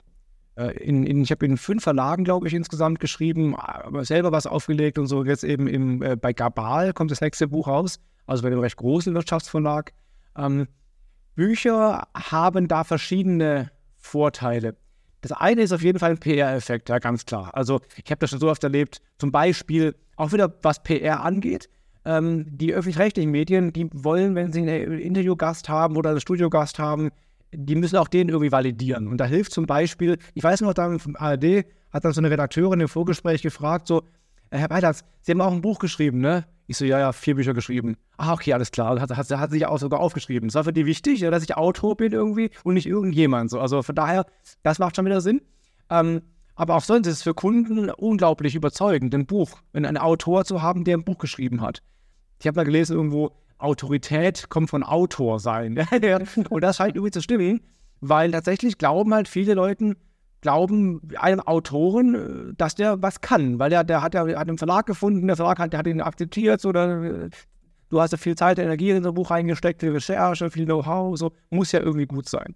Äh, 0.56 0.78
in, 0.78 1.06
in, 1.06 1.22
ich 1.22 1.32
habe 1.32 1.46
in 1.46 1.58
fünf 1.58 1.84
Verlagen, 1.84 2.24
glaube 2.24 2.48
ich, 2.48 2.54
insgesamt 2.54 3.00
geschrieben, 3.00 3.56
aber 3.56 4.04
selber 4.06 4.32
was 4.32 4.48
aufgelegt 4.48 4.98
und 4.98 5.08
so. 5.08 5.24
Jetzt 5.24 5.44
eben 5.44 5.68
im, 5.68 6.02
äh, 6.02 6.16
bei 6.16 6.34
Gabal 6.34 6.94
kommt 6.94 7.12
das 7.12 7.22
nächste 7.22 7.48
Buch 7.48 7.68
raus, 7.68 8.00
also 8.26 8.44
bei 8.44 8.50
dem 8.50 8.60
recht 8.60 8.78
großen 8.78 9.14
Wirtschaftsverlag. 9.14 9.94
Ähm, 10.38 10.68
Bücher 11.36 12.08
haben 12.14 12.68
da 12.68 12.84
verschiedene 12.84 13.72
Vorteile. 13.98 14.76
Das 15.28 15.32
eine 15.32 15.64
ist 15.64 15.72
auf 15.72 15.82
jeden 15.82 15.98
Fall 15.98 16.12
ein 16.12 16.20
PR-Effekt, 16.20 16.88
ja, 16.88 17.00
ganz 17.00 17.26
klar. 17.26 17.50
Also 17.54 17.82
ich 17.96 18.12
habe 18.12 18.20
das 18.20 18.30
schon 18.30 18.40
so 18.40 18.48
oft 18.48 18.64
erlebt, 18.64 19.02
zum 19.18 19.32
Beispiel 19.32 19.96
auch 20.18 20.32
wieder 20.34 20.54
was 20.62 20.84
PR 20.84 21.24
angeht. 21.24 21.68
Ähm, 22.06 22.46
die 22.48 22.72
öffentlich-rechtlichen 22.72 23.32
Medien, 23.32 23.74
die 23.74 23.90
wollen, 23.92 24.36
wenn 24.36 24.54
sie 24.54 24.62
einen 24.62 25.00
Interviewgast 25.00 25.68
haben 25.68 25.98
oder 25.98 26.12
einen 26.12 26.22
Studiogast 26.22 26.78
haben, 26.78 27.10
die 27.52 27.74
müssen 27.74 27.98
auch 27.98 28.08
den 28.08 28.30
irgendwie 28.30 28.52
validieren. 28.52 29.08
Und 29.08 29.18
da 29.18 29.26
hilft 29.26 29.52
zum 29.52 29.66
Beispiel, 29.66 30.20
ich 30.36 30.44
weiß 30.44 30.62
noch, 30.62 30.76
da 30.76 30.96
vom 31.00 31.16
ARD 31.16 31.66
hat 31.92 32.06
dann 32.06 32.14
so 32.14 32.22
eine 32.22 32.30
Redakteurin 32.30 32.80
im 32.80 32.88
Vorgespräch 32.88 33.42
gefragt, 33.42 33.88
so, 33.88 34.04
Herr 34.52 34.68
Beilatz, 34.68 35.04
Sie 35.22 35.32
haben 35.32 35.42
auch 35.42 35.54
ein 35.54 35.62
Buch 35.62 35.80
geschrieben, 35.80 36.20
ne? 36.20 36.46
Ich 36.68 36.78
so, 36.78 36.86
ja, 36.86 37.00
ja, 37.00 37.12
vier 37.12 37.36
Bücher 37.36 37.54
geschrieben. 37.54 37.96
Ah, 38.18 38.34
okay, 38.34 38.54
alles 38.54 38.72
klar. 38.72 39.00
Hat, 39.00 39.16
hat, 39.16 39.30
hat 39.30 39.52
sich 39.52 39.66
auch 39.66 39.78
sogar 39.78 40.00
aufgeschrieben. 40.00 40.50
Das 40.50 40.56
war 40.56 40.64
für 40.64 40.74
die 40.74 40.86
wichtig, 40.86 41.22
dass 41.22 41.44
ich 41.44 41.56
Autor 41.56 41.96
bin 41.96 42.12
irgendwie 42.12 42.50
und 42.64 42.74
nicht 42.74 42.88
irgendjemand. 42.88 43.52
So. 43.52 43.60
Also 43.60 43.84
von 43.84 43.94
daher, 43.94 44.26
das 44.64 44.80
macht 44.80 44.96
schon 44.96 45.06
wieder 45.06 45.22
Sinn. 45.22 45.42
Ähm, 45.90 46.22
aber 46.56 46.76
auch 46.76 46.82
sonst 46.82 47.08
ist 47.08 47.18
es 47.18 47.24
für 47.24 47.34
Kunden 47.34 47.90
unglaublich 47.90 48.56
überzeugend, 48.56 49.14
ein 49.14 49.26
Buch, 49.26 49.60
einen 49.74 49.98
Autor 49.98 50.46
zu 50.46 50.62
haben, 50.62 50.86
der 50.86 50.98
ein 50.98 51.04
Buch 51.04 51.18
geschrieben 51.18 51.62
hat. 51.62 51.84
Ich 52.40 52.48
habe 52.48 52.56
mal 52.56 52.64
gelesen 52.64 52.96
irgendwo, 52.96 53.32
Autorität 53.58 54.50
kommt 54.50 54.70
von 54.70 54.84
Autor 54.84 55.40
sein. 55.40 55.78
und 56.50 56.62
das 56.62 56.78
scheint 56.78 56.96
irgendwie 56.96 57.12
zu 57.12 57.22
stimmen, 57.22 57.62
weil 58.02 58.32
tatsächlich 58.32 58.78
glauben 58.78 59.14
halt 59.14 59.28
viele 59.28 59.54
Leute, 59.54 59.96
glauben 60.46 61.02
einem 61.18 61.40
Autoren, 61.40 62.14
äh, 62.14 62.54
dass 62.56 62.76
der 62.76 63.02
was 63.02 63.20
kann, 63.20 63.58
weil 63.58 63.72
der, 63.72 63.84
der 63.84 64.04
hat 64.04 64.14
ja 64.14 64.28
hat 64.28 64.48
einen 64.48 64.60
Verlag 64.60 64.86
gefunden, 64.86 65.26
der 65.26 65.36
Verlag 65.36 65.58
hat, 65.58 65.74
der 65.74 65.80
hat 65.80 65.88
ihn 65.88 66.02
akzeptiert, 66.02 66.64
oder 66.66 67.04
äh, 67.04 67.30
du 67.90 68.00
hast 68.00 68.12
ja 68.12 68.20
viel 68.20 68.36
Zeit, 68.36 68.60
Energie 68.60 68.92
in 68.92 69.02
so 69.02 69.10
ein 69.10 69.16
Buch 69.16 69.32
reingesteckt, 69.32 69.82
viel 69.82 69.92
Recherche, 69.92 70.52
viel 70.52 70.66
Know-how, 70.66 71.18
so 71.18 71.32
muss 71.50 71.72
ja 71.72 71.80
irgendwie 71.80 72.06
gut 72.06 72.30
sein. 72.30 72.54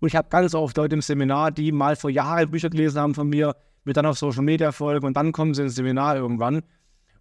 Und 0.00 0.08
ich 0.08 0.16
habe 0.16 0.28
ganz 0.28 0.54
oft 0.54 0.76
Leute 0.76 0.96
im 0.96 1.00
Seminar, 1.00 1.50
die 1.50 1.72
mal 1.72 1.96
vor 1.96 2.10
Jahren 2.10 2.50
Bücher 2.50 2.68
gelesen 2.68 3.00
haben 3.00 3.14
von 3.14 3.26
mir, 3.26 3.56
mir 3.84 3.94
dann 3.94 4.04
auf 4.04 4.18
Social 4.18 4.42
Media 4.42 4.70
folgen 4.70 5.06
und 5.06 5.16
dann 5.16 5.32
kommen 5.32 5.54
sie 5.54 5.62
ins 5.62 5.76
Seminar 5.76 6.16
irgendwann. 6.16 6.60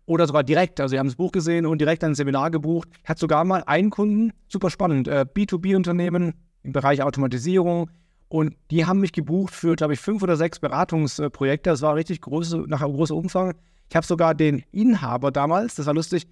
Oder 0.05 0.27
sogar 0.27 0.43
direkt, 0.43 0.81
also 0.81 0.91
sie 0.91 0.99
haben 0.99 1.07
das 1.07 1.15
Buch 1.15 1.31
gesehen 1.31 1.65
und 1.65 1.79
direkt 1.79 2.03
ein 2.03 2.13
Seminar 2.13 2.51
gebucht. 2.51 2.89
Ich 3.03 3.07
hatte 3.07 3.21
sogar 3.21 3.45
mal 3.45 3.63
einen 3.67 3.89
Kunden, 3.89 4.33
super 4.49 4.69
spannend, 4.69 5.07
äh, 5.07 5.25
B2B-Unternehmen 5.33 6.33
im 6.63 6.73
Bereich 6.73 7.03
Automatisierung, 7.03 7.89
und 8.29 8.55
die 8.69 8.85
haben 8.85 8.99
mich 8.99 9.11
gebucht 9.11 9.53
für, 9.53 9.75
glaube 9.75 9.93
ich, 9.93 9.99
fünf 9.99 10.21
oder 10.21 10.37
sechs 10.37 10.59
Beratungsprojekte. 10.59 11.71
Das 11.71 11.81
war 11.81 11.95
richtig 11.95 12.21
große, 12.21 12.59
nachher 12.67 12.87
großer 12.87 13.15
Umfang. 13.15 13.55
Ich 13.89 13.95
habe 13.95 14.05
sogar 14.05 14.35
den 14.35 14.63
Inhaber 14.71 15.31
damals, 15.31 15.75
das 15.75 15.87
war 15.87 15.95
lustig, 15.95 16.27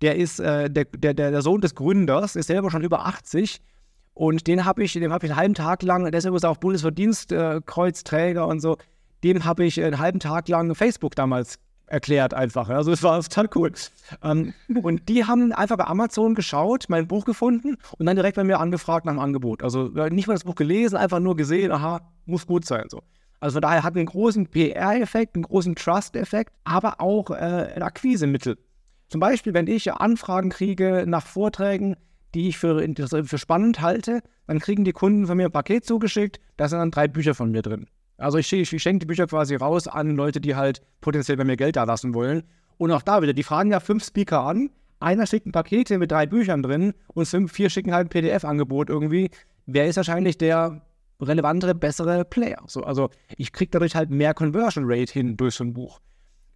der 0.00 0.16
ist 0.16 0.38
äh, 0.38 0.70
der, 0.70 0.84
der, 0.84 1.12
der 1.12 1.42
Sohn 1.42 1.60
des 1.60 1.74
Gründers, 1.74 2.36
ist 2.36 2.46
selber 2.46 2.70
schon 2.70 2.82
über 2.82 3.04
80. 3.04 3.60
Und 4.14 4.46
den 4.46 4.64
habe 4.64 4.84
ich, 4.84 4.92
dem 4.92 5.12
habe 5.12 5.26
ich 5.26 5.32
einen 5.32 5.40
halben 5.40 5.54
Tag 5.54 5.82
lang, 5.82 6.10
deshalb 6.10 6.34
ist 6.34 6.44
er 6.44 6.50
auch 6.50 6.56
Bundesverdienstkreuzträger 6.56 8.42
äh, 8.42 8.44
und 8.44 8.60
so, 8.60 8.78
dem 9.24 9.44
habe 9.44 9.64
ich 9.64 9.82
einen 9.82 9.98
halben 9.98 10.20
Tag 10.20 10.48
lang 10.48 10.74
Facebook 10.74 11.16
damals 11.16 11.58
erklärt 11.90 12.32
einfach. 12.32 12.68
Also 12.68 12.92
es 12.92 13.02
war 13.02 13.20
total 13.22 13.48
cool. 13.54 13.72
Ähm, 14.22 14.54
und 14.82 15.08
die 15.08 15.24
haben 15.24 15.52
einfach 15.52 15.76
bei 15.76 15.86
Amazon 15.86 16.34
geschaut, 16.34 16.86
mein 16.88 17.06
Buch 17.06 17.24
gefunden 17.24 17.76
und 17.98 18.06
dann 18.06 18.16
direkt 18.16 18.36
bei 18.36 18.44
mir 18.44 18.60
angefragt 18.60 19.06
nach 19.06 19.12
dem 19.12 19.18
Angebot. 19.18 19.62
Also 19.62 19.88
nicht 19.88 20.26
mal 20.26 20.34
das 20.34 20.44
Buch 20.44 20.54
gelesen, 20.54 20.96
einfach 20.96 21.20
nur 21.20 21.36
gesehen, 21.36 21.72
aha, 21.72 22.00
muss 22.26 22.46
gut 22.46 22.64
sein. 22.64 22.84
So. 22.88 23.02
Also 23.40 23.54
von 23.54 23.62
daher 23.62 23.82
hat 23.82 23.96
einen 23.96 24.06
großen 24.06 24.46
PR-Effekt, 24.46 25.34
einen 25.34 25.44
großen 25.44 25.74
Trust-Effekt, 25.74 26.52
aber 26.64 27.00
auch 27.00 27.30
äh, 27.30 27.72
ein 27.74 27.82
Akquisemittel. 27.82 28.58
Zum 29.08 29.20
Beispiel, 29.20 29.54
wenn 29.54 29.66
ich 29.66 29.92
Anfragen 29.92 30.50
kriege 30.50 31.04
nach 31.06 31.26
Vorträgen, 31.26 31.96
die 32.34 32.48
ich 32.48 32.58
für, 32.58 32.86
für 33.24 33.38
spannend 33.38 33.80
halte, 33.80 34.22
dann 34.46 34.60
kriegen 34.60 34.84
die 34.84 34.92
Kunden 34.92 35.26
von 35.26 35.36
mir 35.36 35.46
ein 35.46 35.52
Paket 35.52 35.84
zugeschickt, 35.84 36.38
da 36.56 36.68
sind 36.68 36.78
dann 36.78 36.92
drei 36.92 37.08
Bücher 37.08 37.34
von 37.34 37.50
mir 37.50 37.62
drin. 37.62 37.88
Also 38.20 38.38
ich, 38.38 38.52
ich, 38.52 38.72
ich 38.72 38.82
schenke 38.82 39.00
die 39.00 39.06
Bücher 39.06 39.26
quasi 39.26 39.56
raus 39.56 39.88
an 39.88 40.14
Leute, 40.14 40.40
die 40.40 40.54
halt 40.54 40.82
potenziell 41.00 41.36
bei 41.36 41.44
mir 41.44 41.56
Geld 41.56 41.76
da 41.76 41.84
lassen 41.84 42.14
wollen. 42.14 42.42
Und 42.76 42.92
auch 42.92 43.02
da 43.02 43.22
wieder, 43.22 43.32
die 43.32 43.42
fragen 43.42 43.70
ja 43.70 43.80
fünf 43.80 44.04
Speaker 44.04 44.40
an. 44.40 44.70
Einer 45.00 45.26
schickt 45.26 45.46
ein 45.46 45.52
Paket 45.52 45.90
mit 45.90 46.10
drei 46.10 46.26
Büchern 46.26 46.62
drin 46.62 46.92
und 47.08 47.26
fünf, 47.26 47.52
vier 47.52 47.70
schicken 47.70 47.92
halt 47.92 48.06
ein 48.06 48.10
PDF-Angebot 48.10 48.90
irgendwie. 48.90 49.30
Wer 49.66 49.86
ist 49.86 49.96
wahrscheinlich 49.96 50.36
der 50.36 50.82
relevantere, 51.20 51.74
bessere 51.74 52.24
Player? 52.24 52.62
So, 52.66 52.82
also 52.82 53.08
ich 53.36 53.52
kriege 53.52 53.70
dadurch 53.70 53.94
halt 53.94 54.10
mehr 54.10 54.34
Conversion 54.34 54.84
Rate 54.86 55.12
hin 55.12 55.36
durch 55.36 55.54
so 55.54 55.64
ein 55.64 55.72
Buch. 55.72 56.00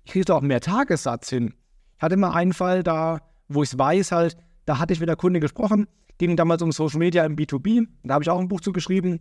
Ich 0.04 0.12
kriege 0.12 0.34
auch 0.34 0.42
mehr 0.42 0.60
Tagessatz 0.60 1.30
hin. 1.30 1.54
Ich 1.96 2.02
hatte 2.02 2.18
mal 2.18 2.32
einen 2.32 2.52
Fall 2.52 2.82
da, 2.82 3.20
wo 3.48 3.62
ich 3.62 3.72
es 3.72 3.78
weiß 3.78 4.12
halt, 4.12 4.36
da 4.66 4.78
hatte 4.78 4.92
ich 4.92 5.00
mit 5.00 5.08
der 5.08 5.16
Kunde 5.16 5.40
gesprochen, 5.40 5.86
ging 6.18 6.36
damals 6.36 6.62
um 6.62 6.72
Social 6.72 6.98
Media 6.98 7.24
im 7.24 7.36
B2B. 7.36 7.86
Da 8.02 8.14
habe 8.14 8.24
ich 8.24 8.30
auch 8.30 8.40
ein 8.40 8.48
Buch 8.48 8.60
zugeschrieben. 8.60 9.20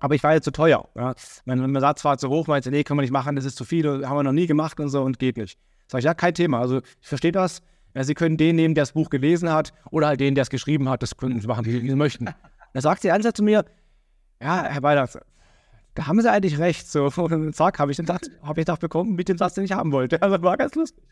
Aber 0.00 0.14
ich 0.14 0.22
war 0.22 0.34
jetzt 0.34 0.44
zu 0.44 0.52
teuer. 0.52 0.88
Ja. 0.94 1.14
Mein, 1.44 1.70
mein 1.70 1.80
Satz 1.80 2.04
war 2.04 2.18
zu 2.18 2.28
hoch, 2.28 2.46
meinte, 2.46 2.70
nee, 2.70 2.84
können 2.84 2.98
wir 2.98 3.02
nicht 3.02 3.12
machen, 3.12 3.36
das 3.36 3.44
ist 3.44 3.56
zu 3.56 3.64
viel, 3.64 4.06
haben 4.06 4.16
wir 4.16 4.22
noch 4.22 4.32
nie 4.32 4.46
gemacht 4.46 4.78
und 4.80 4.88
so 4.88 5.02
und 5.02 5.18
geht 5.18 5.36
nicht. 5.36 5.58
Sag 5.88 5.98
ich, 5.98 6.04
ja, 6.04 6.14
kein 6.14 6.34
Thema. 6.34 6.60
Also 6.60 6.80
ich 7.00 7.08
verstehe 7.08 7.32
das. 7.32 7.62
Ja, 7.94 8.04
Sie 8.04 8.14
können 8.14 8.36
den 8.36 8.56
nehmen, 8.56 8.74
der 8.74 8.82
das 8.82 8.92
Buch 8.92 9.10
gelesen 9.10 9.50
hat, 9.50 9.72
oder 9.90 10.08
halt 10.08 10.20
den, 10.20 10.34
der 10.34 10.42
es 10.42 10.50
geschrieben 10.50 10.88
hat, 10.88 11.02
das 11.02 11.16
können 11.16 11.40
Sie 11.40 11.46
machen, 11.46 11.64
wie 11.64 11.80
Sie 11.80 11.94
möchten. 11.94 12.26
Dann 12.74 12.82
sagt 12.82 13.02
sie 13.02 13.08
ernsthaft 13.08 13.38
zu 13.38 13.42
mir, 13.42 13.64
ja, 14.42 14.62
Herr 14.64 14.82
Weiders, 14.82 15.18
da 15.94 16.06
haben 16.06 16.20
Sie 16.20 16.30
eigentlich 16.30 16.58
recht. 16.58 16.88
So, 16.88 17.10
und 17.16 17.54
zack, 17.56 17.78
habe 17.78 17.90
ich 17.90 17.96
den 17.96 18.06
Satz, 18.06 18.30
habe 18.42 18.60
ich 18.60 18.66
das 18.66 18.78
bekommen 18.78 19.16
mit 19.16 19.28
dem 19.28 19.36
Satz, 19.36 19.54
den 19.54 19.64
ich 19.64 19.72
haben 19.72 19.90
wollte. 19.90 20.22
Also, 20.22 20.36
das 20.36 20.44
war 20.44 20.56
ganz 20.56 20.74
lustig. 20.74 21.02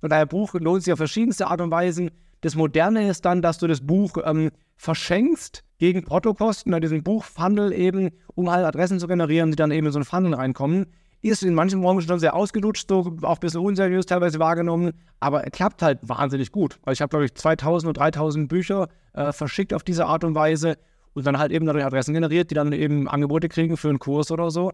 Von 0.00 0.10
daher, 0.10 0.26
Buch 0.26 0.54
lohnt 0.54 0.82
sich 0.82 0.92
auf 0.92 0.96
verschiedenste 0.96 1.46
Art 1.46 1.60
und 1.60 1.70
Weisen. 1.70 2.10
Das 2.40 2.56
Moderne 2.56 3.08
ist 3.08 3.24
dann, 3.24 3.42
dass 3.42 3.58
du 3.58 3.68
das 3.68 3.80
Buch 3.80 4.16
ähm, 4.24 4.50
verschenkst 4.76 5.62
gegen 5.82 6.04
Portokosten, 6.04 6.80
diesen 6.80 7.02
Buchfunnel 7.02 7.72
eben, 7.72 8.10
um 8.36 8.48
halt 8.48 8.64
Adressen 8.64 9.00
zu 9.00 9.08
generieren, 9.08 9.50
die 9.50 9.56
dann 9.56 9.72
eben 9.72 9.88
in 9.88 9.92
so 9.92 9.98
einen 9.98 10.04
Funnel 10.04 10.32
reinkommen. 10.32 10.86
Ist 11.22 11.42
in 11.42 11.54
manchen 11.54 11.80
Branchen 11.80 12.02
schon 12.02 12.20
sehr 12.20 12.36
ausgelutscht, 12.36 12.88
so 12.88 13.16
auch 13.22 13.34
ein 13.34 13.40
bisschen 13.40 13.62
unseriös 13.62 14.06
teilweise 14.06 14.38
wahrgenommen, 14.38 14.92
aber 15.18 15.42
klappt 15.42 15.82
halt 15.82 15.98
wahnsinnig 16.02 16.52
gut. 16.52 16.78
Also 16.84 16.92
ich 16.92 17.02
habe, 17.02 17.10
glaube 17.10 17.24
ich, 17.24 17.34
2000 17.34 17.90
oder 17.90 17.98
3000 17.98 18.48
Bücher 18.48 18.90
äh, 19.14 19.32
verschickt 19.32 19.74
auf 19.74 19.82
diese 19.82 20.06
Art 20.06 20.22
und 20.22 20.36
Weise 20.36 20.78
und 21.14 21.26
dann 21.26 21.36
halt 21.36 21.50
eben 21.50 21.66
dadurch 21.66 21.84
Adressen 21.84 22.14
generiert, 22.14 22.52
die 22.52 22.54
dann 22.54 22.72
eben 22.72 23.08
Angebote 23.08 23.48
kriegen 23.48 23.76
für 23.76 23.88
einen 23.88 23.98
Kurs 23.98 24.30
oder 24.30 24.52
so 24.52 24.70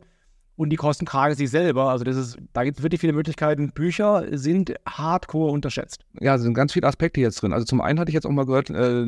und 0.59 0.71
die 0.71 0.77
Kosten 0.77 1.07
tragen 1.07 1.37
sie 1.37 1.47
selber. 1.47 1.89
Also 1.89 2.05
das 2.05 2.17
ist, 2.17 2.37
da 2.53 2.65
gibt 2.65 2.79
es 2.79 2.83
wirklich 2.83 3.01
viele 3.01 3.13
Möglichkeiten. 3.13 3.71
Bücher 3.71 4.25
sind 4.33 4.75
hardcore 4.87 5.53
unterschätzt. 5.53 6.05
Ja, 6.21 6.37
sind 6.37 6.55
ganz 6.55 6.73
viele 6.73 6.89
Aspekte 6.89 7.21
jetzt 7.21 7.41
drin. 7.41 7.53
Also 7.53 7.65
zum 7.65 7.81
einen 7.81 8.01
hatte 8.01 8.11
ich 8.11 8.15
jetzt 8.15 8.27
auch 8.27 8.33
mal 8.33 8.45
gehört, 8.45 8.69
äh, 8.69 9.05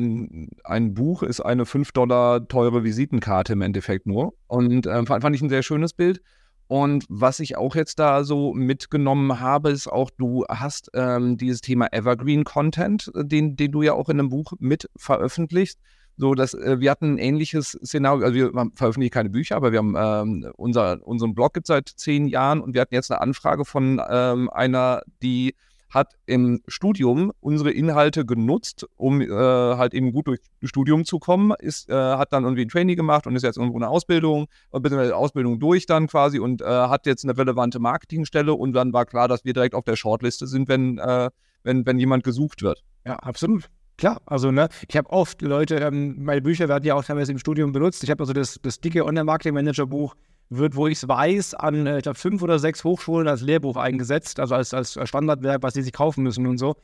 ein 0.63 0.93
Buch 0.93 1.23
ist 1.23 1.41
eine 1.41 1.65
5 1.65 1.91
Dollar 1.91 2.47
teure 2.47 2.85
Visitenkarte 2.85 3.51
im 3.51 3.61
Endeffekt 3.61 4.07
nur. 4.07 4.33
Und 4.47 4.85
äh, 4.85 5.05
fand, 5.05 5.35
ich 5.35 5.41
ein 5.41 5.49
sehr 5.49 5.61
schönes 5.61 5.91
Bild. 5.91 6.21
Und 6.67 7.03
was 7.09 7.41
ich 7.41 7.57
auch 7.57 7.75
jetzt 7.75 7.99
da 7.99 8.23
so 8.23 8.53
mitgenommen 8.53 9.41
habe, 9.41 9.71
ist 9.71 9.87
auch, 9.87 10.09
du 10.09 10.45
hast 10.47 10.89
ähm, 10.93 11.35
dieses 11.35 11.59
Thema 11.59 11.91
Evergreen 11.91 12.45
Content, 12.45 13.11
äh, 13.13 13.25
den, 13.25 13.57
den 13.57 13.73
du 13.73 13.81
ja 13.81 13.91
auch 13.91 14.07
in 14.07 14.19
einem 14.21 14.29
Buch 14.29 14.53
mit 14.59 14.89
veröffentlicht. 14.95 15.79
So, 16.21 16.35
dass 16.35 16.53
äh, 16.53 16.79
wir 16.79 16.91
hatten 16.91 17.15
ein 17.15 17.17
ähnliches 17.17 17.71
Szenario, 17.83 18.23
also 18.23 18.35
wir 18.35 18.51
veröffentlichen 18.75 19.11
keine 19.11 19.31
Bücher, 19.31 19.55
aber 19.55 19.71
wir 19.71 19.79
haben 19.79 19.95
ähm, 19.97 20.51
unser, 20.55 20.99
unseren 21.03 21.33
Blog 21.33 21.55
gibt 21.55 21.65
seit 21.65 21.89
zehn 21.89 22.27
Jahren 22.27 22.61
und 22.61 22.75
wir 22.75 22.81
hatten 22.81 22.93
jetzt 22.93 23.09
eine 23.09 23.21
Anfrage 23.21 23.65
von 23.65 23.99
ähm, 24.07 24.47
einer, 24.51 25.01
die 25.23 25.55
hat 25.89 26.13
im 26.27 26.61
Studium 26.67 27.31
unsere 27.39 27.71
Inhalte 27.71 28.23
genutzt, 28.23 28.85
um 28.97 29.19
äh, 29.19 29.29
halt 29.31 29.95
eben 29.95 30.11
gut 30.11 30.27
durch 30.27 30.41
Studium 30.61 31.05
zu 31.05 31.17
kommen, 31.17 31.53
ist, 31.57 31.89
äh, 31.89 31.95
hat 31.95 32.33
dann 32.33 32.43
irgendwie 32.43 32.65
ein 32.65 32.69
Training 32.69 32.97
gemacht 32.97 33.25
und 33.25 33.35
ist 33.35 33.41
jetzt 33.41 33.57
irgendwo 33.57 33.79
eine 33.79 33.89
Ausbildung, 33.89 34.45
beziehungsweise 34.71 35.15
Ausbildung 35.15 35.59
durch 35.59 35.87
dann 35.87 36.05
quasi 36.05 36.37
und 36.37 36.61
äh, 36.61 36.65
hat 36.65 37.07
jetzt 37.07 37.23
eine 37.23 37.35
relevante 37.35 37.79
Marketingstelle 37.79 38.53
und 38.53 38.73
dann 38.73 38.93
war 38.93 39.07
klar, 39.07 39.27
dass 39.27 39.43
wir 39.43 39.53
direkt 39.53 39.73
auf 39.73 39.85
der 39.85 39.95
Shortliste 39.95 40.45
sind, 40.45 40.69
wenn, 40.69 40.99
äh, 40.99 41.31
wenn, 41.63 41.83
wenn 41.87 41.97
jemand 41.97 42.23
gesucht 42.23 42.61
wird. 42.61 42.83
Ja, 43.07 43.15
absolut. 43.15 43.71
Klar, 44.01 44.19
also 44.25 44.49
ne, 44.49 44.67
ich 44.89 44.97
habe 44.97 45.11
oft 45.11 45.43
Leute, 45.43 45.75
ähm, 45.75 46.23
meine 46.23 46.41
Bücher 46.41 46.67
werden 46.67 46.83
ja 46.83 46.95
auch 46.95 47.03
teilweise 47.03 47.31
im 47.33 47.37
Studium 47.37 47.71
benutzt. 47.71 48.03
Ich 48.03 48.09
habe 48.09 48.23
also 48.23 48.33
das, 48.33 48.59
das 48.63 48.81
dicke 48.81 49.05
Online-Marketing-Manager-Buch 49.05 50.15
wird, 50.49 50.75
wo 50.75 50.87
ich 50.87 50.97
es 50.97 51.07
weiß, 51.07 51.53
an 51.53 51.85
äh, 51.85 51.97
ich 51.97 52.03
glaube, 52.03 52.17
fünf 52.17 52.41
oder 52.41 52.57
sechs 52.57 52.83
Hochschulen 52.83 53.27
als 53.27 53.41
Lehrbuch 53.43 53.77
eingesetzt, 53.77 54.39
also 54.39 54.55
als, 54.55 54.73
als 54.73 54.97
Standardwerk, 55.03 55.61
was 55.61 55.75
sie 55.75 55.83
sich 55.83 55.93
kaufen 55.93 56.23
müssen 56.23 56.47
und 56.47 56.57
so. 56.57 56.77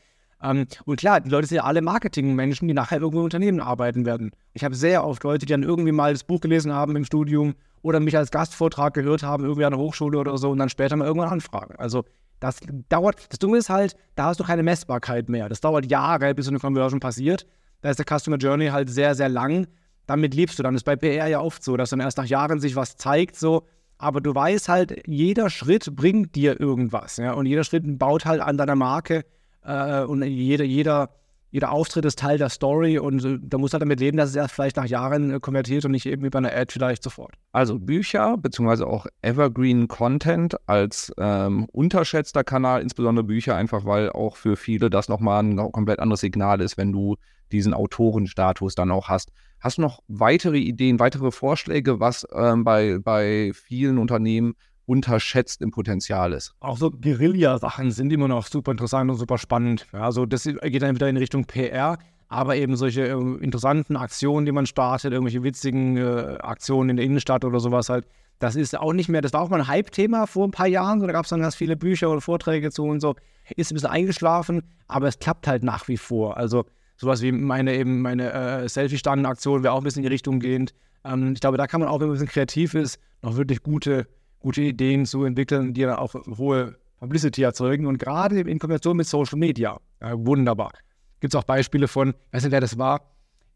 Ähm, 0.43 0.67
und 0.85 0.99
klar, 0.99 1.19
die 1.19 1.31
Leute 1.31 1.47
sind 1.47 1.55
ja 1.55 1.63
alle 1.63 1.81
Marketingmenschen, 1.81 2.67
die 2.67 2.75
nachher 2.75 2.99
irgendwo 2.99 3.21
im 3.21 3.25
Unternehmen 3.25 3.61
arbeiten 3.61 4.05
werden. 4.05 4.29
Ich 4.53 4.63
habe 4.63 4.75
sehr 4.75 5.03
oft 5.03 5.23
Leute, 5.23 5.47
die 5.47 5.51
dann 5.51 5.63
irgendwie 5.63 5.93
mal 5.93 6.13
das 6.13 6.23
Buch 6.23 6.39
gelesen 6.39 6.71
haben 6.71 6.95
im 6.95 7.03
Studium 7.03 7.55
oder 7.81 7.99
mich 7.99 8.15
als 8.15 8.29
Gastvortrag 8.29 8.93
gehört 8.93 9.23
haben, 9.23 9.43
irgendwie 9.43 9.65
an 9.65 9.71
der 9.71 9.79
Hochschule 9.79 10.19
oder 10.19 10.37
so 10.37 10.51
und 10.51 10.59
dann 10.59 10.69
später 10.69 10.95
mal 10.95 11.05
irgendwann 11.05 11.29
anfragen. 11.29 11.77
Also 11.77 12.03
das 12.39 12.59
dauert, 12.89 13.31
das 13.31 13.39
Dumme 13.39 13.57
ist 13.57 13.69
halt, 13.69 13.95
da 14.15 14.25
hast 14.25 14.39
du 14.39 14.43
keine 14.43 14.63
Messbarkeit 14.63 15.29
mehr. 15.29 15.49
Das 15.49 15.61
dauert 15.61 15.89
Jahre, 15.89 16.33
bis 16.35 16.45
so 16.45 16.51
eine 16.51 16.59
Conversion 16.59 16.99
passiert. 16.99 17.45
Da 17.81 17.89
ist 17.89 17.99
der 17.99 18.05
Customer 18.17 18.37
Journey 18.37 18.67
halt 18.67 18.89
sehr, 18.89 19.15
sehr 19.15 19.29
lang 19.29 19.67
damit 20.07 20.33
lebst 20.33 20.57
du 20.57 20.63
dann. 20.63 20.73
Das 20.73 20.79
ist 20.79 20.85
bei 20.85 20.95
PR 20.95 21.27
ja 21.27 21.41
oft 21.41 21.63
so, 21.63 21.77
dass 21.77 21.91
dann 21.91 21.99
erst 21.99 22.17
nach 22.17 22.25
Jahren 22.25 22.59
sich 22.59 22.75
was 22.75 22.97
zeigt, 22.97 23.35
so. 23.35 23.63
Aber 23.99 24.21
du 24.21 24.33
weißt 24.33 24.69
halt, 24.69 25.07
jeder 25.07 25.49
Schritt 25.49 25.95
bringt 25.95 26.35
dir 26.35 26.59
irgendwas, 26.59 27.17
ja. 27.17 27.33
Und 27.33 27.45
jeder 27.45 27.63
Schritt 27.63 27.83
baut 27.99 28.25
halt 28.25 28.41
an 28.41 28.57
deiner 28.57 28.75
Marke 28.75 29.25
äh, 29.63 30.01
und 30.03 30.23
jeder, 30.23 30.63
jeder, 30.63 31.09
jeder 31.49 31.71
Auftritt 31.71 32.05
ist 32.05 32.19
Teil 32.19 32.37
der 32.37 32.49
Story 32.49 32.99
und 32.99 33.23
äh, 33.23 33.39
da 33.41 33.57
muss 33.57 33.73
halt 33.73 33.81
damit 33.81 33.99
leben, 33.99 34.17
dass 34.17 34.29
es 34.29 34.35
erst 34.35 34.53
vielleicht 34.53 34.77
nach 34.77 34.85
Jahren 34.85 35.31
äh, 35.31 35.39
konvertiert 35.39 35.85
und 35.85 35.91
nicht 35.91 36.05
eben 36.05 36.25
über 36.25 36.37
eine 36.37 36.53
Ad 36.53 36.71
vielleicht 36.71 37.03
sofort. 37.03 37.35
Also 37.51 37.79
Bücher 37.79 38.37
beziehungsweise 38.37 38.87
auch 38.87 39.05
Evergreen 39.21 39.87
Content 39.87 40.55
als 40.67 41.13
ähm, 41.17 41.65
unterschätzter 41.71 42.43
Kanal, 42.43 42.81
insbesondere 42.81 43.23
Bücher, 43.23 43.55
einfach 43.55 43.85
weil 43.85 44.09
auch 44.09 44.35
für 44.35 44.55
viele 44.55 44.89
das 44.89 45.07
nochmal 45.09 45.43
ein 45.43 45.71
komplett 45.71 45.99
anderes 45.99 46.21
Signal 46.21 46.61
ist, 46.61 46.77
wenn 46.77 46.91
du 46.91 47.15
diesen 47.51 47.73
Autorenstatus 47.73 48.75
dann 48.75 48.91
auch 48.91 49.07
hast. 49.07 49.31
Hast 49.59 49.77
du 49.77 49.81
noch 49.81 50.03
weitere 50.07 50.57
Ideen, 50.57 50.99
weitere 50.99 51.31
Vorschläge, 51.31 51.99
was 51.99 52.27
ähm, 52.33 52.63
bei, 52.63 52.99
bei 52.99 53.51
vielen 53.53 53.97
Unternehmen 53.97 54.55
unterschätzt 54.87 55.61
im 55.61 55.69
Potenzial 55.69 56.33
ist? 56.33 56.55
Auch 56.59 56.77
so 56.77 56.89
Guerilla-Sachen 56.89 57.91
sind 57.91 58.11
immer 58.11 58.27
noch 58.27 58.47
super 58.47 58.71
interessant 58.71 59.11
und 59.11 59.17
super 59.17 59.37
spannend. 59.37 59.85
Also 59.91 60.25
das 60.25 60.43
geht 60.45 60.81
dann 60.81 60.95
wieder 60.95 61.09
in 61.09 61.17
Richtung 61.17 61.45
PR, 61.45 61.99
aber 62.29 62.55
eben 62.55 62.75
solche 62.75 63.07
äh, 63.07 63.43
interessanten 63.43 63.95
Aktionen, 63.95 64.45
die 64.45 64.51
man 64.51 64.65
startet, 64.65 65.13
irgendwelche 65.13 65.43
witzigen 65.43 65.97
äh, 65.97 66.37
Aktionen 66.39 66.89
in 66.91 66.97
der 66.97 67.05
Innenstadt 67.05 67.45
oder 67.45 67.59
sowas 67.59 67.89
halt. 67.89 68.07
Das 68.39 68.55
ist 68.55 68.77
auch 68.77 68.93
nicht 68.93 69.09
mehr, 69.09 69.21
das 69.21 69.33
war 69.33 69.41
auch 69.41 69.49
mal 69.49 69.61
ein 69.61 69.67
Hype-Thema 69.67 70.27
vor 70.27 70.47
ein 70.47 70.51
paar 70.51 70.67
Jahren, 70.67 70.99
so, 70.99 71.07
da 71.07 71.13
gab 71.13 71.25
es 71.25 71.29
dann 71.29 71.41
ganz 71.41 71.55
viele 71.55 71.75
Bücher 71.75 72.09
oder 72.09 72.21
Vorträge 72.21 72.71
zu 72.71 72.83
und 72.83 72.99
so. 72.99 73.15
Ist 73.55 73.71
ein 73.71 73.75
bisschen 73.75 73.89
eingeschlafen, 73.89 74.61
aber 74.87 75.07
es 75.07 75.19
klappt 75.19 75.47
halt 75.47 75.63
nach 75.63 75.87
wie 75.87 75.97
vor. 75.97 76.37
Also 76.37 76.65
sowas 76.97 77.21
wie 77.21 77.31
meine 77.31 77.73
eben 77.75 78.01
meine 78.01 78.31
äh, 78.31 78.69
Selfie-Standen-Aktion 78.69 79.63
wäre 79.63 79.73
auch 79.73 79.79
ein 79.79 79.83
bisschen 79.83 80.03
in 80.03 80.09
die 80.09 80.13
Richtung 80.13 80.39
gehend. 80.39 80.73
Ähm, 81.03 81.33
ich 81.33 81.39
glaube, 81.39 81.57
da 81.57 81.67
kann 81.67 81.79
man 81.79 81.89
auch, 81.89 81.99
wenn 81.99 82.07
man 82.07 82.15
ein 82.15 82.19
bisschen 82.19 82.33
kreativ 82.33 82.73
ist, 82.73 82.99
noch 83.21 83.37
wirklich 83.37 83.63
gute, 83.63 84.07
gute 84.47 84.61
Ideen 84.61 85.05
zu 85.05 85.25
entwickeln, 85.25 85.73
die 85.73 85.81
dann 85.81 85.97
auch 85.97 86.13
hohe 86.37 86.77
Publicity 87.01 87.41
erzeugen. 87.41 87.85
Und 87.85 87.97
gerade 87.97 88.39
in 88.39 88.59
Kombination 88.59 88.95
mit 88.95 89.05
Social 89.05 89.37
Media, 89.37 89.77
äh, 89.99 90.13
wunderbar. 90.13 90.71
Gibt 91.19 91.33
es 91.33 91.37
auch 91.37 91.43
Beispiele 91.43 91.89
von, 91.89 92.11
ich 92.11 92.15
weiß 92.31 92.43
nicht, 92.43 92.53
wer 92.53 92.61
das 92.61 92.77
war, 92.77 93.01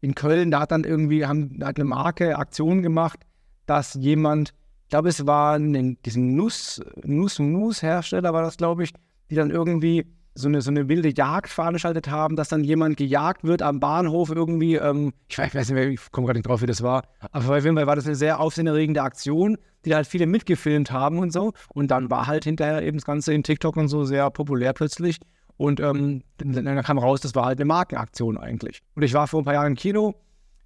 in 0.02 0.14
Köln, 0.14 0.50
da 0.50 0.60
hat 0.60 0.70
dann 0.70 0.84
irgendwie, 0.84 1.24
haben, 1.24 1.58
hat 1.62 1.76
eine 1.76 1.86
Marke 1.86 2.36
Aktion 2.36 2.82
gemacht, 2.82 3.20
dass 3.64 3.94
jemand, 3.94 4.52
ich 4.82 4.90
glaube, 4.90 5.08
es 5.08 5.26
war 5.26 5.54
ein, 5.54 5.96
diesen 6.04 6.36
Nuss, 6.36 6.82
Nuss-Nuss-Hersteller, 7.04 8.34
war 8.34 8.42
das, 8.42 8.58
glaube 8.58 8.84
ich, 8.84 8.92
die 9.30 9.34
dann 9.34 9.48
irgendwie 9.48 10.04
so 10.34 10.48
eine, 10.48 10.60
so 10.60 10.70
eine 10.70 10.90
wilde 10.90 11.14
Jagd 11.16 11.48
veranstaltet 11.48 12.10
haben, 12.10 12.36
dass 12.36 12.50
dann 12.50 12.64
jemand 12.64 12.98
gejagt 12.98 13.44
wird 13.44 13.62
am 13.62 13.80
Bahnhof 13.80 14.28
irgendwie. 14.28 14.74
Ähm, 14.74 15.14
ich, 15.28 15.38
weiß, 15.38 15.54
nicht 15.54 15.72
mehr, 15.72 15.88
ich 15.88 16.10
komme 16.10 16.26
gerade 16.26 16.38
nicht 16.38 16.48
drauf, 16.48 16.60
wie 16.60 16.66
das 16.66 16.82
war. 16.82 17.04
Aber 17.30 17.56
auf 17.56 17.64
jeden 17.64 17.76
Fall 17.76 17.86
war 17.86 17.96
das 17.96 18.04
eine 18.04 18.14
sehr 18.14 18.40
aufsehenerregende 18.40 19.00
Aktion, 19.00 19.56
die 19.84 19.90
da 19.90 19.96
halt 19.96 20.06
viele 20.06 20.26
mitgefilmt 20.26 20.90
haben 20.90 21.18
und 21.18 21.32
so. 21.32 21.52
Und 21.74 21.90
dann 21.90 22.10
war 22.10 22.26
halt 22.26 22.44
hinterher 22.44 22.82
eben 22.82 22.98
das 22.98 23.04
Ganze 23.04 23.34
in 23.34 23.42
TikTok 23.42 23.76
und 23.76 23.88
so 23.88 24.04
sehr 24.04 24.30
populär 24.30 24.72
plötzlich. 24.72 25.18
Und 25.56 25.80
ähm, 25.80 26.22
dann 26.38 26.82
kam 26.82 26.98
raus, 26.98 27.20
das 27.20 27.34
war 27.34 27.44
halt 27.44 27.58
eine 27.58 27.66
Markenaktion 27.66 28.36
eigentlich. 28.38 28.82
Und 28.94 29.02
ich 29.02 29.12
war 29.14 29.28
vor 29.28 29.42
ein 29.42 29.44
paar 29.44 29.54
Jahren 29.54 29.72
im 29.72 29.76
Kino, 29.76 30.14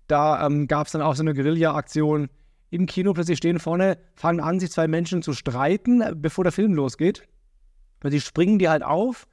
da 0.07 0.47
ähm, 0.47 0.69
gab 0.69 0.87
es 0.87 0.93
dann 0.93 1.03
auch 1.03 1.15
so 1.15 1.23
eine 1.23 1.35
Guerilla-Aktion. 1.35 2.29
Im 2.71 2.87
Kino 2.87 3.13
plötzlich 3.13 3.39
stehen 3.39 3.59
vorne, 3.59 3.99
fangen 4.15 4.41
an, 4.41 4.61
sich 4.61 4.71
zwei 4.71 4.89
Menschen 4.89 5.23
zu 5.23 5.33
streiten, 5.33 6.03
bevor 6.17 6.45
der 6.45 6.53
Film 6.53 6.75
losgeht. 6.75 7.23
Und 8.03 8.11
sie 8.11 8.21
springen 8.21 8.59
die 8.59 8.69
halt 8.69 8.83
auf 8.83 9.27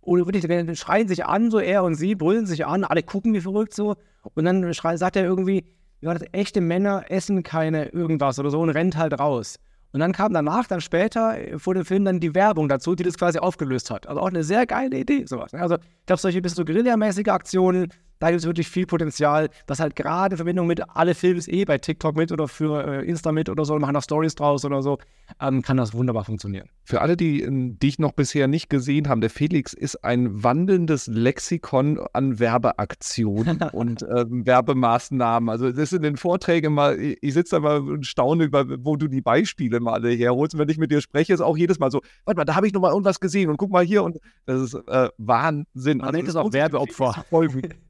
und 0.00 0.24
wirklich 0.26 0.78
schreien 0.78 1.08
sich 1.08 1.24
an, 1.26 1.50
so 1.50 1.58
er 1.58 1.84
und 1.84 1.94
sie, 1.94 2.14
brüllen 2.14 2.46
sich 2.46 2.66
an, 2.66 2.84
alle 2.84 3.02
gucken 3.02 3.34
wie 3.34 3.40
verrückt 3.40 3.74
so. 3.74 3.96
Und 4.34 4.44
dann 4.44 4.72
schrei, 4.74 4.96
sagt 4.96 5.16
er 5.16 5.24
irgendwie, 5.24 5.66
ja, 6.00 6.12
das 6.12 6.24
echte 6.32 6.60
Männer 6.60 7.04
essen 7.08 7.42
keine 7.42 7.86
irgendwas 7.86 8.38
oder 8.38 8.50
so 8.50 8.60
und 8.60 8.70
rennt 8.70 8.96
halt 8.96 9.18
raus. 9.18 9.56
Und 9.92 10.00
dann 10.00 10.12
kam 10.12 10.34
danach, 10.34 10.66
dann 10.66 10.80
später 10.80 11.36
vor 11.56 11.74
dem 11.74 11.84
Film 11.84 12.04
dann 12.04 12.20
die 12.20 12.34
Werbung 12.34 12.68
dazu, 12.68 12.94
die 12.94 13.02
das 13.02 13.16
quasi 13.16 13.38
aufgelöst 13.38 13.90
hat. 13.90 14.06
Also 14.06 14.20
auch 14.20 14.28
eine 14.28 14.44
sehr 14.44 14.66
geile 14.66 14.98
Idee, 14.98 15.24
sowas. 15.24 15.52
Ne? 15.52 15.60
Also 15.62 15.76
ich 15.76 16.06
glaube, 16.06 16.20
solche 16.20 16.42
bisschen 16.42 16.56
so 16.56 16.64
Guerilla-mäßige 16.64 17.28
Aktionen, 17.28 17.88
da 18.18 18.28
gibt 18.28 18.40
es 18.40 18.46
wirklich 18.46 18.68
viel 18.68 18.86
Potenzial, 18.86 19.50
was 19.66 19.80
halt 19.80 19.96
gerade 19.96 20.34
in 20.34 20.36
Verbindung 20.36 20.66
mit 20.66 20.80
alle 20.96 21.14
Films 21.14 21.48
eh 21.48 21.64
bei 21.64 21.78
TikTok 21.78 22.16
mit 22.16 22.32
oder 22.32 22.48
für 22.48 22.86
äh, 22.86 23.06
Insta 23.06 23.32
mit 23.32 23.48
oder 23.48 23.64
so, 23.64 23.78
machen 23.78 23.94
da 23.94 24.00
Stories 24.00 24.34
draus 24.34 24.64
oder 24.64 24.82
so, 24.82 24.98
ähm, 25.40 25.62
kann 25.62 25.76
das 25.76 25.92
wunderbar 25.92 26.24
funktionieren. 26.24 26.68
Für 26.84 27.00
alle, 27.00 27.16
die 27.16 27.42
ähm, 27.42 27.78
dich 27.78 27.98
noch 27.98 28.12
bisher 28.12 28.46
nicht 28.48 28.70
gesehen 28.70 29.08
haben, 29.08 29.20
der 29.20 29.30
Felix 29.30 29.72
ist 29.72 30.04
ein 30.04 30.42
wandelndes 30.42 31.06
Lexikon 31.08 32.00
an 32.12 32.38
Werbeaktionen 32.38 33.62
und 33.72 34.02
äh, 34.02 34.24
Werbemaßnahmen. 34.28 35.48
Also 35.48 35.72
das 35.72 35.90
sind 35.90 35.98
in 35.98 36.14
den 36.14 36.16
Vorträgen 36.16 36.72
mal, 36.72 36.98
ich 36.98 37.34
sitze 37.34 37.56
da 37.56 37.60
mal 37.60 37.80
und 37.80 38.06
staune 38.06 38.44
über, 38.44 38.64
wo 38.84 38.96
du 38.96 39.08
die 39.08 39.20
Beispiele 39.20 39.80
mal 39.80 39.94
alle 39.94 40.10
herholst. 40.10 40.54
Und 40.54 40.60
wenn 40.60 40.68
ich 40.68 40.78
mit 40.78 40.90
dir 40.90 41.00
spreche, 41.00 41.34
ist 41.34 41.40
auch 41.40 41.56
jedes 41.56 41.78
Mal 41.78 41.90
so, 41.90 42.00
warte 42.24 42.38
mal, 42.38 42.44
da 42.44 42.54
habe 42.54 42.66
ich 42.66 42.72
noch 42.72 42.80
mal 42.80 42.90
irgendwas 42.90 43.20
gesehen 43.20 43.50
und 43.50 43.56
guck 43.56 43.70
mal 43.70 43.84
hier 43.84 44.02
und 44.02 44.18
das 44.46 44.60
ist 44.60 44.74
äh, 44.74 45.08
Wahnsinn. 45.18 45.98
Man 45.98 46.06
also, 46.06 46.16
nennt 46.16 46.28
es 46.28 46.36
auch 46.36 46.52
Werbeopfer. 46.52 47.24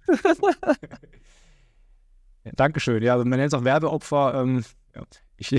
Dankeschön. 2.55 3.03
Ja, 3.03 3.17
man 3.17 3.29
nennt 3.31 3.53
es 3.53 3.55
auch 3.55 3.65
Werbeopfer. 3.65 4.43
Ähm, 4.43 4.65
ja. 4.95 5.03
ich, 5.37 5.53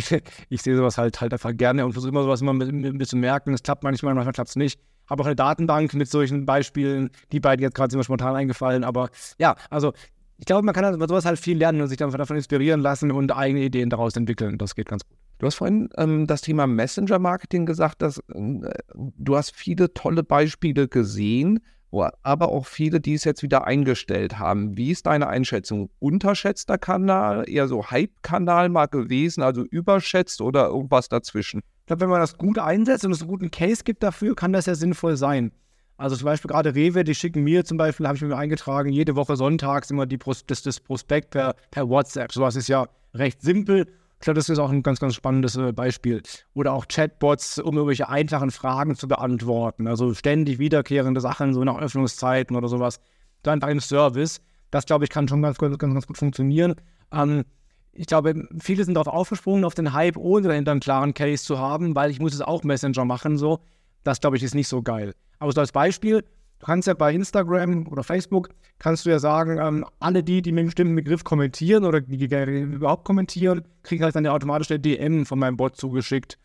ich, 0.49 0.61
sehe 0.61 0.75
sowas 0.75 0.97
halt, 0.97 1.19
halt 1.21 1.33
einfach 1.33 1.55
gerne 1.55 1.85
und 1.85 1.93
versuche 1.93 2.09
immer 2.11 2.23
sowas 2.23 2.41
immer 2.41 2.53
ein 2.53 2.97
bisschen 2.97 3.19
merken. 3.19 3.53
Es 3.53 3.63
klappt 3.63 3.83
manchmal, 3.83 4.13
manchmal 4.13 4.33
klappt 4.33 4.49
es 4.49 4.55
nicht. 4.55 4.79
Habe 5.09 5.23
auch 5.23 5.27
eine 5.27 5.35
Datenbank 5.35 5.93
mit 5.93 6.09
solchen 6.09 6.45
Beispielen. 6.45 7.09
Die 7.31 7.39
beiden 7.39 7.63
jetzt 7.63 7.75
gerade 7.75 7.91
sind 7.91 7.97
mir 7.97 8.03
spontan 8.03 8.35
eingefallen. 8.35 8.83
Aber 8.83 9.09
ja, 9.37 9.55
also 9.69 9.93
ich 10.37 10.45
glaube, 10.45 10.63
man 10.63 10.75
kann 10.75 10.85
halt 10.85 10.99
sowas 10.99 11.25
halt 11.25 11.39
viel 11.39 11.57
lernen 11.57 11.81
und 11.81 11.87
sich 11.87 11.97
dann 11.97 12.11
davon 12.11 12.35
inspirieren 12.35 12.81
lassen 12.81 13.11
und 13.11 13.31
eigene 13.31 13.61
Ideen 13.61 13.89
daraus 13.89 14.15
entwickeln. 14.15 14.57
Das 14.57 14.75
geht 14.75 14.87
ganz 14.87 15.03
gut. 15.05 15.17
Du 15.39 15.45
hast 15.45 15.55
vorhin 15.55 15.89
ähm, 15.97 16.27
das 16.27 16.41
Thema 16.41 16.67
Messenger-Marketing 16.67 17.65
gesagt, 17.65 18.01
dass 18.01 18.19
äh, 18.19 18.69
du 18.95 19.37
hast 19.37 19.55
viele 19.55 19.93
tolle 19.93 20.23
Beispiele 20.23 20.87
gesehen 20.87 21.59
aber 21.91 22.49
auch 22.49 22.65
viele, 22.65 22.99
die 22.99 23.13
es 23.13 23.23
jetzt 23.23 23.43
wieder 23.43 23.65
eingestellt 23.65 24.39
haben. 24.39 24.77
Wie 24.77 24.91
ist 24.91 25.05
deine 25.05 25.27
Einschätzung? 25.27 25.89
Unterschätzter 25.99 26.77
Kanal, 26.77 27.49
eher 27.49 27.67
so 27.67 27.89
Hype-Kanal 27.89 28.69
mal 28.69 28.87
gewesen, 28.87 29.41
also 29.41 29.63
überschätzt 29.63 30.41
oder 30.41 30.67
irgendwas 30.67 31.09
dazwischen? 31.09 31.61
Ich 31.81 31.85
glaube, 31.87 32.01
wenn 32.01 32.09
man 32.09 32.19
das 32.19 32.37
gut 32.37 32.59
einsetzt 32.59 33.05
und 33.05 33.11
es 33.11 33.21
einen 33.21 33.29
guten 33.29 33.51
Case 33.51 33.83
gibt 33.83 34.03
dafür, 34.03 34.35
kann 34.35 34.53
das 34.53 34.65
ja 34.65 34.75
sinnvoll 34.75 35.15
sein. 35.15 35.51
Also 35.97 36.15
zum 36.15 36.25
Beispiel 36.25 36.49
gerade 36.49 36.75
Rewe, 36.75 37.03
die 37.03 37.15
schicken 37.15 37.43
mir 37.43 37.65
zum 37.65 37.77
Beispiel, 37.77 38.07
habe 38.07 38.17
ich 38.17 38.21
mir 38.21 38.37
eingetragen, 38.37 38.91
jede 38.91 39.15
Woche 39.15 39.35
sonntags 39.35 39.89
immer 39.89 40.05
die 40.05 40.17
Pros 40.17 40.45
das, 40.45 40.61
das 40.61 40.79
Prospekt 40.79 41.31
per, 41.31 41.55
per 41.71 41.89
WhatsApp. 41.89 42.31
Sowas 42.31 42.55
ist 42.55 42.67
ja 42.67 42.87
recht 43.15 43.41
simpel 43.41 43.87
ich 44.19 44.23
glaube, 44.25 44.35
das 44.35 44.49
ist 44.49 44.57
auch 44.57 44.71
ein 44.71 44.81
ganz, 44.81 44.99
ganz 44.99 45.13
spannendes 45.13 45.55
äh, 45.57 45.71
Beispiel. 45.71 46.23
Oder 46.53 46.73
auch 46.73 46.87
Chatbots, 46.87 47.59
um 47.59 47.75
irgendwelche 47.75 48.09
einfachen 48.09 48.49
Fragen 48.49 48.95
zu 48.95 49.07
beantworten. 49.07 49.87
Also 49.87 50.13
ständig 50.15 50.57
wiederkehrende 50.57 51.21
Sachen, 51.21 51.53
so 51.53 51.63
nach 51.63 51.79
Öffnungszeiten 51.79 52.55
oder 52.55 52.67
sowas. 52.67 52.99
Dann 53.43 53.61
ein 53.61 53.79
Service. 53.79 54.41
Das, 54.71 54.85
glaube 54.85 55.05
ich, 55.05 55.11
kann 55.11 55.27
schon 55.27 55.43
ganz, 55.43 55.59
ganz, 55.59 55.77
ganz 55.77 56.07
gut 56.07 56.17
funktionieren. 56.17 56.75
Ähm, 57.11 57.45
ich 57.93 58.07
glaube, 58.07 58.47
viele 58.59 58.83
sind 58.83 58.95
darauf 58.95 59.13
aufgesprungen, 59.13 59.63
auf 59.63 59.75
den 59.75 59.93
Hype, 59.93 60.17
ohne 60.17 60.47
dahinter 60.47 60.71
einen 60.71 60.79
klaren 60.79 61.13
Case 61.13 61.43
zu 61.43 61.59
haben, 61.59 61.95
weil 61.95 62.09
ich 62.09 62.19
muss 62.19 62.33
es 62.33 62.41
auch 62.41 62.63
Messenger 62.63 63.05
machen, 63.05 63.37
so. 63.37 63.59
Das, 64.03 64.19
glaube 64.19 64.37
ich, 64.37 64.43
ist 64.43 64.55
nicht 64.55 64.67
so 64.67 64.81
geil. 64.81 65.13
Aber 65.39 65.51
so 65.51 65.61
als 65.61 65.71
Beispiel, 65.71 66.23
du 66.59 66.65
kannst 66.65 66.87
ja 66.87 66.93
bei 66.93 67.13
Instagram 67.13 67.87
oder 67.87 68.03
Facebook, 68.03 68.49
kannst 68.79 69.05
du 69.05 69.09
ja 69.09 69.19
sagen, 69.19 69.57
ähm, 69.59 69.85
alle 69.99 70.23
die, 70.23 70.41
die 70.41 70.51
mit 70.51 70.59
einem 70.59 70.67
bestimmten 70.67 70.95
Begriff 70.95 71.23
kommentieren 71.23 71.85
oder 71.85 72.01
die, 72.01 72.25
überhaupt 72.25 73.05
kommentieren, 73.05 73.63
kriegen 73.83 74.03
halt 74.03 74.15
dann 74.15 74.25
ja 74.25 74.33
automatisch 74.33 74.69
eine 74.71 74.79
DM 74.79 75.25
von 75.25 75.39
meinem 75.39 75.57
Bot 75.57 75.75
zugeschickt, 75.75 76.37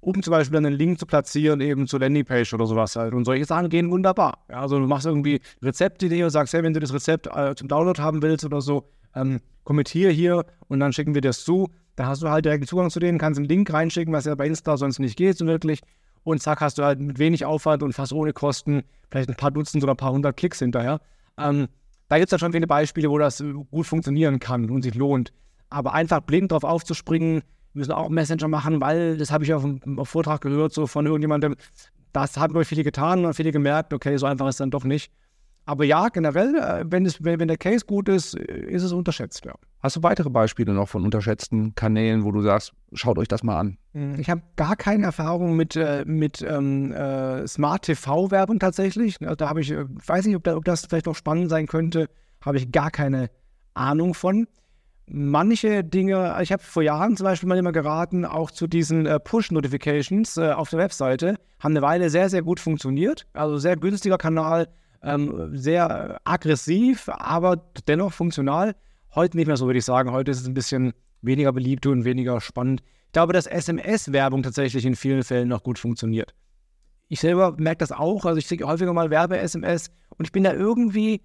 um 0.00 0.22
zum 0.22 0.32
Beispiel 0.32 0.56
einen 0.56 0.72
Link 0.72 0.98
zu 0.98 1.06
platzieren, 1.06 1.60
eben 1.60 1.86
zur 1.86 2.00
Landingpage 2.00 2.54
oder 2.54 2.66
sowas 2.66 2.96
halt. 2.96 3.14
Und 3.14 3.24
solche 3.24 3.44
Sachen 3.44 3.68
gehen 3.68 3.90
wunderbar. 3.90 4.44
Ja, 4.48 4.60
also 4.60 4.78
du 4.78 4.86
machst 4.86 5.06
irgendwie 5.06 5.40
Rezeptidee 5.62 6.24
und 6.24 6.30
sagst, 6.30 6.52
hey, 6.54 6.62
wenn 6.62 6.74
du 6.74 6.80
das 6.80 6.92
Rezept 6.92 7.28
äh, 7.28 7.54
zum 7.54 7.68
Download 7.68 8.00
haben 8.00 8.22
willst 8.22 8.44
oder 8.44 8.60
so, 8.60 8.88
ähm, 9.14 9.40
kommentiere 9.64 10.10
hier 10.10 10.44
und 10.68 10.80
dann 10.80 10.92
schicken 10.92 11.14
wir 11.14 11.20
das 11.20 11.44
zu. 11.44 11.68
Da 11.94 12.06
hast 12.06 12.22
du 12.22 12.28
halt 12.28 12.44
direkt 12.44 12.66
Zugang 12.66 12.90
zu 12.90 13.00
denen, 13.00 13.18
kannst 13.18 13.38
einen 13.38 13.48
Link 13.48 13.72
reinschicken, 13.72 14.12
was 14.14 14.24
ja 14.24 14.34
bei 14.34 14.46
Insta 14.46 14.76
sonst 14.76 14.98
nicht 14.98 15.16
geht, 15.16 15.36
so 15.36 15.46
wirklich. 15.46 15.80
Und 16.24 16.42
zack, 16.42 16.60
hast 16.60 16.78
du 16.78 16.84
halt 16.84 17.00
mit 17.00 17.18
wenig 17.18 17.44
Aufwand 17.44 17.82
und 17.82 17.92
fast 17.92 18.12
ohne 18.12 18.32
Kosten 18.32 18.82
vielleicht 19.10 19.28
ein 19.28 19.36
paar 19.36 19.50
Dutzend 19.50 19.82
oder 19.82 19.94
ein 19.94 19.96
paar 19.96 20.12
hundert 20.12 20.36
Klicks 20.36 20.58
hinterher. 20.58 21.00
Ähm, 21.38 21.68
da 22.08 22.18
gibt 22.18 22.28
es 22.28 22.32
ja 22.32 22.38
schon 22.38 22.52
viele 22.52 22.66
Beispiele, 22.66 23.10
wo 23.10 23.18
das 23.18 23.40
äh, 23.40 23.52
gut 23.70 23.86
funktionieren 23.86 24.38
kann 24.38 24.70
und 24.70 24.82
sich 24.82 24.94
lohnt. 24.94 25.32
Aber 25.70 25.94
einfach 25.94 26.20
blind 26.20 26.52
drauf 26.52 26.64
aufzuspringen, 26.64 27.42
wir 27.72 27.78
müssen 27.78 27.92
auch 27.92 28.08
Messenger 28.10 28.48
machen, 28.48 28.80
weil, 28.80 29.16
das 29.16 29.32
habe 29.32 29.44
ich 29.44 29.54
auf 29.54 29.64
einem 29.64 30.04
Vortrag 30.04 30.42
gehört, 30.42 30.74
so 30.74 30.86
von 30.86 31.06
irgendjemandem, 31.06 31.56
das 32.12 32.36
haben 32.36 32.54
wohl 32.54 32.66
viele 32.66 32.84
getan 32.84 33.24
und 33.24 33.34
viele 33.34 33.50
gemerkt, 33.50 33.94
okay, 33.94 34.16
so 34.18 34.26
einfach 34.26 34.46
ist 34.46 34.56
es 34.56 34.58
dann 34.58 34.70
doch 34.70 34.84
nicht. 34.84 35.10
Aber 35.64 35.84
ja, 35.84 36.08
generell, 36.08 36.56
äh, 36.56 36.84
wenn, 36.86 37.06
es, 37.06 37.22
wenn, 37.22 37.46
der 37.46 37.56
Case 37.56 37.84
gut 37.86 38.08
ist, 38.08 38.34
äh, 38.34 38.66
ist 38.66 38.82
es 38.82 38.92
unterschätzt, 38.92 39.44
ja. 39.44 39.54
Hast 39.80 39.96
du 39.96 40.02
weitere 40.02 40.30
Beispiele 40.30 40.72
noch 40.72 40.88
von 40.88 41.04
unterschätzten 41.04 41.74
Kanälen, 41.74 42.24
wo 42.24 42.32
du 42.32 42.40
sagst, 42.40 42.72
schaut 42.92 43.18
euch 43.18 43.28
das 43.28 43.42
mal 43.42 43.58
an? 43.58 43.78
Hm, 43.92 44.18
ich 44.18 44.28
habe 44.28 44.42
gar 44.56 44.76
keine 44.76 45.04
Erfahrung 45.04 45.56
mit, 45.56 45.76
äh, 45.76 46.04
mit 46.06 46.42
ähm, 46.42 46.92
äh, 46.92 47.46
Smart 47.46 47.82
TV-Werbung 47.82 48.58
tatsächlich. 48.58 49.18
Da 49.18 49.48
habe 49.48 49.60
ich, 49.60 49.70
äh, 49.70 49.84
weiß 49.88 50.26
nicht, 50.26 50.36
ob, 50.36 50.44
da, 50.44 50.56
ob, 50.56 50.64
das 50.64 50.86
vielleicht 50.86 51.06
noch 51.06 51.16
spannend 51.16 51.48
sein 51.48 51.66
könnte, 51.66 52.08
habe 52.44 52.58
ich 52.58 52.72
gar 52.72 52.90
keine 52.90 53.30
Ahnung 53.74 54.14
von. 54.14 54.48
Manche 55.06 55.84
Dinge, 55.84 56.36
ich 56.42 56.52
habe 56.52 56.62
vor 56.62 56.82
Jahren 56.82 57.16
zum 57.16 57.24
Beispiel 57.24 57.48
mal 57.48 57.58
immer 57.58 57.72
geraten, 57.72 58.24
auch 58.24 58.50
zu 58.50 58.66
diesen 58.66 59.06
äh, 59.06 59.20
Push-Notifications 59.20 60.38
auf 60.38 60.70
der 60.70 60.78
Webseite, 60.78 61.36
haben 61.60 61.72
eine 61.72 61.82
Weile 61.82 62.08
sehr, 62.08 62.28
sehr 62.28 62.42
gut 62.42 62.60
funktioniert. 62.60 63.26
Also 63.32 63.58
sehr 63.58 63.76
günstiger 63.76 64.16
Kanal, 64.16 64.68
ähm, 65.02 65.56
sehr 65.56 66.20
aggressiv, 66.24 67.08
aber 67.08 67.56
dennoch 67.86 68.12
funktional. 68.12 68.74
Heute 69.14 69.36
nicht 69.36 69.46
mehr 69.46 69.56
so, 69.56 69.66
würde 69.66 69.78
ich 69.78 69.84
sagen. 69.84 70.12
Heute 70.12 70.30
ist 70.30 70.40
es 70.40 70.46
ein 70.46 70.54
bisschen 70.54 70.92
weniger 71.20 71.52
beliebt 71.52 71.86
und 71.86 72.04
weniger 72.04 72.40
spannend. 72.40 72.82
Ich 73.06 73.12
glaube, 73.12 73.32
dass 73.32 73.46
SMS-Werbung 73.46 74.42
tatsächlich 74.42 74.86
in 74.86 74.96
vielen 74.96 75.22
Fällen 75.22 75.48
noch 75.48 75.62
gut 75.62 75.78
funktioniert. 75.78 76.34
Ich 77.08 77.20
selber 77.20 77.54
merke 77.58 77.78
das 77.78 77.92
auch. 77.92 78.24
Also 78.24 78.38
ich 78.38 78.48
kriege 78.48 78.66
häufiger 78.66 78.92
mal 78.92 79.10
Werbe-SMS 79.10 79.90
und 80.16 80.26
ich 80.26 80.32
bin 80.32 80.44
da 80.44 80.54
irgendwie, 80.54 81.20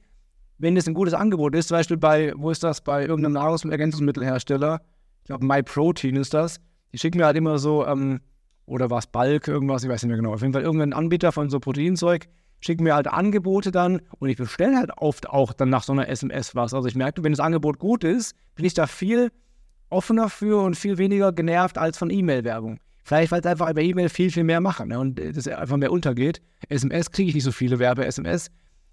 wenn 0.58 0.76
das 0.76 0.88
ein 0.88 0.94
gutes 0.94 1.14
Angebot 1.14 1.56
ist, 1.56 1.70
zum 1.70 1.78
Beispiel 1.78 1.98
bei, 1.98 2.34
wo 2.36 2.52
ist 2.52 2.64
das, 2.64 2.82
bei 2.82 3.06
irgendeinem 3.06 3.34
Nahrungsergänzungsmittelhersteller, 3.34 4.82
ich 5.22 5.28
glaube 5.28 5.46
MyProtein 5.46 6.18
ist 6.18 6.34
das, 6.34 6.60
die 6.92 6.98
schicken 6.98 7.20
mir 7.20 7.26
halt 7.26 7.38
immer 7.38 7.58
so, 7.58 7.86
ähm, 7.86 8.20
oder 8.66 8.90
was, 8.90 9.08
Bulk, 9.08 9.48
irgendwas, 9.48 9.84
ich 9.84 9.90
weiß 9.90 10.04
nicht 10.04 10.10
mehr 10.10 10.18
genau. 10.18 10.34
Auf 10.34 10.42
jeden 10.42 10.52
Fall 10.52 10.62
irgendein 10.64 10.92
Anbieter 10.92 11.32
von 11.32 11.50
so 11.50 11.60
Proteinzeug, 11.60 12.28
schicken 12.60 12.84
mir 12.84 12.96
halt 12.96 13.08
Angebote 13.08 13.72
dann 13.72 14.02
und 14.20 14.30
ich 14.30 14.38
bestelle 14.38 14.78
halt 14.78 14.92
oft 14.98 15.30
auch 15.30 15.54
dann 15.54 15.70
nach 15.70 15.84
so 15.84 15.94
einer 15.94 16.08
SMS 16.08 16.56
was. 16.56 16.74
Also 16.74 16.88
ich 16.88 16.96
merke, 16.96 17.24
wenn 17.24 17.32
das 17.32 17.40
Angebot 17.40 17.80
gut 17.80 18.04
ist, 18.04 18.36
bin 18.56 18.66
ich 18.66 18.74
da 18.74 18.88
viel 18.88 19.32
offener 19.90 20.30
für 20.30 20.62
und 20.64 20.76
viel 20.76 20.98
weniger 20.98 21.32
genervt 21.32 21.78
als 21.78 21.98
von 21.98 22.10
E-Mail-Werbung. 22.10 22.80
Vielleicht, 23.04 23.32
weil 23.32 23.40
es 23.40 23.46
einfach 23.46 23.70
über 23.70 23.82
E-Mail 23.82 24.10
viel, 24.10 24.32
viel 24.32 24.44
mehr 24.44 24.60
machen 24.60 24.90
ne? 24.90 25.00
und 25.00 25.18
das 25.18 25.48
einfach 25.48 25.78
mehr 25.78 25.92
untergeht. 25.92 26.42
SMS 26.68 27.12
kriege 27.12 27.30
ich 27.30 27.36
nicht 27.36 27.46
so 27.46 27.54
viele 27.54 27.80
Werbe-SMS. 27.80 28.50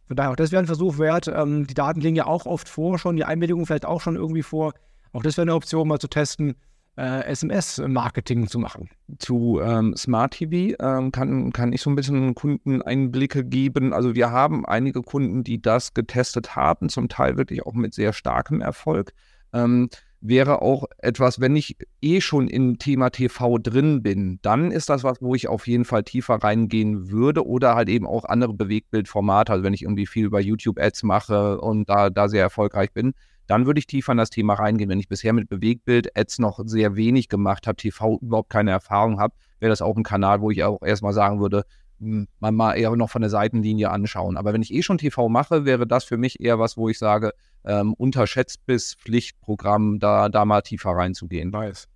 Von 0.07 0.17
daher, 0.17 0.31
auch 0.31 0.37
das 0.37 0.53
wäre 0.53 0.63
ein 0.63 0.67
Versuch 0.67 0.99
wert. 0.99 1.27
Ähm, 1.27 1.67
die 1.67 1.75
Daten 1.75 2.01
liegen 2.01 2.15
ja 2.15 2.27
auch 2.27 2.47
oft 2.47 2.69
vor, 2.69 2.99
schon 2.99 3.17
die 3.17 3.25
Einwilligung 3.25 3.67
vielleicht 3.67 3.87
auch 3.87 4.01
schon 4.01 4.15
irgendwie 4.15 4.43
vor. 4.43 4.75
Auch 5.13 5.23
das 5.23 5.37
wäre 5.37 5.43
eine 5.43 5.55
Option, 5.55 5.89
mal 5.89 5.99
zu 5.99 6.09
testen 6.09 6.55
äh, 6.97 7.25
SMS-Marketing 7.25 8.47
zu 8.49 8.59
machen. 8.59 8.89
Zu 9.19 9.61
ähm, 9.63 9.97
Smart 9.97 10.35
TV 10.35 10.77
ähm, 10.81 11.13
kann, 11.13 11.53
kann 11.53 11.73
ich 11.73 11.83
so 11.83 11.91
ein 11.91 11.97
bisschen 11.97 12.35
Kundeneinblicke 12.35 13.45
geben. 13.45 13.93
Also 13.93 14.15
wir 14.15 14.31
haben 14.31 14.65
einige 14.65 15.03
Kunden, 15.03 15.45
die 15.45 15.61
das 15.61 15.95
getestet 15.95 16.57
haben, 16.57 16.89
zum 16.89 17.09
Teil 17.09 17.37
wirklich 17.37 17.67
auch 17.67 17.75
mit 17.75 17.95
sehr 17.95 18.13
starkem 18.13 18.61
Erfolg. 18.61 19.13
Ähm, 19.53 19.89
wäre 20.21 20.63
auch 20.63 20.85
etwas, 20.99 21.39
wenn 21.39 21.55
ich 21.55 21.77
eh 22.01 22.23
schon 22.23 22.49
im 22.49 22.79
Thema 22.79 23.11
TV 23.11 23.59
drin 23.59 24.03
bin, 24.03 24.39
dann 24.41 24.71
ist 24.71 24.89
das 24.89 25.05
was, 25.05 25.21
wo 25.21 25.35
ich 25.35 25.49
auf 25.49 25.67
jeden 25.67 25.85
Fall 25.85 26.03
tiefer 26.03 26.37
reingehen 26.37 27.11
würde 27.11 27.47
oder 27.47 27.75
halt 27.75 27.91
eben 27.91 28.07
auch 28.07 28.25
andere 28.25 28.55
Bewegtbildformate, 28.55 29.53
also 29.53 29.65
wenn 29.65 29.75
ich 29.75 29.83
irgendwie 29.83 30.07
viel 30.07 30.25
über 30.25 30.41
YouTube-Ads 30.41 31.03
mache 31.03 31.61
und 31.61 31.91
da, 31.91 32.09
da 32.09 32.29
sehr 32.29 32.43
erfolgreich 32.43 32.93
bin, 32.93 33.13
dann 33.47 33.67
würde 33.67 33.79
ich 33.79 33.87
tiefer 33.87 34.13
in 34.13 34.19
das 34.19 34.31
Thema 34.31 34.55
reingehen. 34.55 34.91
Wenn 34.91 35.01
ich 35.01 35.09
bisher 35.09 35.33
mit 35.33 35.49
Bewegtbild-Ads 35.49 36.39
noch 36.39 36.61
sehr 36.65 36.97
wenig 36.97 37.29
gemacht 37.29 37.67
habe, 37.67 37.77
TV 37.77 38.19
überhaupt 38.21 38.51
keine 38.51 38.71
Erfahrung 38.71 39.21
habe, 39.21 39.35
wäre 39.61 39.71
das 39.71 39.83
auch 39.83 39.97
ein 39.97 40.03
Kanal, 40.03 40.41
wo 40.41 40.51
ich 40.51 40.65
auch 40.65 40.83
erstmal 40.83 41.13
sagen 41.13 41.41
würde, 41.41 41.65
hm, 42.01 42.27
man 42.41 42.55
mal 42.55 42.75
eher 42.75 42.95
noch 42.97 43.11
von 43.11 43.23
der 43.23 43.31
Seitenlinie 43.31 43.91
anschauen. 43.91 44.37
Aber 44.37 44.53
wenn 44.53 44.63
ich 44.63 44.73
eh 44.73 44.83
schon 44.83 44.99
TV 44.99 45.29
mache, 45.29 45.65
wäre 45.65 45.87
das 45.87 46.05
für 46.05 46.17
mich 46.17 46.41
eher 46.41 46.59
was, 46.59 46.77
wo 46.77 46.89
ich 46.89 46.99
sage, 46.99 47.33
ähm, 47.65 47.95
unterschätzt 47.95 48.65
bis 48.67 48.95
Pflichtprogramm, 48.95 49.99
da, 49.99 50.29
da 50.29 50.45
mal 50.45 50.63
tiefer 50.63 50.91
reinzugehen. 50.91 51.53
Weiß. 51.53 51.89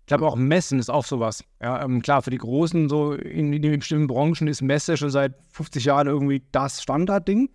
Ich 0.00 0.08
glaube 0.08 0.26
auch 0.26 0.36
Messen 0.36 0.78
ist 0.78 0.88
auch 0.88 1.04
sowas. 1.04 1.42
Ja, 1.60 1.82
ähm, 1.82 2.00
klar, 2.00 2.22
für 2.22 2.30
die 2.30 2.38
Großen, 2.38 2.88
so 2.88 3.12
in, 3.12 3.52
in 3.52 3.78
bestimmten 3.78 4.06
Branchen 4.06 4.46
ist 4.46 4.62
Messe 4.62 4.96
schon 4.96 5.10
seit 5.10 5.34
50 5.50 5.84
Jahren 5.84 6.06
irgendwie 6.06 6.44
das 6.52 6.80
Standardding. 6.80 7.50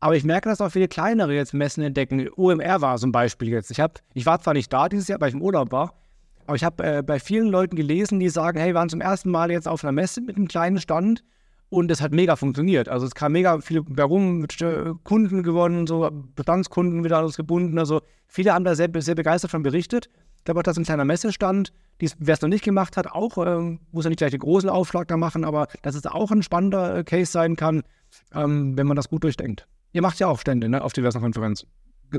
Aber 0.00 0.16
ich 0.16 0.24
merke, 0.24 0.48
dass 0.48 0.62
auch 0.62 0.70
viele 0.70 0.88
kleinere 0.88 1.34
jetzt 1.34 1.52
Messen 1.52 1.84
entdecken. 1.84 2.28
OMR 2.34 2.80
war 2.80 2.98
ein 3.00 3.12
Beispiel 3.12 3.50
jetzt. 3.50 3.70
Ich, 3.70 3.80
hab, 3.80 4.00
ich 4.14 4.24
war 4.24 4.40
zwar 4.40 4.54
nicht 4.54 4.72
da 4.72 4.88
dieses 4.88 5.08
Jahr, 5.08 5.20
weil 5.20 5.28
ich 5.28 5.34
im 5.34 5.42
Urlaub 5.42 5.70
war, 5.72 5.94
aber 6.46 6.56
ich 6.56 6.64
habe 6.64 6.82
äh, 6.82 7.02
bei 7.02 7.20
vielen 7.20 7.48
Leuten 7.48 7.76
gelesen, 7.76 8.18
die 8.18 8.28
sagen, 8.30 8.58
hey, 8.58 8.70
wir 8.70 8.74
waren 8.74 8.88
zum 8.88 9.00
ersten 9.00 9.30
Mal 9.30 9.50
jetzt 9.50 9.68
auf 9.68 9.84
einer 9.84 9.92
Messe 9.92 10.22
mit 10.22 10.36
einem 10.36 10.48
kleinen 10.48 10.80
Stand 10.80 11.22
und 11.68 11.88
das 11.88 12.00
hat 12.00 12.12
mega 12.12 12.34
funktioniert. 12.34 12.88
Also 12.88 13.06
es 13.06 13.14
kam 13.14 13.32
mega 13.32 13.60
viele 13.60 13.84
herum, 13.96 14.38
mit 14.38 14.60
äh, 14.60 14.92
Kunden 15.04 15.42
gewonnen, 15.42 15.86
so 15.86 16.10
Bestandskunden 16.34 17.04
wieder 17.04 17.18
alles 17.18 17.36
gebunden. 17.36 17.78
Also 17.78 18.00
viele 18.26 18.54
haben 18.54 18.64
da 18.64 18.74
sehr, 18.74 18.88
sehr 18.96 19.14
begeistert 19.14 19.50
von 19.50 19.62
berichtet. 19.62 20.08
Ich 20.38 20.44
glaube 20.44 20.60
auch, 20.60 20.64
dass 20.64 20.78
ein 20.78 20.84
kleiner 20.84 21.04
Messestand, 21.04 21.72
wer 22.18 22.34
es 22.34 22.40
noch 22.40 22.48
nicht 22.48 22.64
gemacht 22.64 22.96
hat, 22.96 23.06
auch, 23.06 23.36
äh, 23.36 23.78
muss 23.92 24.04
ja 24.04 24.08
nicht 24.08 24.18
gleich 24.18 24.30
den 24.30 24.40
großen 24.40 24.70
Aufschlag 24.70 25.08
da 25.08 25.18
machen, 25.18 25.44
aber 25.44 25.68
dass 25.82 25.94
es 25.94 26.06
auch 26.06 26.30
ein 26.30 26.42
spannender 26.42 26.96
äh, 26.96 27.04
Case 27.04 27.30
sein 27.30 27.54
kann, 27.54 27.82
ähm, 28.34 28.76
wenn 28.78 28.86
man 28.86 28.96
das 28.96 29.10
gut 29.10 29.22
durchdenkt. 29.22 29.68
Ihr 29.92 30.02
macht 30.02 30.18
ja 30.20 30.28
auch 30.28 30.38
Stände 30.38 30.68
ne, 30.68 30.82
auf 30.82 30.92
diversen 30.92 31.20
Konferenzen. 31.20 31.68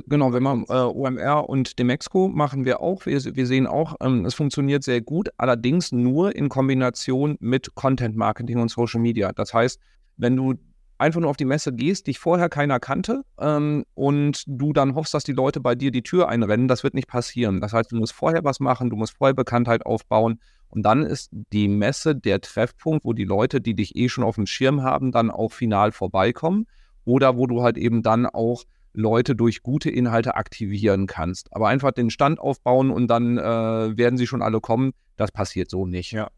Genau, 0.08 0.32
wenn 0.32 0.44
man 0.44 0.64
äh, 0.70 0.74
OMR 0.74 1.50
und 1.50 1.78
Demexco 1.78 2.30
machen 2.30 2.64
wir 2.64 2.80
auch. 2.80 3.06
Wir, 3.06 3.24
wir 3.24 3.46
sehen 3.46 3.68
auch, 3.68 3.96
ähm, 4.02 4.26
es 4.26 4.34
funktioniert 4.34 4.84
sehr 4.84 5.02
gut, 5.02 5.30
allerdings 5.38 5.92
nur 5.92 6.34
in 6.34 6.48
Kombination 6.48 7.36
mit 7.42 7.76
Content 7.76 8.16
Marketing 8.16 8.60
und 8.60 8.72
Social 8.72 9.02
Media. 9.02 9.34
Das 9.34 9.54
heißt, 9.54 9.80
wenn 10.16 10.38
du 10.38 10.56
einfach 10.98 11.20
nur 11.20 11.30
auf 11.30 11.36
die 11.36 11.46
Messe 11.46 11.74
gehst, 11.74 12.08
dich 12.08 12.20
vorher 12.20 12.48
keiner 12.48 12.80
kannte 12.80 13.24
ähm, 13.40 13.84
und 13.94 14.44
du 14.48 14.72
dann 14.72 14.96
hoffst, 14.96 15.14
dass 15.14 15.26
die 15.26 15.34
Leute 15.34 15.60
bei 15.60 15.76
dir 15.76 15.92
die 15.92 16.04
Tür 16.04 16.30
einrennen, 16.30 16.70
das 16.70 16.84
wird 16.84 16.94
nicht 16.94 17.08
passieren. 17.08 17.60
Das 17.60 17.74
heißt, 17.74 17.92
du 17.92 17.98
musst 17.98 18.14
vorher 18.14 18.46
was 18.46 18.62
machen, 18.62 18.90
du 18.90 18.96
musst 18.96 19.18
vorher 19.18 19.34
Bekanntheit 19.34 19.86
aufbauen 19.86 20.40
und 20.70 20.84
dann 20.84 21.04
ist 21.04 21.32
die 21.32 21.68
Messe 21.68 22.16
der 22.16 22.40
Treffpunkt, 22.40 23.04
wo 23.04 23.12
die 23.12 23.26
Leute, 23.26 23.60
die 23.60 23.74
dich 23.74 23.98
eh 23.98 24.08
schon 24.08 24.24
auf 24.24 24.36
dem 24.36 24.46
Schirm 24.46 24.84
haben, 24.84 25.12
dann 25.12 25.32
auch 25.32 25.52
final 25.52 25.92
vorbeikommen 25.92 26.66
oder 27.06 27.38
wo 27.38 27.48
du 27.48 27.62
halt 27.64 27.78
eben 27.78 28.02
dann 28.04 28.26
auch 28.26 28.64
Leute 28.94 29.36
durch 29.36 29.64
gute 29.64 29.90
Inhalte 29.90 30.36
aktivieren 30.36 31.08
kannst. 31.08 31.54
Aber 31.56 31.68
einfach 31.68 31.92
den 31.92 32.10
Stand 32.10 32.40
aufbauen 32.40 32.92
und 32.92 33.08
dann 33.08 33.38
äh, 33.38 33.42
werden 33.42 34.18
sie 34.18 34.28
schon 34.28 34.42
alle 34.42 34.60
kommen, 34.60 34.92
das 35.18 35.32
passiert 35.32 35.70
so 35.70 35.86
nicht. 35.86 36.12
Ja. 36.12 36.30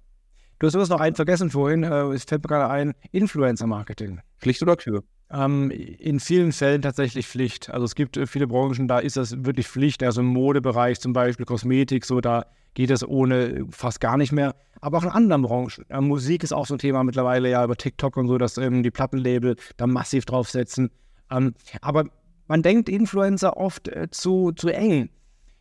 Du 0.60 0.68
hast 0.68 0.90
noch 0.90 1.02
einen 1.02 1.16
vergessen 1.16 1.50
vorhin, 1.50 1.84
äh, 1.84 2.04
es 2.14 2.24
fällt 2.24 2.44
mir 2.44 2.48
gerade 2.48 2.70
ein, 2.70 2.94
Influencer-Marketing. 3.12 4.22
Pflicht 4.40 4.62
oder 4.62 4.78
Kür? 4.78 5.04
Ähm, 5.32 5.72
in 5.72 6.20
vielen 6.20 6.52
Fällen 6.52 6.82
tatsächlich 6.82 7.28
Pflicht. 7.28 7.70
Also 7.72 7.86
es 7.86 7.96
gibt 7.96 8.18
äh, 8.18 8.28
viele 8.28 8.48
Branchen, 8.48 8.88
da 8.88 9.00
ist 9.00 9.18
das 9.18 9.44
wirklich 9.44 9.68
Pflicht. 9.68 10.04
Also 10.04 10.22
im 10.22 10.28
Modebereich 10.28 11.00
zum 11.00 11.12
Beispiel, 11.12 11.46
Kosmetik, 11.46 12.06
so 12.06 12.22
da 12.22 12.46
geht 12.74 12.92
es 12.92 13.08
ohne 13.08 13.66
fast 13.72 14.00
gar 14.02 14.18
nicht 14.18 14.32
mehr. 14.32 14.56
Aber 14.82 14.98
auch 14.98 15.04
in 15.04 15.10
anderen 15.10 15.44
Branchen. 15.44 15.86
Äh, 15.90 16.02
Musik 16.02 16.44
ist 16.44 16.54
auch 16.54 16.66
so 16.66 16.76
ein 16.76 16.80
Thema 16.80 17.04
mittlerweile, 17.04 17.50
ja, 17.50 17.64
über 17.64 17.76
TikTok 17.76 18.18
und 18.18 18.28
so, 18.28 18.38
dass 18.38 18.58
ähm, 18.58 18.84
die 18.84 18.92
Plattenlabel 18.92 19.56
da 19.78 19.88
massiv 19.88 20.26
draufsetzen. 20.26 20.90
Ähm, 21.32 21.54
aber 21.82 22.06
man 22.48 22.62
denkt 22.62 22.90
Influencer 22.90 23.58
oft 23.58 23.88
äh, 23.88 24.10
zu, 24.12 24.52
zu 24.52 24.70
eng. 24.70 25.10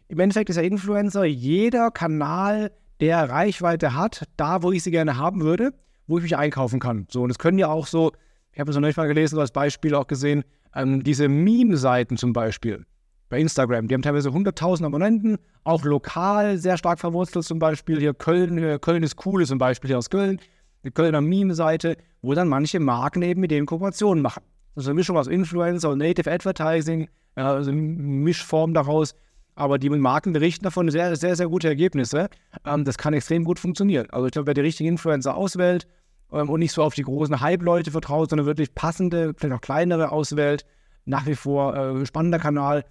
Im 0.08 0.18
Endeffekt 0.18 0.50
ist 0.50 0.56
ja 0.56 0.62
Influencer 0.62 1.24
jeder 1.24 1.90
Kanal, 1.90 2.72
der 3.00 3.28
Reichweite 3.28 3.94
hat, 3.94 4.28
da, 4.36 4.62
wo 4.62 4.70
ich 4.72 4.82
sie 4.82 4.90
gerne 4.90 5.16
haben 5.16 5.42
würde, 5.42 5.72
wo 6.06 6.18
ich 6.18 6.22
mich 6.22 6.36
einkaufen 6.36 6.80
kann. 6.80 7.06
So, 7.10 7.22
und 7.22 7.30
es 7.30 7.38
können 7.38 7.58
ja 7.58 7.68
auch 7.68 7.86
so 7.86 8.12
ich 8.52 8.60
habe 8.60 8.70
es 8.70 8.76
noch 8.76 8.86
nicht 8.86 8.96
mal 8.96 9.08
gelesen, 9.08 9.38
als 9.38 9.50
Beispiel 9.50 9.94
auch 9.94 10.06
gesehen, 10.06 10.44
ähm, 10.74 11.02
diese 11.02 11.28
Meme-Seiten 11.28 12.16
zum 12.16 12.32
Beispiel. 12.32 12.84
Bei 13.32 13.40
Instagram. 13.40 13.88
Die 13.88 13.94
haben 13.94 14.02
teilweise 14.02 14.28
100.000 14.28 14.84
Abonnenten, 14.84 15.38
auch 15.64 15.84
lokal 15.84 16.58
sehr 16.58 16.76
stark 16.76 17.00
verwurzelt 17.00 17.46
zum 17.46 17.58
Beispiel. 17.58 17.98
Hier 17.98 18.12
Köln, 18.12 18.58
äh, 18.58 18.78
Köln 18.78 19.02
ist 19.02 19.16
cool, 19.24 19.40
ist 19.40 19.48
zum 19.48 19.56
Beispiel 19.56 19.88
hier 19.88 19.96
aus 19.96 20.10
Köln, 20.10 20.38
die 20.84 20.90
Kölner 20.90 21.22
Meme-Seite, 21.22 21.96
wo 22.20 22.34
dann 22.34 22.48
manche 22.48 22.78
Marken 22.78 23.22
eben 23.22 23.40
mit 23.40 23.50
denen 23.50 23.64
Kooperationen 23.64 24.22
machen. 24.22 24.42
Das 24.74 24.84
ist 24.84 24.88
eine 24.88 24.96
Mischung 24.96 25.16
aus 25.16 25.28
Influencer 25.28 25.88
und 25.88 25.98
Native 25.98 26.30
Advertising, 26.30 27.08
also 27.34 27.70
eine 27.70 27.80
Mischform 27.80 28.74
daraus. 28.74 29.14
Aber 29.54 29.78
die 29.78 29.88
Marken 29.88 30.34
berichten 30.34 30.64
davon 30.64 30.90
sehr, 30.90 31.16
sehr, 31.16 31.34
sehr 31.34 31.48
gute 31.48 31.68
Ergebnisse. 31.68 32.28
Ähm, 32.66 32.84
das 32.84 32.98
kann 32.98 33.14
extrem 33.14 33.44
gut 33.44 33.58
funktionieren. 33.58 34.08
Also 34.10 34.26
ich 34.26 34.32
glaube, 34.32 34.48
wer 34.48 34.54
die 34.54 34.60
richtigen 34.60 34.90
Influencer 34.90 35.34
auswählt 35.34 35.86
ähm, 36.32 36.50
und 36.50 36.60
nicht 36.60 36.72
so 36.72 36.82
auf 36.82 36.94
die 36.94 37.02
großen 37.02 37.40
Hype-Leute 37.40 37.92
vertraut, 37.92 38.28
sondern 38.28 38.44
wirklich 38.44 38.74
passende, 38.74 39.32
vielleicht 39.34 39.56
auch 39.56 39.62
kleinere 39.62 40.12
auswählt, 40.12 40.66
nach 41.06 41.24
wie 41.24 41.34
vor 41.34 41.74
äh, 41.74 42.04
spannender 42.04 42.38
Kanal. 42.38 42.84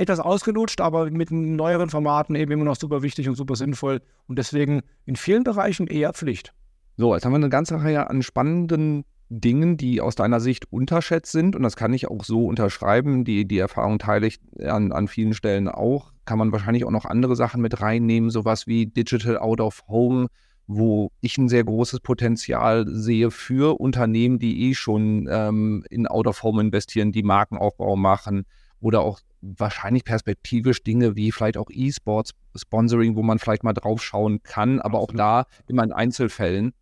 Etwas 0.00 0.18
ausgelutscht, 0.18 0.80
aber 0.80 1.10
mit 1.10 1.30
neueren 1.30 1.90
Formaten 1.90 2.34
eben 2.34 2.52
immer 2.52 2.64
noch 2.64 2.76
super 2.76 3.02
wichtig 3.02 3.28
und 3.28 3.34
super 3.34 3.54
sinnvoll. 3.54 4.00
Und 4.26 4.38
deswegen 4.38 4.80
in 5.04 5.14
vielen 5.14 5.44
Bereichen 5.44 5.88
eher 5.88 6.14
Pflicht. 6.14 6.54
So, 6.96 7.14
jetzt 7.14 7.26
haben 7.26 7.32
wir 7.32 7.36
eine 7.36 7.50
ganze 7.50 7.82
Reihe 7.82 8.08
an 8.08 8.22
spannenden 8.22 9.04
Dingen, 9.28 9.76
die 9.76 10.00
aus 10.00 10.14
deiner 10.14 10.40
Sicht 10.40 10.72
unterschätzt 10.72 11.32
sind. 11.32 11.54
Und 11.54 11.62
das 11.64 11.76
kann 11.76 11.92
ich 11.92 12.08
auch 12.08 12.24
so 12.24 12.46
unterschreiben. 12.46 13.24
Die, 13.24 13.46
die 13.46 13.58
Erfahrung 13.58 13.98
teile 13.98 14.26
ich 14.26 14.40
an, 14.64 14.90
an 14.92 15.06
vielen 15.06 15.34
Stellen 15.34 15.68
auch. 15.68 16.12
Kann 16.24 16.38
man 16.38 16.50
wahrscheinlich 16.50 16.86
auch 16.86 16.90
noch 16.90 17.04
andere 17.04 17.36
Sachen 17.36 17.60
mit 17.60 17.82
reinnehmen, 17.82 18.30
sowas 18.30 18.66
wie 18.66 18.86
Digital 18.86 19.36
Out 19.36 19.60
of 19.60 19.82
Home, 19.86 20.28
wo 20.66 21.10
ich 21.20 21.36
ein 21.36 21.50
sehr 21.50 21.64
großes 21.64 22.00
Potenzial 22.00 22.86
sehe 22.88 23.30
für 23.30 23.78
Unternehmen, 23.78 24.38
die 24.38 24.70
eh 24.70 24.74
schon 24.74 25.28
ähm, 25.30 25.84
in 25.90 26.06
Out 26.06 26.26
of 26.26 26.42
Home 26.42 26.62
investieren, 26.62 27.12
die 27.12 27.22
Markenaufbau 27.22 27.96
machen 27.96 28.46
oder 28.80 29.00
auch 29.00 29.20
wahrscheinlich 29.42 30.04
perspektivisch 30.04 30.82
Dinge 30.82 31.16
wie 31.16 31.32
vielleicht 31.32 31.56
auch 31.56 31.68
E-Sports, 31.70 32.32
Sponsoring, 32.56 33.16
wo 33.16 33.22
man 33.22 33.38
vielleicht 33.38 33.64
mal 33.64 33.72
drauf 33.72 34.02
schauen 34.02 34.42
kann, 34.42 34.80
aber 34.80 34.98
auch 34.98 35.12
da 35.12 35.44
immer 35.66 35.84
in 35.84 35.92
Einzelfällen. 35.92 36.72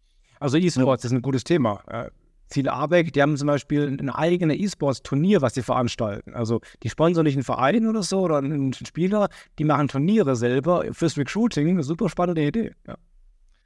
Also 0.40 0.56
E-Sports 0.56 1.04
ist 1.04 1.12
ein 1.12 1.22
gutes 1.22 1.44
Thema. 1.44 1.82
Ziele 2.48 2.72
Abeck, 2.72 3.12
die 3.12 3.20
haben 3.20 3.36
zum 3.36 3.46
Beispiel 3.46 3.86
ein 3.86 4.10
eigenes 4.10 4.56
E-Sports-Turnier, 4.56 5.42
was 5.42 5.54
sie 5.54 5.62
veranstalten. 5.62 6.34
Also 6.34 6.60
die 6.82 6.88
sponsern 6.88 7.24
nicht 7.24 7.34
einen 7.34 7.44
Verein 7.44 7.86
oder 7.86 8.02
so 8.02 8.20
oder 8.20 8.38
einen 8.38 8.72
Spieler, 8.72 9.28
die 9.58 9.64
machen 9.64 9.88
Turniere 9.88 10.34
selber 10.34 10.84
fürs 10.92 11.18
Recruiting. 11.18 11.68
Eine 11.68 11.82
super 11.82 12.08
spannende 12.08 12.46
Idee. 12.46 12.72
Ja. 12.86 12.96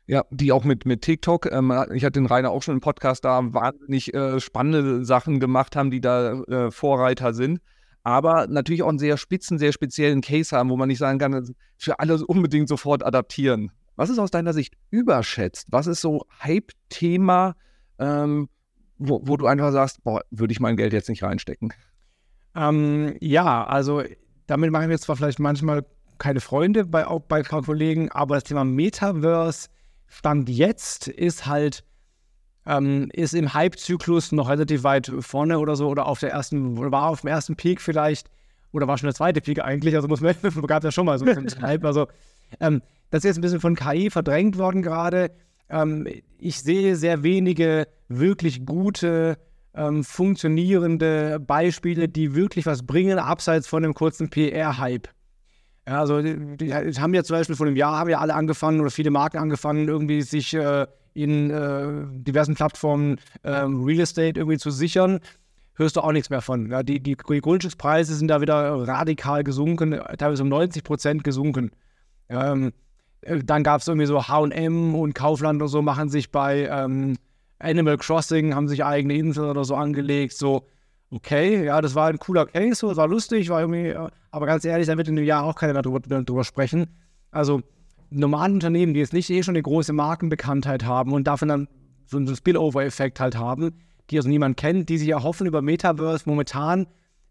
Ja, 0.09 0.24
die 0.30 0.51
auch 0.51 0.64
mit, 0.64 0.85
mit 0.85 1.03
TikTok, 1.03 1.47
ähm, 1.53 1.72
ich 1.95 2.05
hatte 2.05 2.18
den 2.18 2.26
Rainer 2.26 2.51
auch 2.51 2.62
schon 2.64 2.74
im 2.74 2.80
Podcast 2.80 3.24
da, 3.24 3.41
wahnsinnig 3.55 4.12
äh, 4.12 4.41
spannende 4.41 5.05
Sachen 5.05 5.39
gemacht 5.39 5.76
haben, 5.76 5.93
die 5.93 6.01
da 6.01 6.43
äh, 6.43 6.70
Vorreiter 6.72 7.33
sind. 7.35 7.61
Aber 8.05 8.46
natürlich 8.48 8.82
auch 8.82 8.88
einen 8.88 8.98
sehr 8.98 9.16
spitzen, 9.16 9.59
sehr 9.59 9.72
speziellen 9.72 10.20
Case 10.20 10.57
haben, 10.57 10.70
wo 10.70 10.76
man 10.76 10.88
nicht 10.88 10.98
sagen 10.98 11.18
kann, 11.18 11.55
für 11.76 12.00
alles 12.00 12.22
unbedingt 12.22 12.68
sofort 12.68 13.05
adaptieren. 13.05 13.70
Was 13.96 14.11
ist 14.11 14.18
aus 14.18 14.30
deiner 14.30 14.53
Sicht 14.53 14.74
überschätzt? 14.90 15.68
Was 15.70 15.86
ist 15.86 16.00
so 16.00 16.26
Hype-Thema, 16.42 17.55
ähm, 17.98 18.48
wo, 18.98 19.20
wo 19.24 19.36
du 19.36 19.46
einfach 19.46 19.72
sagst, 19.72 20.03
boah, 20.03 20.22
würde 20.30 20.53
ich 20.53 20.61
mein 20.61 20.76
Geld 20.76 20.92
jetzt 20.92 21.09
nicht 21.09 21.22
reinstecken? 21.22 21.72
Ähm, 22.55 23.16
ja, 23.20 23.64
also 23.64 24.03
damit 24.46 24.70
machen 24.70 24.88
wir 24.88 24.98
zwar 24.98 25.16
vielleicht 25.16 25.38
manchmal 25.38 25.84
keine 26.18 26.40
Freunde 26.40 26.84
bei, 26.84 27.07
auch 27.07 27.20
bei 27.20 27.42
Kollegen, 27.42 28.11
aber 28.11 28.36
das 28.36 28.44
Thema 28.44 28.64
Metaverse 28.64 29.68
Stand 30.07 30.50
jetzt 30.50 31.09
ist 31.09 31.46
halt, 31.46 31.84
ähm, 32.66 33.08
ist 33.12 33.34
im 33.34 33.54
Hype-Zyklus 33.54 34.32
noch 34.32 34.48
relativ 34.48 34.84
weit 34.84 35.10
vorne 35.20 35.58
oder 35.58 35.76
so, 35.76 35.88
oder 35.88 36.06
auf 36.06 36.20
der 36.20 36.30
ersten, 36.30 36.76
war 36.76 37.08
auf 37.08 37.22
dem 37.22 37.28
ersten 37.28 37.56
Peak 37.56 37.80
vielleicht, 37.80 38.28
oder 38.72 38.86
war 38.86 38.98
schon 38.98 39.08
der 39.08 39.14
zweite 39.14 39.40
Peak 39.40 39.62
eigentlich, 39.62 39.94
also 39.96 40.08
muss 40.08 40.20
man, 40.20 40.34
gab 40.66 40.84
ja 40.84 40.92
schon 40.92 41.06
mal 41.06 41.18
so 41.18 41.24
einen 41.24 41.48
Hype, 41.62 41.84
also 41.84 42.06
ähm, 42.60 42.82
das 43.10 43.20
ist 43.20 43.24
jetzt 43.24 43.38
ein 43.38 43.42
bisschen 43.42 43.60
von 43.60 43.76
KI 43.76 44.10
verdrängt 44.10 44.58
worden 44.58 44.82
gerade. 44.82 45.30
Ähm, 45.68 46.06
ich 46.38 46.60
sehe 46.60 46.96
sehr 46.96 47.22
wenige 47.22 47.86
wirklich 48.08 48.64
gute, 48.64 49.38
ähm, 49.74 50.04
funktionierende 50.04 51.40
Beispiele, 51.40 52.08
die 52.08 52.34
wirklich 52.34 52.66
was 52.66 52.86
bringen, 52.86 53.18
abseits 53.18 53.66
von 53.66 53.84
einem 53.84 53.94
kurzen 53.94 54.30
PR-Hype. 54.30 55.08
Ja, 55.86 56.00
also 56.00 56.22
die, 56.22 56.56
die, 56.56 56.72
haben 56.72 57.14
ja 57.14 57.24
zum 57.24 57.36
Beispiel 57.36 57.56
vor 57.56 57.66
einem 57.66 57.76
Jahr 57.76 57.98
haben 57.98 58.10
ja 58.10 58.18
alle 58.18 58.34
angefangen 58.34 58.80
oder 58.80 58.90
viele 58.90 59.10
Marken 59.10 59.38
angefangen, 59.38 59.88
irgendwie 59.88 60.22
sich 60.22 60.54
äh, 60.54 60.86
in 61.14 61.50
äh, 61.50 62.04
diversen 62.22 62.54
Plattformen 62.54 63.18
äh, 63.42 63.50
Real 63.50 64.00
Estate 64.00 64.38
irgendwie 64.38 64.58
zu 64.58 64.70
sichern. 64.70 65.20
Hörst 65.74 65.96
du 65.96 66.00
auch 66.00 66.12
nichts 66.12 66.30
mehr 66.30 66.42
von. 66.42 66.70
Ja, 66.70 66.82
die, 66.82 67.00
die, 67.00 67.16
Grundstückspreise 67.16 68.14
sind 68.14 68.28
da 68.28 68.40
wieder 68.40 68.86
radikal 68.86 69.42
gesunken, 69.42 69.98
teilweise 70.18 70.42
um 70.42 70.48
90 70.48 70.84
Prozent 70.84 71.24
gesunken. 71.24 71.70
Ähm, 72.28 72.72
äh, 73.22 73.42
dann 73.42 73.62
gab 73.62 73.80
es 73.80 73.88
irgendwie 73.88 74.06
so 74.06 74.22
HM 74.22 74.94
und 74.94 75.14
Kaufland 75.14 75.62
und 75.62 75.68
so 75.68 75.82
machen 75.82 76.08
sich 76.08 76.30
bei 76.30 76.68
ähm, 76.70 77.16
Animal 77.58 77.96
Crossing, 77.96 78.54
haben 78.54 78.68
sich 78.68 78.84
eigene 78.84 79.14
Inseln 79.14 79.48
oder 79.48 79.64
so 79.64 79.74
angelegt. 79.74 80.34
So, 80.34 80.66
okay, 81.10 81.64
ja, 81.64 81.80
das 81.80 81.94
war 81.94 82.08
ein 82.08 82.18
cooler 82.18 82.46
Case, 82.46 82.86
das 82.86 82.96
war 82.96 83.08
lustig, 83.08 83.48
war 83.48 83.60
irgendwie, 83.60 83.88
äh, 83.88 84.08
aber 84.30 84.46
ganz 84.46 84.64
ehrlich, 84.64 84.86
da 84.86 84.96
wird 84.96 85.08
in 85.08 85.16
einem 85.16 85.26
Jahr 85.26 85.44
auch 85.44 85.54
keiner 85.54 85.80
darüber, 85.80 86.00
darüber 86.00 86.44
sprechen. 86.44 86.86
Also, 87.30 87.62
normale 88.12 88.54
Unternehmen, 88.54 88.94
die 88.94 89.00
jetzt 89.00 89.12
nicht 89.12 89.30
eh 89.30 89.42
schon 89.42 89.54
eine 89.54 89.62
große 89.62 89.92
Markenbekanntheit 89.92 90.84
haben 90.84 91.12
und 91.12 91.26
davon 91.26 91.48
dann 91.48 91.68
so 92.06 92.16
einen 92.16 92.34
Spillover-Effekt 92.34 93.20
halt 93.20 93.36
haben, 93.36 93.72
die 94.10 94.16
also 94.16 94.28
niemand 94.28 94.56
kennt, 94.56 94.88
die 94.88 94.98
sich 94.98 95.08
erhoffen, 95.08 95.46
über 95.46 95.62
Metaverse 95.62 96.28
momentan 96.28 96.86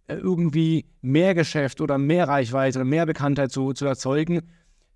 äh, 0.07 0.15
irgendwie 0.15 0.85
mehr 1.01 1.35
Geschäft 1.35 1.81
oder 1.81 1.97
mehr 1.97 2.27
Reichweite 2.27 2.79
oder 2.79 2.85
mehr 2.85 3.05
Bekanntheit 3.05 3.51
zu, 3.51 3.73
zu 3.73 3.85
erzeugen 3.85 4.41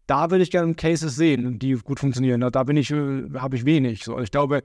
da 0.07 0.29
würde 0.29 0.43
ich 0.43 0.51
gerne 0.51 0.73
Cases 0.75 1.15
sehen, 1.15 1.59
die 1.59 1.73
gut 1.73 1.99
funktionieren. 1.99 2.41
Da 2.51 2.63
bin 2.63 2.77
ich, 2.77 2.91
äh, 2.91 3.29
habe 3.36 3.55
ich 3.55 3.65
wenig. 3.65 4.03
So, 4.03 4.19
ich 4.19 4.31
glaube, 4.31 4.63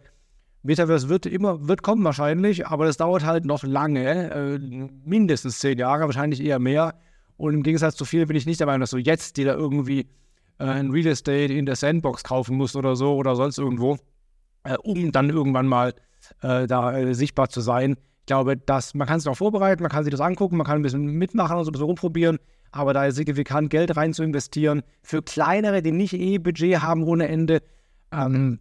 Metaverse 0.63 1.09
wird 1.09 1.27
immer, 1.27 1.67
wird 1.69 1.83
kommen 1.83 2.05
wahrscheinlich, 2.05 2.67
aber 2.67 2.85
das 2.85 2.99
dauert 2.99 3.25
halt 3.25 3.45
noch 3.45 3.63
lange, 3.63 4.31
äh, 4.31 4.59
mindestens 5.05 5.59
zehn 5.59 5.79
Jahre, 5.79 6.05
wahrscheinlich 6.05 6.43
eher 6.43 6.59
mehr. 6.59 6.95
Und 7.37 7.55
im 7.55 7.63
Gegensatz 7.63 7.97
zu 7.97 8.05
vielen 8.05 8.29
bin 8.29 8.37
ich 8.37 8.45
nicht 8.45 8.61
der 8.61 8.67
Meinung, 8.67 8.81
dass 8.81 8.91
du 8.91 8.99
jetzt 8.99 9.39
dir 9.39 9.47
da 9.47 9.55
irgendwie 9.55 10.07
äh, 10.61 10.65
ein 10.65 10.91
Real 10.91 11.07
Estate 11.07 11.53
in 11.53 11.67
der 11.67 11.77
Sandbox 11.77 12.23
kaufen 12.23 12.57
musst 12.57 12.77
oder 12.77 12.95
so 12.95 13.15
oder 13.15 13.35
sonst 13.35 13.59
irgendwo, 13.59 13.97
äh, 14.65 14.77
um 14.77 15.11
dann 15.11 15.31
irgendwann 15.31 15.67
mal 15.67 15.95
äh, 16.43 16.67
da 16.67 16.97
äh, 16.97 17.15
sichtbar 17.15 17.49
zu 17.49 17.61
sein. 17.61 17.97
Ich 18.21 18.27
glaube, 18.27 18.57
dass 18.57 18.95
man 18.95 19.09
kann 19.09 19.19
sich 19.19 19.29
auch 19.29 19.37
vorbereiten, 19.37 19.83
man 19.83 19.91
kann 19.91 20.05
sich 20.05 20.13
das 20.13 20.21
angucken, 20.21 20.57
man 20.57 20.67
kann 20.67 20.79
ein 20.79 20.83
bisschen 20.83 21.07
mitmachen 21.07 21.57
und 21.57 21.65
so 21.65 21.71
ein 21.71 21.73
bisschen 21.73 21.87
rumprobieren. 21.87 22.39
Aber 22.73 22.93
da 22.93 23.11
signifikant 23.11 23.71
Geld 23.71 23.97
rein 23.97 24.13
zu 24.13 24.23
investieren, 24.23 24.83
für 25.03 25.23
kleinere, 25.23 25.83
die 25.83 25.91
nicht 25.91 26.13
eh 26.13 26.39
Budget 26.39 26.83
haben 26.83 27.03
ohne 27.03 27.27
Ende, 27.27 27.63
ähm, 28.13 28.61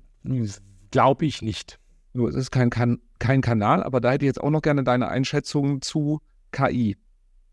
glaube 0.90 1.26
ich 1.26 1.44
nicht. 1.44 1.80
Nur 2.14 2.30
es 2.30 2.36
ist 2.36 2.50
kein, 2.50 2.72
kein, 2.72 3.00
kein 3.20 3.42
Kanal, 3.42 3.84
aber 3.84 4.02
da 4.02 4.12
hätte 4.12 4.26
ich 4.26 4.30
jetzt 4.30 4.42
auch 4.42 4.50
noch 4.50 4.64
gerne 4.64 4.84
deine 4.84 5.10
Einschätzung 5.10 5.82
zu 5.84 6.22
KI. 6.52 6.98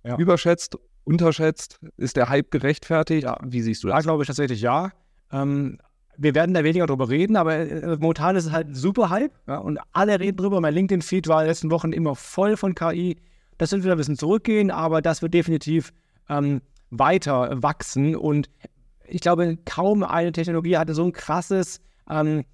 Ja. 0.02 0.16
Überschätzt, 0.16 0.78
unterschätzt, 1.06 1.78
ist 1.96 2.16
der 2.16 2.28
Hype 2.28 2.50
gerechtfertigt? 2.50 3.24
Ja. 3.24 3.38
Wie 3.42 3.62
siehst 3.62 3.82
du 3.84 3.88
das? 3.88 3.96
Da 3.96 4.02
glaube 4.02 4.22
ich 4.22 4.26
tatsächlich 4.26 4.60
ja. 4.60 4.90
Ähm, 5.32 5.78
wir 6.18 6.34
werden 6.34 6.54
da 6.54 6.64
weniger 6.64 6.86
drüber 6.86 7.08
reden, 7.08 7.36
aber 7.36 7.56
äh, 7.56 7.96
momentan 7.98 8.36
ist 8.36 8.46
es 8.46 8.52
halt 8.52 8.68
ein 8.68 8.74
super 8.74 9.10
Hype 9.10 9.32
ja, 9.46 9.58
und 9.58 9.78
alle 9.92 10.18
reden 10.18 10.36
drüber. 10.36 10.60
Mein 10.60 10.74
LinkedIn-Feed 10.74 11.28
war 11.28 11.40
in 11.40 11.44
den 11.44 11.50
letzten 11.50 11.70
Wochen 11.70 11.92
immer 11.92 12.14
voll 12.14 12.56
von 12.56 12.74
KI. 12.74 13.16
Das 13.58 13.72
wird 13.72 13.84
wieder 13.84 13.94
ein 13.94 13.98
bisschen 13.98 14.18
zurückgehen, 14.18 14.70
aber 14.70 15.02
das 15.02 15.22
wird 15.22 15.34
definitiv 15.34 15.92
ähm, 16.28 16.60
weiter 16.90 17.62
wachsen. 17.62 18.16
Und 18.16 18.48
ich 19.06 19.20
glaube, 19.20 19.58
kaum 19.64 20.02
eine 20.02 20.32
Technologie 20.32 20.76
hatte 20.76 20.94
so 20.94 21.04
ein 21.04 21.12
krasses 21.12 21.80
ähm, 22.10 22.44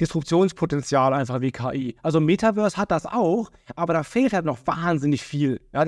Disruptionspotenzial 0.00 1.12
einfach 1.12 1.40
wie 1.40 1.52
KI. 1.52 1.96
Also 2.02 2.20
Metaverse 2.20 2.76
hat 2.76 2.90
das 2.90 3.06
auch, 3.06 3.50
aber 3.76 3.92
da 3.92 4.02
fehlt 4.02 4.32
halt 4.32 4.44
noch 4.44 4.58
wahnsinnig 4.66 5.22
viel. 5.22 5.60
Ja, 5.72 5.84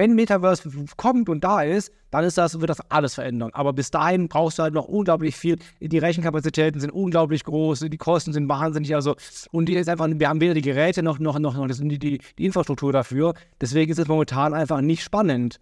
wenn 0.00 0.14
Metaverse 0.14 0.66
kommt 0.96 1.28
und 1.28 1.44
da 1.44 1.60
ist, 1.60 1.92
dann 2.10 2.24
ist 2.24 2.38
das, 2.38 2.58
wird 2.58 2.70
das 2.70 2.80
alles 2.90 3.16
verändern. 3.16 3.50
Aber 3.52 3.74
bis 3.74 3.90
dahin 3.90 4.28
brauchst 4.28 4.58
du 4.58 4.62
halt 4.62 4.72
noch 4.72 4.86
unglaublich 4.86 5.36
viel. 5.36 5.58
Die 5.78 5.98
Rechenkapazitäten 5.98 6.80
sind 6.80 6.90
unglaublich 6.90 7.44
groß, 7.44 7.80
die 7.80 7.98
Kosten 7.98 8.32
sind 8.32 8.48
wahnsinnig. 8.48 8.94
Also, 8.94 9.14
und 9.50 9.66
die 9.66 9.74
ist 9.74 9.90
einfach, 9.90 10.08
wir 10.10 10.26
haben 10.26 10.40
weder 10.40 10.54
die 10.54 10.62
Geräte 10.62 11.02
noch, 11.02 11.18
noch, 11.18 11.38
noch, 11.38 11.54
noch 11.54 11.66
die, 11.68 11.98
die, 11.98 12.18
die 12.38 12.44
Infrastruktur 12.46 12.94
dafür. 12.94 13.34
Deswegen 13.60 13.92
ist 13.92 13.98
es 13.98 14.08
momentan 14.08 14.54
einfach 14.54 14.80
nicht 14.80 15.02
spannend. 15.02 15.60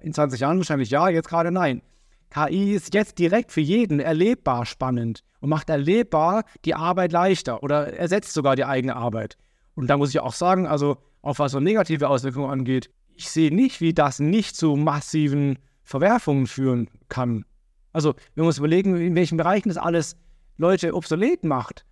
In 0.00 0.14
20 0.14 0.40
Jahren 0.40 0.56
wahrscheinlich 0.56 0.88
ja, 0.88 1.10
jetzt 1.10 1.28
gerade 1.28 1.50
nein. 1.50 1.82
KI 2.30 2.72
ist 2.72 2.94
jetzt 2.94 3.18
direkt 3.18 3.52
für 3.52 3.60
jeden 3.60 4.00
erlebbar 4.00 4.64
spannend 4.64 5.24
und 5.40 5.50
macht 5.50 5.68
erlebbar 5.68 6.44
die 6.64 6.74
Arbeit 6.74 7.12
leichter 7.12 7.62
oder 7.62 7.92
ersetzt 7.92 8.32
sogar 8.32 8.56
die 8.56 8.64
eigene 8.64 8.96
Arbeit. 8.96 9.36
Und 9.74 9.88
da 9.88 9.98
muss 9.98 10.08
ich 10.08 10.20
auch 10.20 10.32
sagen, 10.32 10.66
also 10.66 10.96
auch 11.20 11.38
was 11.38 11.52
so 11.52 11.60
negative 11.60 12.08
Auswirkungen 12.08 12.50
angeht, 12.50 12.90
ich 13.16 13.30
sehe 13.30 13.54
nicht, 13.54 13.80
wie 13.80 13.94
das 13.94 14.18
nicht 14.18 14.56
zu 14.56 14.76
massiven 14.76 15.58
Verwerfungen 15.82 16.46
führen 16.46 16.88
kann. 17.08 17.44
Also, 17.92 18.14
wir 18.34 18.44
uns 18.44 18.58
überlegen, 18.58 18.96
in 18.96 19.14
welchen 19.14 19.36
Bereichen 19.36 19.68
das 19.68 19.78
alles 19.78 20.16
Leute 20.56 20.94
obsolet 20.94 21.44
macht. 21.44 21.84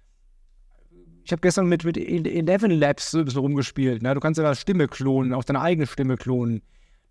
Ich 1.25 1.31
habe 1.31 1.41
gestern 1.41 1.67
mit, 1.67 1.85
mit 1.85 1.97
Eleven 1.97 2.73
Labs 2.73 3.13
so 3.13 3.19
ein 3.19 3.25
bisschen 3.25 3.41
rumgespielt. 3.41 4.03
Ne? 4.03 4.15
Du 4.15 4.21
kannst 4.21 4.39
ja 4.39 4.45
da 4.45 4.55
Stimme 4.55 4.89
klonen, 4.89 5.33
auch 5.33 5.45
deine 5.45 5.61
eigene 5.61 5.87
Stimme 5.87 6.17
klonen 6.17 6.63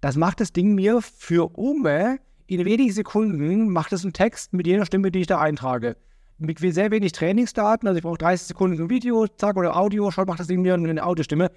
Das 0.01 0.17
macht 0.17 0.41
das 0.41 0.51
Ding 0.51 0.75
mir 0.75 1.01
für 1.01 1.57
Ume 1.57 2.19
in 2.47 2.65
wenigen 2.65 2.91
Sekunden 2.91 3.69
macht 3.69 3.93
es 3.93 4.03
einen 4.03 4.11
Text 4.11 4.51
mit 4.51 4.67
jeder 4.67 4.85
Stimme, 4.85 5.09
die 5.09 5.21
ich 5.21 5.27
da 5.27 5.39
eintrage. 5.39 5.95
Mit 6.37 6.59
sehr 6.59 6.91
wenig 6.91 7.13
Trainingsdaten, 7.13 7.87
also 7.87 7.97
ich 7.97 8.03
brauche 8.03 8.17
30 8.17 8.47
Sekunden 8.47 8.81
ein 8.81 8.89
Video, 8.89 9.25
zack, 9.27 9.55
oder 9.55 9.77
Audio, 9.77 10.11
schon 10.11 10.25
macht 10.25 10.41
das 10.41 10.47
Ding 10.47 10.61
mir 10.61 10.73
eine 10.73 11.01
Audiostimme. 11.01 11.49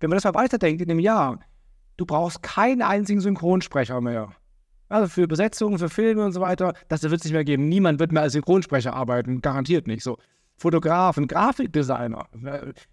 Wenn 0.00 0.08
man 0.08 0.16
das 0.16 0.24
mal 0.24 0.32
weiterdenkt 0.32 0.80
in 0.80 0.90
einem 0.90 1.00
Jahr, 1.00 1.40
du 1.98 2.06
brauchst 2.06 2.42
keinen 2.42 2.80
einzigen 2.80 3.20
Synchronsprecher 3.20 4.00
mehr. 4.00 4.30
Also 4.88 5.08
für 5.08 5.28
Besetzungen, 5.28 5.78
für 5.78 5.90
Filme 5.90 6.24
und 6.24 6.32
so 6.32 6.40
weiter, 6.40 6.72
das 6.88 7.02
wird 7.02 7.12
es 7.12 7.24
nicht 7.24 7.34
mehr 7.34 7.44
geben. 7.44 7.68
Niemand 7.68 8.00
wird 8.00 8.12
mehr 8.12 8.22
als 8.22 8.32
Synchronsprecher 8.32 8.94
arbeiten, 8.94 9.42
garantiert 9.42 9.86
nicht 9.86 10.02
so. 10.02 10.16
Fotografen, 10.56 11.28
Grafikdesigner, 11.28 12.26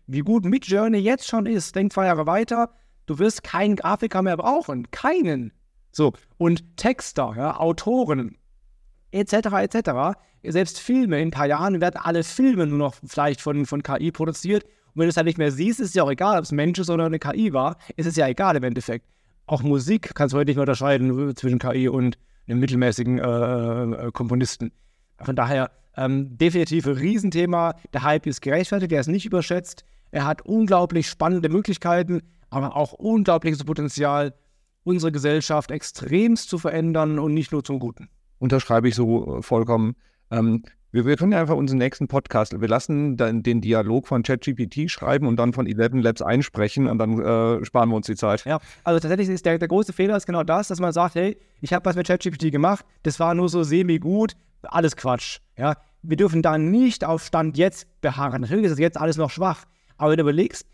wie 0.05 0.19
gut 0.19 0.45
Midjourney 0.45 0.99
jetzt 0.99 1.27
schon 1.27 1.45
ist, 1.45 1.75
denk 1.75 1.93
zwei 1.93 2.05
Jahre 2.05 2.27
weiter, 2.27 2.69
du 3.05 3.17
wirst 3.17 3.43
keinen 3.43 3.75
Grafiker 3.75 4.21
mehr 4.21 4.37
brauchen. 4.37 4.91
Keinen. 4.91 5.51
So, 5.91 6.13
und 6.37 6.77
Texter, 6.77 7.33
ja, 7.37 7.57
Autoren, 7.57 8.37
etc., 9.11 9.33
etc., 9.61 10.19
selbst 10.43 10.79
Filme, 10.79 11.19
in 11.19 11.29
ein 11.29 11.31
paar 11.31 11.47
Jahren 11.47 11.81
werden 11.81 11.97
alle 11.97 12.23
Filme 12.23 12.67
nur 12.67 12.77
noch 12.77 12.95
vielleicht 13.03 13.41
von, 13.41 13.65
von 13.65 13.81
KI 13.81 14.11
produziert. 14.11 14.65
Und 14.95 15.01
wenn 15.01 15.07
du 15.07 15.09
es 15.09 15.17
halt 15.17 15.27
nicht 15.27 15.37
mehr 15.37 15.51
siehst, 15.51 15.81
ist 15.81 15.89
es 15.89 15.93
ja 15.93 16.03
auch 16.03 16.11
egal, 16.11 16.37
ob 16.37 16.45
es 16.45 16.53
ein 16.53 16.55
Mensch 16.55 16.79
ist 16.79 16.89
oder 16.89 17.05
eine 17.05 17.19
KI 17.19 17.51
war, 17.51 17.75
ist 17.97 18.05
es 18.05 18.15
ja 18.15 18.27
egal 18.29 18.55
im 18.55 18.63
Endeffekt. 18.63 19.05
Auch 19.45 19.61
Musik 19.61 20.15
kannst 20.15 20.33
du 20.33 20.37
heute 20.37 20.47
nicht 20.47 20.55
mehr 20.55 20.63
unterscheiden 20.63 21.35
zwischen 21.35 21.59
KI 21.59 21.89
und 21.89 22.17
einem 22.47 22.59
mittelmäßigen 22.59 23.19
äh, 23.19 23.83
äh, 24.07 24.11
Komponisten. 24.13 24.71
Von 25.21 25.35
daher 25.35 25.69
ähm, 25.97 26.37
definitiv 26.37 26.87
ein 26.87 26.93
Riesenthema. 26.93 27.75
Der 27.93 28.03
Hype 28.03 28.25
ist 28.25 28.41
gerechtfertigt, 28.41 28.93
er 28.93 29.01
ist 29.01 29.07
nicht 29.07 29.25
überschätzt. 29.25 29.83
Er 30.11 30.25
hat 30.25 30.43
unglaublich 30.43 31.09
spannende 31.09 31.49
Möglichkeiten, 31.49 32.21
aber 32.49 32.77
auch 32.77 32.93
unglaubliches 32.93 33.65
Potenzial, 33.65 34.33
unsere 34.85 35.11
Gesellschaft 35.11 35.71
extremst 35.71 36.49
zu 36.49 36.57
verändern 36.57 37.19
und 37.19 37.33
nicht 37.33 37.51
nur 37.51 37.65
zum 37.65 37.79
Guten. 37.79 38.07
Unterschreibe 38.39 38.87
ich 38.87 38.95
so 38.95 39.39
äh, 39.39 39.41
vollkommen. 39.41 39.95
Ähm, 40.31 40.63
wir, 40.95 41.05
wir, 41.05 41.17
können 41.17 41.33
ja 41.33 41.41
einfach 41.41 41.55
unseren 41.55 41.79
nächsten 41.79 42.07
Podcast, 42.07 42.59
wir 42.59 42.67
lassen 42.69 43.17
dann 43.17 43.43
den 43.43 43.59
Dialog 43.59 44.07
von 44.07 44.23
ChatGPT 44.23 44.89
schreiben 44.89 45.27
und 45.27 45.35
dann 45.35 45.51
von 45.51 45.67
Eleven 45.67 46.01
Labs 46.01 46.21
einsprechen 46.21 46.87
und 46.87 46.97
dann 46.99 47.19
äh, 47.19 47.65
sparen 47.65 47.89
wir 47.89 47.97
uns 47.97 48.05
die 48.05 48.15
Zeit. 48.15 48.45
Ja, 48.45 48.59
also 48.85 49.01
tatsächlich 49.01 49.27
ist 49.27 49.45
der, 49.45 49.57
der 49.57 49.67
große 49.67 49.91
Fehler 49.91 50.15
ist 50.15 50.25
genau 50.25 50.43
das, 50.43 50.69
dass 50.69 50.79
man 50.79 50.93
sagt, 50.93 51.15
hey, 51.15 51.37
ich 51.59 51.73
habe 51.73 51.83
was 51.83 51.97
mit 51.97 52.07
ChatGPT 52.07 52.49
gemacht, 52.49 52.85
das 53.03 53.19
war 53.19 53.35
nur 53.35 53.49
so 53.49 53.63
semi-gut, 53.63 54.35
alles 54.63 54.95
Quatsch. 54.95 55.39
Ja, 55.57 55.75
wir 56.01 56.15
dürfen 56.15 56.41
da 56.41 56.57
nicht 56.57 57.03
auf 57.03 57.25
Stand 57.25 57.57
jetzt 57.57 57.87
beharren. 57.99 58.43
Natürlich 58.43 58.65
ist 58.65 58.71
das 58.71 58.79
jetzt 58.79 58.97
alles 58.97 59.17
noch 59.17 59.31
schwach, 59.31 59.65
aber 59.97 60.11
wenn 60.11 60.17
du 60.17 60.23
überlegst, 60.23 60.65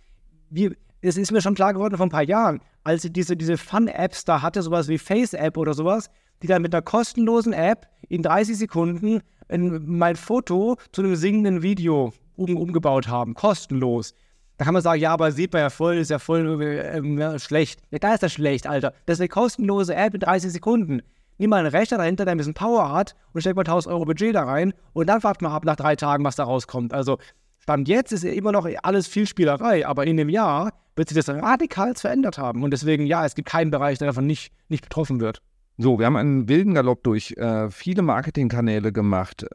wir, 0.51 0.75
es 1.01 1.17
ist 1.17 1.31
mir 1.31 1.41
schon 1.41 1.55
klar 1.55 1.73
geworden 1.73 1.97
vor 1.97 2.05
ein 2.05 2.11
paar 2.11 2.21
Jahren, 2.21 2.61
als 2.83 3.03
ich 3.05 3.11
diese, 3.11 3.35
diese 3.35 3.57
Fun-Apps 3.57 4.25
da 4.25 4.43
hatte, 4.43 4.61
sowas 4.61 4.87
wie 4.87 4.99
Face-App 4.99 5.57
oder 5.57 5.73
sowas, 5.73 6.11
die 6.41 6.47
dann 6.47 6.61
mit 6.61 6.73
einer 6.73 6.81
kostenlosen 6.81 7.53
App 7.53 7.87
in 8.09 8.23
30 8.23 8.57
Sekunden 8.57 9.21
ein, 9.49 9.81
mein 9.85 10.15
Foto 10.15 10.77
zu 10.91 11.01
einem 11.01 11.15
singenden 11.15 11.61
Video 11.61 12.13
um, 12.35 12.57
umgebaut 12.57 13.07
haben. 13.07 13.33
Kostenlos. 13.33 14.13
Da 14.57 14.65
kann 14.65 14.73
man 14.73 14.83
sagen, 14.83 15.01
ja, 15.01 15.11
aber 15.11 15.31
sieht 15.31 15.53
man 15.53 15.63
ja 15.63 15.69
voll, 15.69 15.95
ist 15.95 16.11
ja 16.11 16.19
voll 16.19 16.61
äh, 16.61 17.39
schlecht. 17.39 17.81
Ja, 17.91 17.99
da 17.99 18.13
ist 18.13 18.23
das 18.23 18.33
schlecht, 18.33 18.67
Alter. 18.67 18.93
Das 19.05 19.15
ist 19.15 19.21
eine 19.21 19.29
kostenlose 19.29 19.95
App 19.95 20.13
in 20.13 20.19
30 20.19 20.51
Sekunden. 20.51 21.01
Nimm 21.37 21.49
mal 21.49 21.57
einen 21.57 21.75
Rechner 21.75 21.97
dahinter, 21.97 22.25
der 22.25 22.35
ein 22.35 22.37
bisschen 22.37 22.53
Power 22.53 22.91
hat 22.91 23.15
und 23.33 23.41
steck 23.41 23.55
mal 23.55 23.61
1000 23.61 23.91
Euro 23.91 24.05
Budget 24.05 24.35
da 24.35 24.43
rein 24.43 24.73
und 24.93 25.07
dann 25.07 25.23
wartet 25.23 25.41
mal 25.41 25.55
ab 25.55 25.65
nach 25.65 25.75
drei 25.75 25.95
Tagen, 25.95 26.23
was 26.23 26.35
da 26.35 26.43
rauskommt. 26.43 26.93
Also 26.93 27.17
Stand 27.57 27.87
jetzt 27.87 28.11
ist 28.11 28.23
ja 28.23 28.31
immer 28.31 28.51
noch 28.51 28.67
alles 28.83 29.07
viel 29.07 29.27
Spielerei, 29.27 29.85
aber 29.87 30.05
in 30.05 30.17
dem 30.17 30.29
Jahr 30.29 30.73
wird 30.95 31.09
sich 31.09 31.15
das 31.15 31.29
radikal 31.29 31.95
verändert 31.95 32.37
haben. 32.37 32.63
Und 32.63 32.71
deswegen, 32.71 33.05
ja, 33.05 33.25
es 33.25 33.35
gibt 33.35 33.47
keinen 33.47 33.71
Bereich, 33.71 33.97
der 33.97 34.07
davon 34.07 34.27
nicht, 34.27 34.51
nicht 34.69 34.83
betroffen 34.83 35.19
wird. 35.19 35.41
So, 35.77 35.99
wir 35.99 36.05
haben 36.05 36.15
einen 36.15 36.47
wilden 36.47 36.73
Galopp 36.73 37.03
durch 37.03 37.31
äh, 37.37 37.69
viele 37.71 38.01
Marketingkanäle 38.01 38.91
gemacht. 38.91 39.45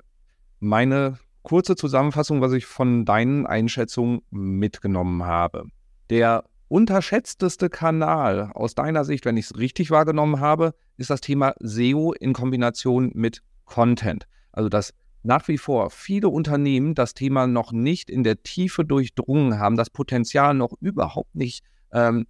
Meine 0.59 1.19
kurze 1.43 1.77
Zusammenfassung, 1.77 2.41
was 2.41 2.53
ich 2.53 2.67
von 2.67 3.05
deinen 3.05 3.47
Einschätzungen 3.47 4.23
mitgenommen 4.31 5.25
habe. 5.25 5.67
Der 6.11 6.45
unterschätzteste 6.69 7.71
Kanal 7.71 8.51
aus 8.55 8.75
deiner 8.75 9.05
Sicht, 9.05 9.25
wenn 9.25 9.37
ich 9.37 9.47
es 9.47 9.59
richtig 9.59 9.91
wahrgenommen 9.91 10.41
habe, 10.41 10.75
ist 10.97 11.11
das 11.11 11.21
Thema 11.21 11.55
SEO 11.61 12.12
in 12.12 12.33
Kombination 12.33 13.12
mit 13.14 13.43
Content. 13.64 14.27
Also 14.51 14.69
das 14.69 14.93
nach 15.23 15.47
wie 15.49 15.59
vor 15.59 15.91
viele 15.91 16.29
Unternehmen 16.29 16.95
das 16.95 17.14
Thema 17.14 17.47
noch 17.47 17.73
nicht 17.73 18.11
in 18.11 18.23
der 18.23 18.43
Tiefe 18.43 18.85
durchdrungen 18.85 19.59
haben, 19.59 19.77
das 19.77 19.91
Potenzial 19.91 20.55
noch 20.55 20.73
überhaupt 20.81 21.35
nicht 21.35 21.64
ähm, 21.93 22.27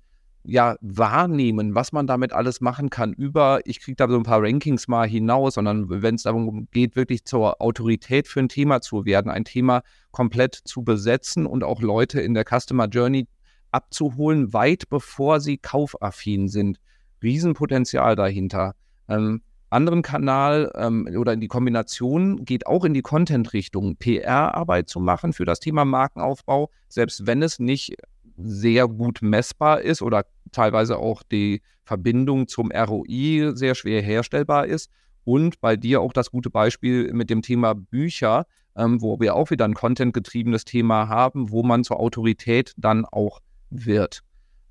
ja, 0.49 0.77
wahrnehmen, 0.81 1.75
was 1.75 1.93
man 1.93 2.07
damit 2.07 2.33
alles 2.33 2.61
machen 2.61 2.89
kann, 2.89 3.13
über, 3.13 3.61
ich 3.65 3.81
kriege 3.81 3.97
da 3.97 4.09
so 4.09 4.17
ein 4.17 4.23
paar 4.23 4.43
Rankings 4.43 4.87
mal 4.87 5.09
hinaus, 5.09 5.55
sondern 5.55 5.91
wenn 5.91 6.15
es 6.15 6.23
darum 6.23 6.69
geht, 6.71 6.95
wirklich 6.95 7.25
zur 7.25 7.61
Autorität 7.61 8.29
für 8.29 8.41
ein 8.41 8.49
Thema 8.49 8.81
zu 8.81 9.05
werden, 9.05 9.31
ein 9.31 9.45
Thema 9.45 9.83
komplett 10.13 10.55
zu 10.55 10.83
besetzen 10.83 11.47
und 11.47 11.65
auch 11.65 11.83
Leute 11.83 12.21
in 12.21 12.35
der 12.35 12.45
Customer 12.45 12.87
Journey 12.87 13.27
abzuholen, 13.73 14.53
weit 14.53 14.89
bevor 14.89 15.41
sie 15.41 15.59
kaufaffin 15.59 16.49
sind. 16.49 16.79
Riesenpotenzial 17.23 18.15
dahinter. 18.15 18.75
Ähm, 19.09 19.43
anderen 19.69 20.03
Kanal 20.03 20.71
ähm, 20.77 21.09
oder 21.19 21.33
in 21.33 21.41
die 21.41 21.49
Kombination 21.49 22.45
geht 22.45 22.67
auch 22.69 22.85
in 22.85 22.95
die 22.95 23.03
Content-Richtung, 23.03 23.97
PR-Arbeit 23.97 24.89
zu 24.89 25.01
machen 25.01 25.33
für 25.33 25.45
das 25.45 25.59
Thema 25.59 25.85
Markenaufbau, 25.85 26.71
selbst 26.89 27.27
wenn 27.27 27.43
es 27.43 27.59
nicht 27.59 27.97
sehr 28.37 28.89
gut 28.89 29.21
messbar 29.23 29.81
ist 29.81 30.03
oder 30.03 30.27
teilweise 30.53 30.99
auch 30.99 31.23
die 31.23 31.63
Verbindung 31.85 32.49
zum 32.49 32.71
ROI 32.71 33.53
sehr 33.55 33.75
schwer 33.75 34.03
herstellbar 34.03 34.67
ist. 34.67 34.91
Und 35.25 35.61
bei 35.61 35.77
dir 35.77 36.01
auch 36.01 36.13
das 36.13 36.31
gute 36.31 36.51
Beispiel 36.51 37.13
mit 37.13 37.31
dem 37.31 37.43
Thema 37.43 37.75
Bücher, 37.75 38.47
ähm, 38.77 39.03
wo 39.03 39.19
wir 39.19 39.35
auch 39.35 39.51
wieder 39.51 39.65
ein 39.65 39.75
content-getriebenes 39.75 40.65
Thema 40.65 41.09
haben, 41.09 41.51
wo 41.51 41.63
man 41.63 41.83
zur 41.83 41.99
Autorität 41.99 42.75
dann 42.77 43.05
auch 43.05 43.41
wird. 43.71 44.21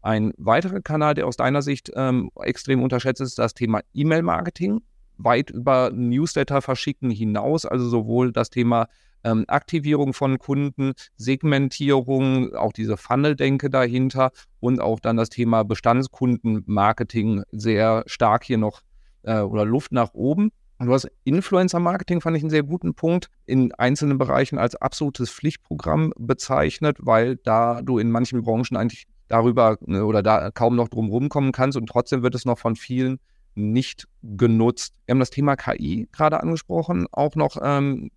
Ein 0.02 0.34
weiterer 0.38 0.82
Kanal, 0.82 1.16
der 1.16 1.28
aus 1.28 1.36
deiner 1.36 1.62
Sicht 1.62 1.92
ähm, 1.96 2.30
extrem 2.42 2.84
unterschätzt 2.84 3.22
ist, 3.22 3.40
das 3.40 3.54
Thema 3.54 3.82
E-Mail-Marketing. 3.94 4.82
Weit 5.18 5.50
über 5.50 5.92
Newsletter 5.92 6.62
verschicken 6.62 7.10
hinaus, 7.10 7.66
also 7.66 7.88
sowohl 7.88 8.32
das 8.32 8.50
Thema 8.50 8.88
ähm, 9.26 9.44
Aktivierung 9.48 10.14
von 10.14 10.38
Kunden, 10.38 10.94
Segmentierung, 11.18 12.56
auch 12.56 12.72
diese 12.72 12.96
Funnel-Denke 12.96 13.70
dahinter 13.70 14.32
und 14.60 14.80
auch 14.80 15.00
dann 15.00 15.18
das 15.18 15.30
Thema 15.30 15.64
Bestandskundenmarketing 15.64 17.44
sehr 17.52 18.04
stark 18.06 18.46
hier 18.46 18.60
noch 18.60 18.82
äh, 19.24 19.40
oder 19.40 19.66
Luft 19.66 19.92
nach 19.92 20.14
oben. 20.14 20.52
Du 20.80 20.92
hast 20.94 21.10
Influencer-Marketing, 21.24 22.20
fand 22.20 22.36
ich 22.38 22.44
einen 22.44 22.50
sehr 22.50 22.64
guten 22.64 22.94
Punkt, 22.96 23.30
in 23.46 23.74
einzelnen 23.74 24.18
Bereichen 24.18 24.58
als 24.58 24.76
absolutes 24.76 25.32
Pflichtprogramm 25.32 26.12
bezeichnet, 26.18 26.98
weil 27.00 27.38
da 27.38 27.82
du 27.82 27.98
in 27.98 28.12
manchen 28.12 28.44
Branchen 28.44 28.76
eigentlich 28.76 29.06
darüber 29.30 29.78
ne, 29.86 30.06
oder 30.06 30.22
da 30.22 30.52
kaum 30.52 30.76
noch 30.76 30.90
drum 30.90 31.10
rumkommen 31.10 31.54
kannst 31.54 31.78
und 31.78 31.88
trotzdem 31.88 32.24
wird 32.24 32.36
es 32.36 32.46
noch 32.46 32.60
von 32.60 32.76
vielen 32.76 33.20
nicht 33.56 34.08
genutzt. 34.22 34.94
Wir 35.06 35.14
haben 35.14 35.20
das 35.20 35.30
Thema 35.30 35.56
KI 35.56 36.10
gerade 36.12 36.44
angesprochen, 36.44 37.08
auch 37.12 37.36
noch 37.36 37.58
ähm, 37.62 38.12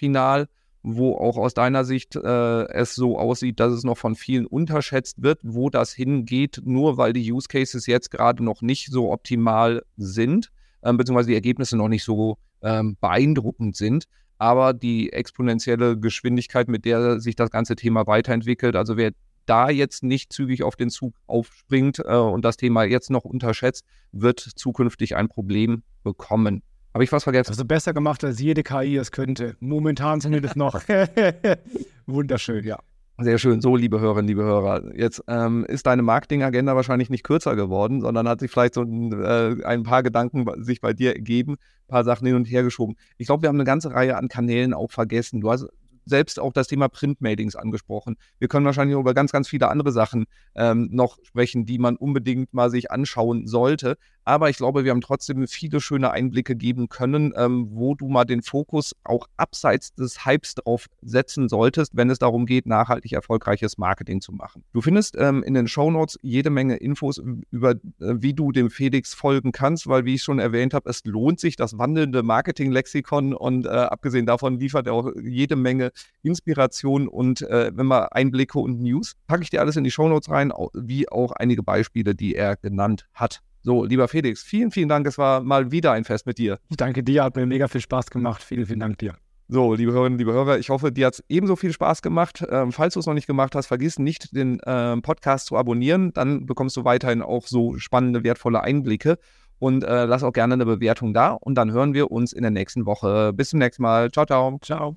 final, 0.00 0.48
wo 0.82 1.14
auch 1.14 1.36
aus 1.36 1.54
deiner 1.54 1.84
Sicht 1.84 2.16
äh, 2.16 2.64
es 2.72 2.94
so 2.94 3.18
aussieht, 3.18 3.60
dass 3.60 3.72
es 3.72 3.84
noch 3.84 3.98
von 3.98 4.14
vielen 4.14 4.46
unterschätzt 4.46 5.22
wird, 5.22 5.40
wo 5.42 5.68
das 5.68 5.92
hingeht, 5.92 6.62
nur 6.64 6.96
weil 6.96 7.12
die 7.12 7.30
Use 7.32 7.48
Cases 7.48 7.86
jetzt 7.86 8.10
gerade 8.10 8.42
noch 8.42 8.62
nicht 8.62 8.90
so 8.90 9.12
optimal 9.12 9.82
sind, 9.96 10.50
ähm, 10.82 10.96
beziehungsweise 10.96 11.28
die 11.28 11.34
Ergebnisse 11.34 11.76
noch 11.76 11.88
nicht 11.88 12.04
so 12.04 12.38
ähm, 12.62 12.96
beeindruckend 13.00 13.76
sind 13.76 14.06
aber 14.40 14.72
die 14.72 15.12
exponentielle 15.12 15.98
Geschwindigkeit, 15.98 16.66
mit 16.66 16.86
der 16.86 17.20
sich 17.20 17.36
das 17.36 17.50
ganze 17.50 17.76
Thema 17.76 18.06
weiterentwickelt. 18.06 18.74
Also 18.74 18.96
wer 18.96 19.12
da 19.44 19.68
jetzt 19.68 20.02
nicht 20.02 20.32
zügig 20.32 20.62
auf 20.62 20.76
den 20.76 20.88
Zug 20.88 21.14
aufspringt 21.26 21.98
äh, 21.98 22.16
und 22.16 22.42
das 22.42 22.56
Thema 22.56 22.84
jetzt 22.84 23.10
noch 23.10 23.24
unterschätzt, 23.24 23.84
wird 24.12 24.40
zukünftig 24.40 25.14
ein 25.14 25.28
Problem 25.28 25.82
bekommen. 26.02 26.62
Habe 26.92 27.04
ich 27.04 27.12
was 27.12 27.22
vergessen? 27.22 27.50
Also 27.50 27.64
besser 27.64 27.94
gemacht, 27.94 28.24
als 28.24 28.40
jede 28.40 28.62
KI 28.64 28.96
es 28.96 29.12
könnte. 29.12 29.56
Momentan 29.60 30.20
sind 30.20 30.32
wir 30.32 30.40
das 30.40 30.56
noch. 30.56 30.82
Wunderschön, 32.06 32.64
ja. 32.64 32.78
Sehr 33.18 33.38
schön. 33.38 33.60
So, 33.60 33.76
liebe 33.76 34.00
Hörerinnen, 34.00 34.26
liebe 34.26 34.42
Hörer. 34.42 34.96
Jetzt 34.96 35.22
ähm, 35.28 35.64
ist 35.66 35.86
deine 35.86 36.02
Marketingagenda 36.02 36.74
wahrscheinlich 36.74 37.10
nicht 37.10 37.22
kürzer 37.22 37.54
geworden, 37.54 38.00
sondern 38.00 38.26
hat 38.26 38.40
sich 38.40 38.50
vielleicht 38.50 38.74
so 38.74 38.82
ein, 38.82 39.12
äh, 39.12 39.62
ein 39.64 39.82
paar 39.84 40.02
Gedanken 40.02 40.46
sich 40.64 40.80
bei 40.80 40.92
dir 40.92 41.14
ergeben, 41.14 41.52
ein 41.52 41.88
paar 41.88 42.02
Sachen 42.02 42.26
hin 42.26 42.34
und 42.34 42.46
her 42.46 42.62
geschoben. 42.62 42.96
Ich 43.18 43.26
glaube, 43.26 43.42
wir 43.42 43.50
haben 43.50 43.56
eine 43.56 43.64
ganze 43.64 43.92
Reihe 43.92 44.16
an 44.16 44.28
Kanälen 44.28 44.74
auch 44.74 44.90
vergessen. 44.90 45.42
Du 45.42 45.50
hast 45.50 45.66
selbst 46.06 46.40
auch 46.40 46.52
das 46.52 46.66
Thema 46.66 46.88
Printmailings 46.88 47.56
angesprochen. 47.56 48.16
Wir 48.38 48.48
können 48.48 48.66
wahrscheinlich 48.66 48.98
über 48.98 49.14
ganz, 49.14 49.32
ganz 49.32 49.48
viele 49.48 49.68
andere 49.68 49.92
Sachen 49.92 50.26
ähm, 50.54 50.88
noch 50.90 51.18
sprechen, 51.22 51.66
die 51.66 51.78
man 51.78 51.96
unbedingt 51.96 52.52
mal 52.52 52.70
sich 52.70 52.90
anschauen 52.90 53.46
sollte. 53.46 53.96
Aber 54.30 54.48
ich 54.48 54.58
glaube, 54.58 54.84
wir 54.84 54.92
haben 54.92 55.00
trotzdem 55.00 55.48
viele 55.48 55.80
schöne 55.80 56.12
Einblicke 56.12 56.54
geben 56.54 56.88
können, 56.88 57.32
ähm, 57.34 57.66
wo 57.72 57.96
du 57.96 58.06
mal 58.06 58.24
den 58.24 58.42
Fokus 58.42 58.94
auch 59.02 59.26
abseits 59.36 59.92
des 59.96 60.24
Hypes 60.24 60.54
drauf 60.54 60.86
setzen 61.02 61.48
solltest, 61.48 61.96
wenn 61.96 62.10
es 62.10 62.20
darum 62.20 62.46
geht, 62.46 62.64
nachhaltig 62.64 63.10
erfolgreiches 63.10 63.76
Marketing 63.76 64.20
zu 64.20 64.30
machen. 64.30 64.62
Du 64.72 64.82
findest 64.82 65.16
ähm, 65.18 65.42
in 65.42 65.54
den 65.54 65.66
Show 65.66 65.90
Notes 65.90 66.16
jede 66.22 66.48
Menge 66.48 66.76
Infos 66.76 67.20
über, 67.50 67.72
äh, 67.72 67.78
wie 67.98 68.32
du 68.32 68.52
dem 68.52 68.70
Felix 68.70 69.14
folgen 69.14 69.50
kannst, 69.50 69.88
weil, 69.88 70.04
wie 70.04 70.14
ich 70.14 70.22
schon 70.22 70.38
erwähnt 70.38 70.74
habe, 70.74 70.88
es 70.88 71.04
lohnt 71.04 71.40
sich, 71.40 71.56
das 71.56 71.76
wandelnde 71.76 72.22
Marketing-Lexikon 72.22 73.34
und 73.34 73.66
äh, 73.66 73.70
abgesehen 73.70 74.26
davon 74.26 74.60
liefert 74.60 74.86
er 74.86 74.92
auch 74.92 75.10
jede 75.20 75.56
Menge 75.56 75.90
Inspiration 76.22 77.08
und 77.08 77.42
äh, 77.42 77.72
wenn 77.74 77.86
man 77.86 78.04
Einblicke 78.12 78.60
und 78.60 78.80
News, 78.80 79.14
packe 79.26 79.42
ich 79.42 79.50
dir 79.50 79.60
alles 79.60 79.74
in 79.74 79.82
die 79.82 79.90
Show 79.90 80.08
Notes 80.08 80.30
rein, 80.30 80.52
wie 80.72 81.08
auch 81.08 81.32
einige 81.32 81.64
Beispiele, 81.64 82.14
die 82.14 82.36
er 82.36 82.54
genannt 82.54 83.08
hat. 83.12 83.42
So, 83.62 83.84
lieber 83.84 84.08
Felix, 84.08 84.42
vielen, 84.42 84.70
vielen 84.70 84.88
Dank. 84.88 85.06
Es 85.06 85.18
war 85.18 85.42
mal 85.42 85.70
wieder 85.70 85.92
ein 85.92 86.04
Fest 86.04 86.26
mit 86.26 86.38
dir. 86.38 86.58
Ich 86.68 86.76
danke 86.76 87.02
dir, 87.02 87.24
hat 87.24 87.36
mir 87.36 87.46
mega 87.46 87.68
viel 87.68 87.80
Spaß 87.80 88.10
gemacht. 88.10 88.42
Vielen, 88.42 88.66
vielen 88.66 88.80
Dank 88.80 88.98
dir. 88.98 89.14
So, 89.48 89.74
liebe 89.74 89.92
Hörerinnen, 89.92 90.16
liebe 90.16 90.32
Hörer, 90.32 90.58
ich 90.58 90.70
hoffe, 90.70 90.92
dir 90.92 91.06
hat 91.06 91.14
es 91.14 91.24
ebenso 91.28 91.56
viel 91.56 91.72
Spaß 91.72 92.02
gemacht. 92.02 92.44
Ähm, 92.48 92.70
falls 92.70 92.94
du 92.94 93.00
es 93.00 93.06
noch 93.06 93.14
nicht 93.14 93.26
gemacht 93.26 93.56
hast, 93.56 93.66
vergiss 93.66 93.98
nicht, 93.98 94.34
den 94.34 94.60
ähm, 94.64 95.02
Podcast 95.02 95.46
zu 95.46 95.56
abonnieren. 95.56 96.12
Dann 96.12 96.46
bekommst 96.46 96.76
du 96.76 96.84
weiterhin 96.84 97.20
auch 97.20 97.48
so 97.48 97.76
spannende, 97.76 98.22
wertvolle 98.22 98.62
Einblicke. 98.62 99.18
Und 99.58 99.84
äh, 99.84 100.04
lass 100.04 100.22
auch 100.22 100.32
gerne 100.32 100.54
eine 100.54 100.66
Bewertung 100.66 101.12
da. 101.12 101.32
Und 101.32 101.56
dann 101.56 101.72
hören 101.72 101.94
wir 101.94 102.10
uns 102.12 102.32
in 102.32 102.42
der 102.42 102.52
nächsten 102.52 102.86
Woche. 102.86 103.32
Bis 103.34 103.50
zum 103.50 103.58
nächsten 103.58 103.82
Mal. 103.82 104.10
Ciao, 104.10 104.24
ciao. 104.24 104.58
Ciao. 104.62 104.94